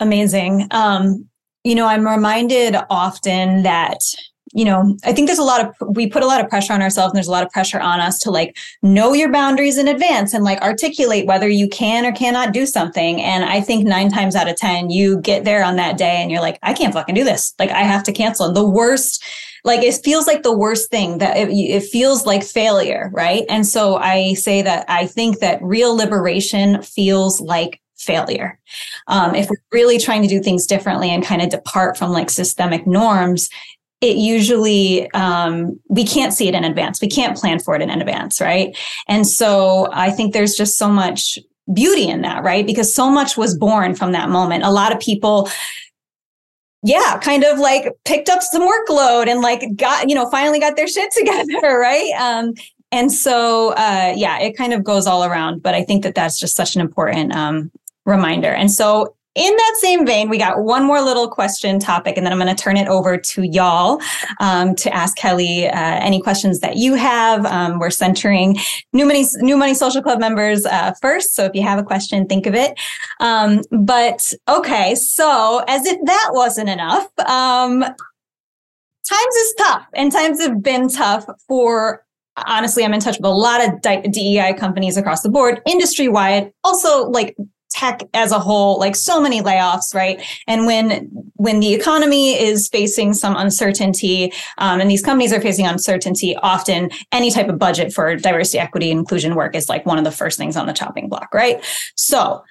Amazing. 0.00 0.68
Um, 0.70 1.28
you 1.62 1.74
know, 1.74 1.86
I'm 1.86 2.06
reminded 2.06 2.76
often 2.90 3.62
that 3.62 4.00
you 4.54 4.64
know, 4.64 4.96
I 5.04 5.12
think 5.12 5.26
there's 5.26 5.40
a 5.40 5.44
lot 5.44 5.60
of, 5.60 5.96
we 5.96 6.06
put 6.06 6.22
a 6.22 6.26
lot 6.26 6.40
of 6.40 6.48
pressure 6.48 6.72
on 6.72 6.80
ourselves 6.80 7.10
and 7.10 7.16
there's 7.16 7.26
a 7.26 7.32
lot 7.32 7.42
of 7.42 7.50
pressure 7.50 7.80
on 7.80 7.98
us 7.98 8.20
to 8.20 8.30
like 8.30 8.56
know 8.82 9.12
your 9.12 9.30
boundaries 9.30 9.78
in 9.78 9.88
advance 9.88 10.32
and 10.32 10.44
like 10.44 10.62
articulate 10.62 11.26
whether 11.26 11.48
you 11.48 11.68
can 11.68 12.06
or 12.06 12.12
cannot 12.12 12.52
do 12.52 12.64
something. 12.64 13.20
And 13.20 13.44
I 13.44 13.60
think 13.60 13.84
nine 13.84 14.10
times 14.10 14.36
out 14.36 14.48
of 14.48 14.54
10, 14.54 14.90
you 14.90 15.20
get 15.20 15.44
there 15.44 15.64
on 15.64 15.74
that 15.76 15.98
day 15.98 16.22
and 16.22 16.30
you're 16.30 16.40
like, 16.40 16.60
I 16.62 16.72
can't 16.72 16.94
fucking 16.94 17.16
do 17.16 17.24
this. 17.24 17.52
Like 17.58 17.70
I 17.70 17.82
have 17.82 18.04
to 18.04 18.12
cancel. 18.12 18.46
And 18.46 18.54
the 18.54 18.68
worst, 18.68 19.24
like 19.64 19.82
it 19.82 20.00
feels 20.04 20.28
like 20.28 20.44
the 20.44 20.56
worst 20.56 20.88
thing 20.88 21.18
that 21.18 21.36
it, 21.36 21.48
it 21.50 21.82
feels 21.82 22.24
like 22.24 22.44
failure. 22.44 23.10
Right. 23.12 23.44
And 23.48 23.66
so 23.66 23.96
I 23.96 24.34
say 24.34 24.62
that 24.62 24.84
I 24.88 25.06
think 25.06 25.40
that 25.40 25.60
real 25.62 25.96
liberation 25.96 26.80
feels 26.80 27.40
like 27.40 27.80
failure. 27.96 28.58
Um, 29.06 29.34
if 29.34 29.48
we're 29.48 29.56
really 29.72 29.98
trying 29.98 30.22
to 30.22 30.28
do 30.28 30.42
things 30.42 30.66
differently 30.66 31.10
and 31.10 31.24
kind 31.24 31.42
of 31.42 31.48
depart 31.48 31.96
from 31.96 32.10
like 32.10 32.30
systemic 32.30 32.86
norms, 32.86 33.48
it 34.00 34.16
usually 34.16 35.10
um, 35.12 35.80
we 35.88 36.04
can't 36.04 36.34
see 36.34 36.48
it 36.48 36.54
in 36.54 36.64
advance. 36.64 37.00
We 37.00 37.08
can't 37.08 37.36
plan 37.36 37.58
for 37.58 37.74
it 37.74 37.82
in 37.82 37.90
advance, 37.90 38.40
right? 38.40 38.76
And 39.08 39.26
so 39.26 39.88
I 39.92 40.10
think 40.10 40.32
there's 40.32 40.54
just 40.54 40.76
so 40.76 40.88
much 40.88 41.38
beauty 41.72 42.08
in 42.08 42.20
that, 42.22 42.44
right? 42.44 42.66
Because 42.66 42.94
so 42.94 43.08
much 43.08 43.36
was 43.36 43.56
born 43.56 43.94
from 43.94 44.12
that 44.12 44.28
moment. 44.28 44.64
A 44.64 44.70
lot 44.70 44.92
of 44.92 45.00
people 45.00 45.48
yeah, 46.86 47.18
kind 47.22 47.44
of 47.44 47.58
like 47.58 47.90
picked 48.04 48.28
up 48.28 48.42
some 48.42 48.60
workload 48.60 49.26
and 49.26 49.40
like 49.40 49.74
got, 49.74 50.06
you 50.10 50.14
know, 50.14 50.28
finally 50.28 50.60
got 50.60 50.76
their 50.76 50.86
shit 50.86 51.10
together, 51.16 51.78
right? 51.78 52.12
Um, 52.20 52.52
and 52.92 53.10
so, 53.10 53.70
uh, 53.70 54.12
yeah, 54.14 54.38
it 54.38 54.54
kind 54.56 54.74
of 54.74 54.84
goes 54.84 55.06
all 55.06 55.24
around. 55.24 55.62
But 55.62 55.74
I 55.74 55.82
think 55.82 56.02
that 56.02 56.14
that's 56.14 56.38
just 56.38 56.54
such 56.54 56.74
an 56.74 56.82
important 56.82 57.34
um, 57.34 57.72
reminder. 58.04 58.52
And 58.52 58.70
so 58.70 59.14
in 59.34 59.56
that 59.56 59.76
same 59.78 60.06
vein, 60.06 60.28
we 60.28 60.38
got 60.38 60.62
one 60.62 60.84
more 60.84 61.00
little 61.00 61.28
question 61.28 61.80
topic, 61.80 62.16
and 62.16 62.24
then 62.24 62.32
I'm 62.32 62.38
going 62.38 62.54
to 62.54 62.62
turn 62.62 62.76
it 62.76 62.86
over 62.86 63.16
to 63.16 63.42
y'all 63.42 64.00
um, 64.38 64.76
to 64.76 64.94
ask 64.94 65.16
Kellie 65.16 65.66
uh, 65.66 65.72
any 65.74 66.22
questions 66.22 66.60
that 66.60 66.76
you 66.76 66.94
have. 66.94 67.44
Um, 67.46 67.80
we're 67.80 67.90
centering 67.90 68.56
New 68.92 69.04
Money 69.04 69.24
New 69.38 69.56
Money 69.56 69.74
Social 69.74 70.02
Club 70.02 70.20
members 70.20 70.64
uh, 70.66 70.92
first, 71.02 71.34
so 71.34 71.44
if 71.44 71.50
you 71.54 71.62
have 71.62 71.80
a 71.80 71.82
question, 71.82 72.26
think 72.28 72.46
of 72.46 72.54
it. 72.54 72.78
Um, 73.18 73.62
but 73.72 74.32
okay, 74.48 74.94
so 74.94 75.64
as 75.66 75.84
if 75.84 75.98
that 76.04 76.30
wasn't 76.32 76.68
enough, 76.68 77.08
um, 77.26 77.80
times 77.80 79.34
is 79.34 79.54
tough, 79.58 79.84
and 79.94 80.12
times 80.12 80.40
have 80.40 80.62
been 80.62 80.88
tough 80.88 81.26
for 81.48 82.04
honestly, 82.36 82.84
I'm 82.84 82.94
in 82.94 83.00
touch 83.00 83.16
with 83.16 83.26
a 83.26 83.30
lot 83.30 83.64
of 83.64 83.80
DEI 84.12 84.54
companies 84.54 84.96
across 84.96 85.22
the 85.22 85.28
board, 85.28 85.60
industry 85.66 86.08
wide, 86.08 86.52
also 86.64 87.08
like 87.08 87.36
tech 87.74 88.02
as 88.14 88.30
a 88.30 88.38
whole 88.38 88.78
like 88.78 88.94
so 88.94 89.20
many 89.20 89.42
layoffs 89.42 89.94
right? 89.94 90.22
And 90.46 90.64
when 90.64 91.10
when 91.36 91.60
the 91.60 91.74
economy 91.74 92.40
is 92.40 92.68
facing 92.68 93.12
some 93.14 93.36
uncertainty 93.36 94.32
um, 94.58 94.80
and 94.80 94.90
these 94.90 95.02
companies 95.02 95.32
are 95.32 95.40
facing 95.40 95.66
uncertainty 95.66 96.36
often 96.36 96.90
any 97.10 97.30
type 97.30 97.48
of 97.48 97.58
budget 97.58 97.92
for 97.92 98.14
diversity 98.16 98.58
equity 98.58 98.90
inclusion 98.90 99.34
work 99.34 99.56
is 99.56 99.68
like 99.68 99.84
one 99.84 99.98
of 99.98 100.04
the 100.04 100.12
first 100.12 100.38
things 100.38 100.56
on 100.56 100.66
the 100.66 100.72
chopping 100.72 101.08
block 101.08 101.34
right? 101.34 101.64
So 101.96 102.44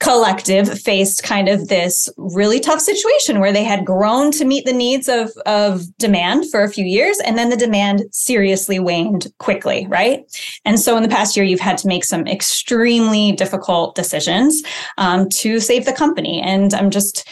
collective 0.00 0.80
faced 0.80 1.22
kind 1.22 1.48
of 1.48 1.68
this 1.68 2.08
really 2.16 2.60
tough 2.60 2.80
situation 2.80 3.40
where 3.40 3.52
they 3.52 3.64
had 3.64 3.84
grown 3.84 4.30
to 4.32 4.44
meet 4.44 4.64
the 4.64 4.72
needs 4.72 5.08
of, 5.08 5.30
of 5.46 5.82
demand 5.98 6.50
for 6.50 6.62
a 6.62 6.70
few 6.70 6.84
years 6.84 7.18
and 7.24 7.36
then 7.36 7.50
the 7.50 7.56
demand 7.56 8.02
seriously 8.12 8.78
waned 8.78 9.26
quickly 9.38 9.86
right? 9.88 10.24
And 10.64 10.78
so 10.78 10.96
in 10.96 11.02
the 11.02 11.08
past 11.08 11.36
year 11.36 11.44
you've 11.44 11.60
had 11.60 11.78
to 11.78 11.88
make 11.88 12.04
some 12.04 12.26
extremely 12.26 13.32
difficult 13.32 13.94
decisions 13.94 14.62
um, 14.98 15.28
to 15.30 15.60
save 15.60 15.84
the 15.84 15.92
company. 15.92 16.40
And 16.40 16.74
i'm 16.74 16.90
just 16.90 17.28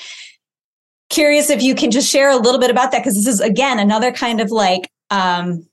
curious 1.08 1.50
if 1.50 1.62
you 1.62 1.74
can 1.74 1.90
just 1.90 2.10
share 2.10 2.30
a 2.30 2.36
little 2.36 2.60
bit 2.60 2.70
about 2.70 2.90
that 2.92 3.00
because 3.00 3.14
this 3.14 3.26
is 3.26 3.40
again 3.40 3.78
another 3.78 4.12
kind 4.12 4.40
of 4.40 4.50
like 4.50 4.90
um, 5.10 5.66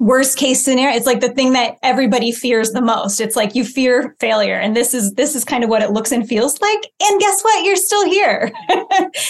worst 0.00 0.38
case 0.38 0.64
scenario 0.64 0.96
it's 0.96 1.06
like 1.06 1.20
the 1.20 1.28
thing 1.30 1.52
that 1.54 1.76
everybody 1.82 2.30
fears 2.30 2.70
the 2.70 2.80
most. 2.80 3.20
It's 3.20 3.34
like 3.34 3.54
you 3.54 3.64
fear 3.64 4.14
failure 4.20 4.54
and 4.54 4.76
this 4.76 4.94
is 4.94 5.12
this 5.14 5.34
is 5.34 5.44
kind 5.44 5.64
of 5.64 5.70
what 5.70 5.82
it 5.82 5.90
looks 5.90 6.12
and 6.12 6.26
feels 6.26 6.60
like 6.60 6.86
and 7.02 7.20
guess 7.20 7.42
what? 7.42 7.64
You're 7.64 7.76
still 7.76 8.06
here. 8.06 8.52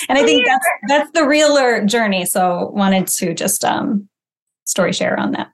And 0.09 0.19
i 0.19 0.25
think 0.25 0.47
that's 0.47 0.67
that's 0.89 1.11
the 1.13 1.27
realer 1.27 1.85
journey. 1.85 2.25
So 2.27 2.71
wanted 2.75 3.07
to 3.09 3.35
just 3.35 3.65
um 3.65 4.09
story 4.65 4.93
share 4.93 5.19
on 5.19 5.33
that. 5.33 5.49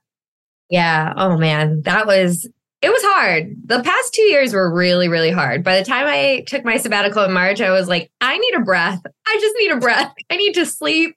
Yeah. 0.71 1.13
Oh 1.17 1.37
man. 1.37 1.83
That 1.83 2.07
was 2.07 2.49
it 2.83 2.91
was 2.91 3.03
hard. 3.05 3.55
The 3.65 3.83
past 3.83 4.15
two 4.15 4.23
years 4.23 4.53
were 4.53 4.73
really 4.75 5.09
really 5.09 5.31
hard. 5.31 5.63
By 5.63 5.79
the 5.79 5.85
time 5.85 6.07
i 6.07 6.45
took 6.47 6.65
my 6.65 6.77
sabbatical 6.77 7.23
in 7.25 7.33
march 7.33 7.61
i 7.61 7.71
was 7.71 7.89
like 7.89 8.11
i 8.21 8.37
need 8.37 8.55
a 8.55 8.61
breath. 8.61 9.01
I 9.27 9.39
just 9.41 9.55
need 9.59 9.71
a 9.71 9.77
breath. 9.77 10.13
I 10.31 10.37
need 10.37 10.55
to 10.55 10.67
sleep 10.67 11.17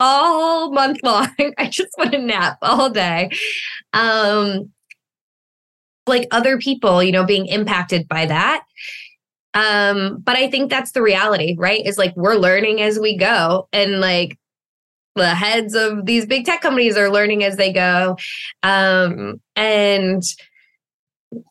all 0.00 0.72
month 0.72 0.98
long. 1.02 1.28
I 1.58 1.66
just 1.66 1.90
want 1.98 2.12
to 2.12 2.18
nap 2.18 2.58
all 2.62 2.90
day. 2.90 3.30
Um, 3.92 4.72
like 6.06 6.28
other 6.30 6.58
people, 6.58 7.02
you 7.02 7.12
know, 7.12 7.24
being 7.24 7.46
impacted 7.46 8.06
by 8.08 8.26
that. 8.26 8.64
Um, 9.54 10.18
but 10.18 10.36
I 10.36 10.50
think 10.50 10.70
that's 10.70 10.92
the 10.92 11.02
reality, 11.02 11.56
right? 11.58 11.84
Is 11.84 11.98
like 11.98 12.14
we're 12.16 12.36
learning 12.36 12.82
as 12.82 12.98
we 12.98 13.16
go. 13.16 13.68
And 13.72 14.00
like 14.00 14.38
the 15.16 15.34
heads 15.34 15.74
of 15.74 16.04
these 16.04 16.26
big 16.26 16.44
tech 16.44 16.60
companies 16.60 16.96
are 16.96 17.10
learning 17.10 17.42
as 17.42 17.56
they 17.56 17.72
go. 17.72 18.18
Um, 18.62 19.40
and 19.56 20.22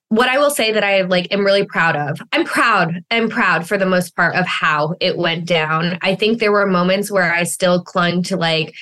what 0.10 0.30
I 0.30 0.38
will 0.38 0.50
say 0.50 0.72
that 0.72 0.84
I 0.84 1.02
like 1.02 1.32
am 1.34 1.46
really 1.46 1.66
proud 1.66 1.96
of. 1.96 2.22
I'm 2.32 2.46
proud. 2.46 3.04
I'm 3.12 3.30
proud 3.30 3.68
for 3.68 3.78
the 3.78 3.86
most 3.86 4.16
part 4.16 4.36
of 4.36 4.46
how 4.46 4.96
it 5.00 5.18
went 5.18 5.46
down. 5.46 5.98
I 6.02 6.16
think 6.16 6.40
there 6.40 6.52
were 6.52 6.66
moments 6.66 7.12
where 7.12 7.34
I 7.34 7.44
still 7.44 7.84
clung 7.84 8.24
to 8.24 8.38
like 8.38 8.74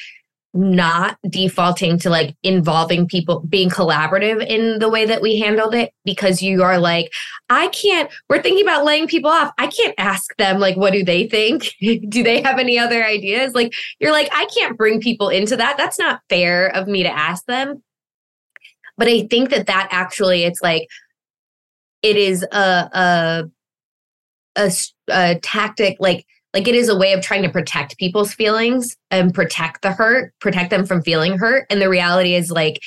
not 0.53 1.17
defaulting 1.27 1.97
to 1.97 2.09
like 2.11 2.35
involving 2.43 3.07
people 3.07 3.39
being 3.49 3.69
collaborative 3.69 4.45
in 4.45 4.77
the 4.77 4.89
way 4.89 5.03
that 5.03 5.21
we 5.21 5.39
handled 5.39 5.73
it 5.73 5.91
because 6.05 6.43
you 6.43 6.61
are 6.61 6.77
like 6.77 7.11
i 7.49 7.67
can't 7.69 8.11
we're 8.29 8.41
thinking 8.41 8.63
about 8.63 8.85
laying 8.85 9.07
people 9.07 9.31
off 9.31 9.51
i 9.57 9.65
can't 9.65 9.95
ask 9.97 10.35
them 10.37 10.59
like 10.59 10.77
what 10.77 10.93
do 10.93 11.03
they 11.03 11.27
think 11.27 11.73
do 11.81 12.21
they 12.21 12.39
have 12.39 12.59
any 12.59 12.77
other 12.77 13.03
ideas 13.03 13.55
like 13.55 13.73
you're 13.99 14.11
like 14.11 14.29
i 14.31 14.45
can't 14.55 14.77
bring 14.77 15.01
people 15.01 15.29
into 15.29 15.57
that 15.57 15.75
that's 15.75 15.97
not 15.97 16.21
fair 16.29 16.67
of 16.67 16.87
me 16.87 17.01
to 17.01 17.11
ask 17.11 17.43
them 17.45 17.81
but 18.97 19.07
i 19.07 19.27
think 19.27 19.49
that 19.49 19.67
that 19.67 19.87
actually 19.91 20.43
it's 20.43 20.61
like 20.61 20.87
it 22.01 22.17
is 22.17 22.43
a 22.51 22.89
a 22.93 23.43
a, 24.55 24.71
a 25.09 25.39
tactic 25.39 25.97
like 25.99 26.25
like 26.53 26.67
it 26.67 26.75
is 26.75 26.87
a 26.87 26.95
way 26.95 27.13
of 27.13 27.21
trying 27.21 27.41
to 27.41 27.49
protect 27.49 27.97
people's 27.97 28.33
feelings 28.33 28.95
and 29.09 29.33
protect 29.33 29.81
the 29.81 29.91
hurt 29.91 30.33
protect 30.39 30.69
them 30.69 30.85
from 30.85 31.01
feeling 31.01 31.37
hurt. 31.37 31.65
And 31.69 31.81
the 31.81 31.89
reality 31.89 32.35
is 32.35 32.51
like 32.51 32.79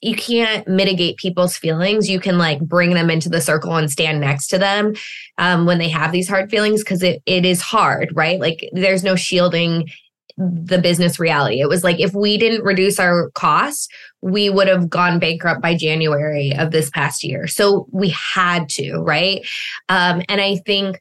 you 0.00 0.16
can't 0.16 0.66
mitigate 0.66 1.16
people's 1.16 1.56
feelings. 1.56 2.10
You 2.10 2.18
can 2.18 2.36
like 2.36 2.60
bring 2.60 2.94
them 2.94 3.08
into 3.08 3.28
the 3.28 3.40
circle 3.40 3.76
and 3.76 3.90
stand 3.90 4.20
next 4.20 4.48
to 4.48 4.58
them 4.58 4.94
um, 5.38 5.64
when 5.64 5.78
they 5.78 5.88
have 5.88 6.10
these 6.10 6.28
hard 6.28 6.50
feelings 6.50 6.82
because 6.82 7.02
it, 7.02 7.22
it 7.26 7.44
is 7.44 7.60
hard 7.60 8.10
right? 8.14 8.40
Like 8.40 8.68
there's 8.72 9.04
no 9.04 9.16
shielding 9.16 9.88
the 10.36 10.78
business 10.78 11.18
reality. 11.18 11.60
It 11.60 11.68
was 11.68 11.84
like 11.84 12.00
if 12.00 12.14
we 12.14 12.38
didn't 12.38 12.64
reduce 12.64 12.98
our 12.98 13.30
costs 13.32 13.88
we 14.22 14.48
would 14.48 14.68
have 14.68 14.88
gone 14.88 15.18
bankrupt 15.18 15.60
by 15.60 15.74
january 15.74 16.52
of 16.56 16.70
this 16.70 16.90
past 16.90 17.24
year 17.24 17.46
so 17.46 17.86
we 17.90 18.08
had 18.10 18.68
to 18.68 18.98
right 18.98 19.46
um, 19.88 20.22
and 20.28 20.40
i 20.40 20.56
think 20.64 21.00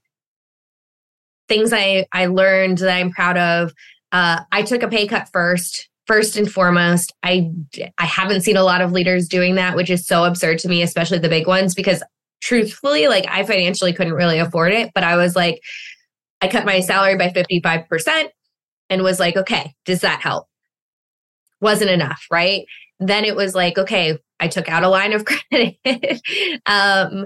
things 1.51 1.73
I, 1.73 2.05
I 2.13 2.27
learned 2.27 2.77
that 2.77 2.95
I'm 2.95 3.11
proud 3.11 3.37
of. 3.37 3.73
Uh, 4.13 4.39
I 4.53 4.61
took 4.61 4.83
a 4.83 4.87
pay 4.87 5.05
cut 5.05 5.27
first, 5.33 5.89
first 6.07 6.37
and 6.37 6.49
foremost. 6.49 7.13
I, 7.23 7.51
I 7.97 8.05
haven't 8.05 8.41
seen 8.41 8.55
a 8.55 8.63
lot 8.63 8.79
of 8.79 8.93
leaders 8.93 9.27
doing 9.27 9.55
that, 9.55 9.75
which 9.75 9.89
is 9.89 10.07
so 10.07 10.23
absurd 10.23 10.59
to 10.59 10.69
me, 10.69 10.81
especially 10.81 11.19
the 11.19 11.27
big 11.27 11.47
ones, 11.47 11.75
because 11.75 12.01
truthfully, 12.41 13.09
like 13.09 13.25
I 13.29 13.43
financially 13.43 13.91
couldn't 13.91 14.13
really 14.13 14.39
afford 14.39 14.71
it. 14.71 14.91
But 14.95 15.03
I 15.03 15.17
was 15.17 15.35
like, 15.35 15.61
I 16.41 16.47
cut 16.47 16.65
my 16.65 16.79
salary 16.79 17.17
by 17.17 17.27
55% 17.27 18.29
and 18.89 19.03
was 19.03 19.19
like, 19.19 19.35
okay, 19.35 19.73
does 19.83 20.01
that 20.01 20.21
help? 20.21 20.47
Wasn't 21.59 21.91
enough, 21.91 22.25
right? 22.31 22.65
Then 23.01 23.25
it 23.25 23.35
was 23.35 23.55
like, 23.55 23.77
okay, 23.77 24.17
I 24.39 24.47
took 24.47 24.69
out 24.69 24.83
a 24.83 24.89
line 24.89 25.11
of 25.11 25.25
credit. 25.51 26.21
um, 26.67 27.25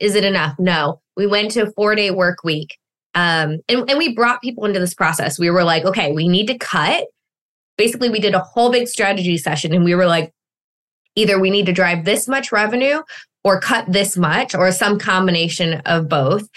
is 0.00 0.14
it 0.14 0.24
enough? 0.24 0.58
No. 0.58 1.00
We 1.16 1.26
went 1.26 1.52
to 1.52 1.62
a 1.62 1.72
four 1.72 1.94
day 1.94 2.10
work 2.10 2.44
week. 2.44 2.76
Um, 3.14 3.60
and, 3.68 3.88
and 3.88 3.98
we 3.98 4.14
brought 4.14 4.42
people 4.42 4.66
into 4.66 4.78
this 4.78 4.92
process. 4.92 5.38
We 5.38 5.48
were 5.48 5.64
like, 5.64 5.84
okay, 5.86 6.12
we 6.12 6.28
need 6.28 6.48
to 6.48 6.58
cut. 6.58 7.06
Basically, 7.78 8.10
we 8.10 8.20
did 8.20 8.34
a 8.34 8.40
whole 8.40 8.70
big 8.70 8.88
strategy 8.88 9.38
session 9.38 9.72
and 9.72 9.84
we 9.84 9.94
were 9.94 10.06
like, 10.06 10.32
either 11.14 11.40
we 11.40 11.50
need 11.50 11.66
to 11.66 11.72
drive 11.72 12.04
this 12.04 12.28
much 12.28 12.52
revenue 12.52 13.02
or 13.42 13.60
cut 13.60 13.90
this 13.90 14.16
much 14.16 14.54
or 14.54 14.70
some 14.72 14.98
combination 14.98 15.80
of 15.86 16.08
both. 16.08 16.48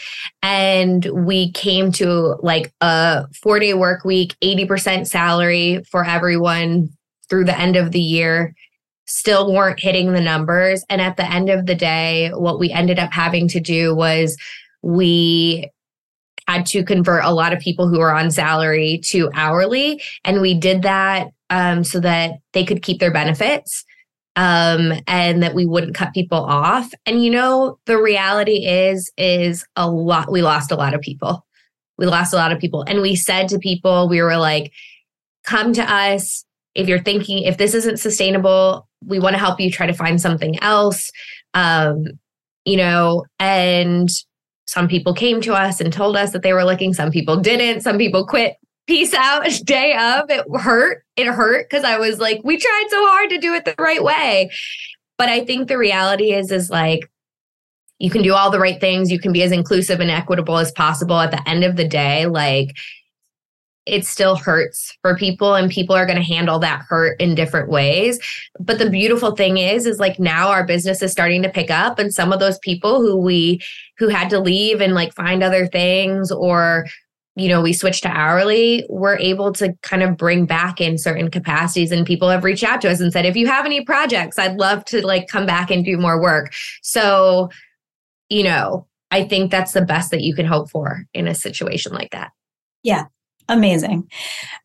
And 0.41 1.05
we 1.05 1.51
came 1.51 1.91
to 1.93 2.35
like 2.41 2.73
a 2.81 3.27
four 3.41 3.59
day 3.59 3.73
work 3.73 4.03
week, 4.03 4.35
80% 4.43 5.07
salary 5.07 5.83
for 5.89 6.03
everyone 6.03 6.89
through 7.29 7.45
the 7.45 7.59
end 7.59 7.75
of 7.75 7.91
the 7.91 8.01
year. 8.01 8.53
Still 9.05 9.51
weren't 9.53 9.79
hitting 9.79 10.13
the 10.13 10.21
numbers. 10.21 10.83
And 10.89 11.01
at 11.01 11.17
the 11.17 11.25
end 11.25 11.49
of 11.49 11.65
the 11.65 11.75
day, 11.75 12.29
what 12.29 12.59
we 12.59 12.71
ended 12.71 12.99
up 12.99 13.11
having 13.11 13.47
to 13.49 13.59
do 13.59 13.95
was 13.95 14.37
we 14.81 15.69
had 16.47 16.65
to 16.67 16.83
convert 16.83 17.23
a 17.23 17.33
lot 17.33 17.53
of 17.53 17.59
people 17.59 17.87
who 17.87 17.99
were 17.99 18.13
on 18.13 18.31
salary 18.31 18.99
to 19.05 19.29
hourly. 19.33 20.01
And 20.23 20.41
we 20.41 20.53
did 20.53 20.81
that 20.83 21.29
um, 21.49 21.83
so 21.83 21.99
that 21.99 22.39
they 22.53 22.65
could 22.65 22.81
keep 22.81 22.99
their 22.99 23.13
benefits 23.13 23.85
um, 24.35 24.93
and 25.05 25.43
that 25.43 25.53
we 25.53 25.65
wouldn't 25.65 25.95
cut 25.95 26.13
people 26.13 26.43
off. 26.43 26.91
And 27.05 27.23
you 27.23 27.29
know, 27.29 27.77
the 27.85 28.01
reality 28.01 28.65
is, 28.65 29.11
is 29.17 29.65
a 29.75 29.89
lot, 29.89 30.31
we 30.31 30.41
lost 30.41 30.71
a 30.71 30.75
lot 30.75 30.93
of 30.93 31.01
people. 31.01 31.45
We 31.97 32.05
lost 32.05 32.33
a 32.33 32.37
lot 32.37 32.51
of 32.51 32.59
people. 32.59 32.83
And 32.87 33.01
we 33.01 33.15
said 33.15 33.49
to 33.49 33.59
people, 33.59 34.07
we 34.07 34.21
were 34.21 34.37
like, 34.37 34.71
come 35.43 35.73
to 35.73 35.83
us. 35.83 36.45
If 36.79 36.87
you're 36.87 37.03
thinking, 37.03 37.43
if 37.43 37.57
this 37.57 37.73
isn't 37.73 37.99
sustainable, 37.99 38.87
we 39.05 39.19
want 39.19 39.33
to 39.33 39.39
help 39.39 39.59
you 39.59 39.69
try 39.69 39.85
to 39.85 39.93
find 39.93 40.21
something 40.21 40.57
else. 40.61 41.11
Um, 41.53 42.05
you 42.63 42.77
know, 42.77 43.25
and 43.39 44.09
some 44.65 44.87
people 44.87 45.13
came 45.13 45.41
to 45.41 45.53
us 45.53 45.81
and 45.81 45.91
told 45.91 46.15
us 46.15 46.31
that 46.31 46.41
they 46.41 46.53
were 46.53 46.63
looking. 46.63 46.93
Some 46.93 47.11
people 47.11 47.37
didn't. 47.37 47.81
Some 47.81 47.97
people 47.97 48.25
quit. 48.25 48.55
Peace 48.87 49.13
out. 49.13 49.45
Day 49.65 49.93
of 49.93 50.29
it 50.29 50.45
hurt. 50.59 51.03
It 51.17 51.27
hurt 51.27 51.69
because 51.69 51.83
I 51.83 51.97
was 51.97 52.19
like, 52.19 52.41
we 52.43 52.57
tried 52.57 52.87
so 52.89 53.05
hard 53.07 53.29
to 53.31 53.37
do 53.39 53.53
it 53.53 53.65
the 53.65 53.75
right 53.77 54.03
way. 54.03 54.49
But 55.17 55.27
I 55.27 55.43
think 55.43 55.67
the 55.67 55.77
reality 55.77 56.31
is, 56.31 56.49
is 56.49 56.69
like, 56.69 57.11
you 57.97 58.09
can 58.09 58.21
do 58.21 58.33
all 58.33 58.49
the 58.49 58.59
right 58.59 58.79
things. 58.79 59.11
You 59.11 59.19
can 59.19 59.33
be 59.33 59.43
as 59.43 59.51
inclusive 59.51 59.99
and 59.99 60.09
equitable 60.09 60.57
as 60.57 60.71
possible. 60.71 61.19
At 61.19 61.31
the 61.31 61.49
end 61.49 61.65
of 61.65 61.75
the 61.75 61.87
day, 61.87 62.25
like 62.25 62.77
it 63.89 64.05
still 64.05 64.35
hurts 64.35 64.95
for 65.01 65.15
people 65.15 65.55
and 65.55 65.71
people 65.71 65.95
are 65.95 66.05
going 66.05 66.17
to 66.17 66.23
handle 66.23 66.59
that 66.59 66.85
hurt 66.87 67.19
in 67.19 67.35
different 67.35 67.69
ways. 67.69 68.19
But 68.59 68.79
the 68.79 68.89
beautiful 68.89 69.35
thing 69.35 69.57
is 69.57 69.85
is 69.85 69.99
like 69.99 70.19
now 70.19 70.49
our 70.49 70.65
business 70.65 71.01
is 71.01 71.11
starting 71.11 71.41
to 71.41 71.49
pick 71.49 71.71
up 71.71 71.99
and 71.99 72.13
some 72.13 72.31
of 72.31 72.39
those 72.39 72.59
people 72.59 73.01
who 73.01 73.17
we 73.17 73.61
who 73.97 74.07
had 74.07 74.29
to 74.29 74.39
leave 74.39 74.79
and 74.81 74.93
like 74.93 75.13
find 75.13 75.43
other 75.43 75.67
things 75.67 76.31
or 76.31 76.85
you 77.35 77.47
know 77.47 77.61
we 77.61 77.73
switched 77.73 78.03
to 78.03 78.09
hourly 78.09 78.85
we're 78.89 79.17
able 79.17 79.51
to 79.53 79.73
kind 79.81 80.03
of 80.03 80.17
bring 80.17 80.45
back 80.45 80.81
in 80.81 80.97
certain 80.97 81.29
capacities 81.29 81.91
and 81.91 82.05
people 82.05 82.29
have 82.29 82.43
reached 82.43 82.63
out 82.63 82.81
to 82.81 82.89
us 82.89 82.99
and 82.99 83.13
said 83.13 83.25
if 83.25 83.35
you 83.35 83.47
have 83.47 83.65
any 83.65 83.83
projects 83.83 84.39
i'd 84.39 84.57
love 84.57 84.83
to 84.85 85.05
like 85.05 85.27
come 85.27 85.45
back 85.45 85.71
and 85.71 85.85
do 85.85 85.97
more 85.97 86.21
work. 86.21 86.53
So 86.81 87.49
you 88.29 88.43
know 88.43 88.87
i 89.11 89.23
think 89.23 89.51
that's 89.51 89.73
the 89.73 89.85
best 89.85 90.11
that 90.11 90.21
you 90.21 90.35
can 90.35 90.45
hope 90.45 90.69
for 90.69 91.05
in 91.13 91.27
a 91.27 91.35
situation 91.35 91.93
like 91.93 92.11
that. 92.11 92.31
Yeah 92.83 93.05
amazing. 93.49 94.09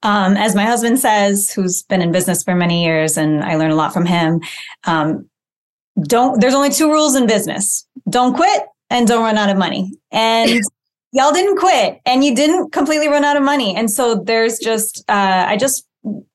Um, 0.03 0.37
as 0.37 0.55
my 0.55 0.64
husband 0.64 0.99
says, 0.99 1.51
who's 1.51 1.82
been 1.82 2.03
in 2.03 2.12
business 2.12 2.43
for 2.43 2.55
many 2.55 2.85
years, 2.85 3.16
and 3.16 3.43
I 3.43 3.57
learn 3.57 3.70
a 3.70 3.76
lot 3.76 3.93
from 3.93 4.07
him. 4.07 4.41
Um, 4.85 5.28
don't. 6.03 6.41
There's 6.41 6.55
only 6.55 6.70
two 6.70 6.91
rules 6.91 7.16
in 7.16 7.26
business: 7.26 7.87
don't 8.09 8.35
quit 8.35 8.64
and 8.91 9.07
don't 9.07 9.22
run 9.22 9.39
out 9.39 9.51
of 9.51 9.57
money. 9.57 9.93
And 10.12 10.61
y'all 11.12 11.32
didn't 11.32 11.59
quit, 11.59 12.01
and 12.07 12.24
you 12.24 12.35
didn't 12.35 12.72
completely 12.72 13.09
run 13.09 13.24
out 13.24 13.37
of 13.37 13.43
money. 13.43 13.74
And 13.74 13.91
so 13.91 14.16
there's 14.16 14.59
just, 14.59 15.05
uh, 15.09 15.47
I 15.49 15.57
just 15.57 15.87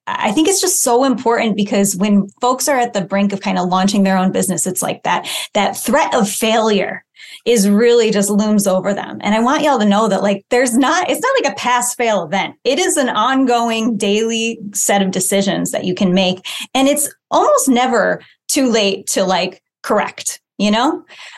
I 0.08 0.32
think 0.32 0.48
it's 0.48 0.62
just 0.62 0.82
so 0.82 1.04
important 1.04 1.56
because 1.56 1.96
when 1.96 2.28
folks 2.42 2.68
are 2.68 2.78
at 2.78 2.94
the 2.94 3.02
brink 3.02 3.34
of 3.34 3.42
kind 3.42 3.60
of 3.60 3.70
launching 3.70 4.04
their 4.04 4.18
own 4.18 4.32
business, 4.32 4.66
it's 4.66 4.82
like 4.82 5.04
that 5.04 5.30
that 5.54 5.78
threat 5.78 6.14
of 6.16 6.30
failure 6.30 7.06
is 7.46 7.70
really 7.70 8.12
just 8.12 8.30
looms 8.30 8.68
over 8.68 8.94
them. 8.94 9.20
And 9.22 9.36
I 9.36 9.40
want 9.40 9.64
y'all 9.64 9.80
to 9.80 9.86
know 9.86 10.08
that 10.08 10.24
like 10.24 10.46
there's 10.50 10.78
not, 10.78 11.10
it's 11.10 11.22
not 11.22 11.44
like 11.44 11.54
a 11.54 11.60
pass 11.60 11.96
fail 11.96 12.24
event. 12.24 12.56
It 12.64 12.80
is 12.80 12.98
an 12.98 13.10
ongoing 13.10 13.98
daily 13.98 14.60
set 14.74 15.02
of 15.02 15.12
decisions 15.12 15.72
that 15.72 15.86
you 15.86 15.94
can 15.94 16.14
make. 16.14 16.46
And 16.74 16.88
it's 16.88 17.14
almost 17.32 17.70
never 17.70 18.22
too 18.48 18.70
late 18.70 19.08
to 19.08 19.24
like 19.24 19.62
correct, 19.84 20.42
you 20.58 20.72
know? 20.72 20.92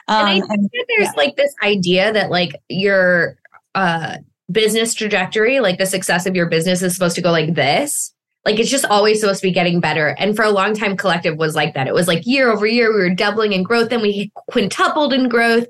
Um, 0.07 0.27
and 0.27 0.27
I 0.27 0.39
um, 0.39 0.47
think 0.47 0.71
that 0.71 0.85
there's 0.89 1.07
yeah. 1.07 1.13
like 1.17 1.35
this 1.35 1.53
idea 1.63 2.13
that 2.13 2.29
like 2.29 2.51
your 2.69 3.37
uh 3.75 4.17
business 4.51 4.93
trajectory, 4.93 5.61
like 5.61 5.77
the 5.77 5.85
success 5.85 6.25
of 6.25 6.35
your 6.35 6.47
business 6.47 6.81
is 6.81 6.93
supposed 6.93 7.15
to 7.15 7.21
go 7.21 7.31
like 7.31 7.55
this 7.55 8.13
like 8.45 8.59
it's 8.59 8.69
just 8.69 8.85
always 8.85 9.19
supposed 9.19 9.41
to 9.41 9.47
be 9.47 9.53
getting 9.53 9.79
better. 9.79 10.09
And 10.17 10.35
for 10.35 10.43
a 10.43 10.49
long 10.49 10.73
time, 10.73 10.97
collective 10.97 11.37
was 11.37 11.55
like 11.55 11.73
that. 11.75 11.87
It 11.87 11.93
was 11.93 12.07
like 12.07 12.25
year 12.25 12.51
over 12.51 12.65
year, 12.65 12.91
we 12.91 12.99
were 12.99 13.13
doubling 13.13 13.53
in 13.53 13.63
growth, 13.63 13.89
then 13.89 14.01
we 14.01 14.31
quintupled 14.49 15.13
in 15.13 15.29
growth. 15.29 15.67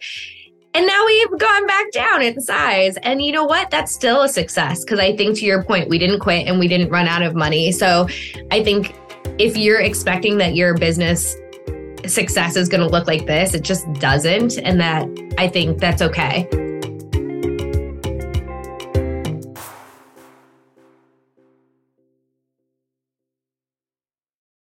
And 0.74 0.88
now 0.88 1.06
we've 1.06 1.38
gone 1.38 1.68
back 1.68 1.92
down 1.92 2.22
in 2.22 2.40
size. 2.40 2.96
And 3.04 3.22
you 3.22 3.34
know 3.34 3.44
what? 3.44 3.70
That's 3.72 3.92
still 3.92 4.22
a 4.22 4.30
success. 4.30 4.86
Cause 4.86 5.00
I 5.00 5.16
think 5.18 5.38
to 5.40 5.46
your 5.46 5.64
point, 5.64 5.90
we 5.90 6.00
didn't 6.00 6.22
quit 6.22 6.48
and 6.48 6.60
we 6.60 6.70
didn't 6.70 6.90
run 6.90 7.08
out 7.08 7.24
of 7.24 7.36
money. 7.36 7.74
So 7.74 8.08
I 8.52 8.64
think 8.64 8.96
if 9.38 9.58
you're 9.58 9.82
expecting 9.82 10.38
that 10.38 10.56
your 10.56 10.74
business 10.76 11.36
success 12.08 12.56
is 12.56 12.70
going 12.70 12.82
to 12.82 12.88
look 12.88 13.06
like 13.06 13.28
this, 13.28 13.54
it 13.54 13.64
just 13.64 13.92
doesn't. 13.94 14.58
And 14.60 14.80
that 14.80 15.08
I 15.38 15.50
think 15.50 15.80
that's 15.80 16.02
okay. 16.02 16.48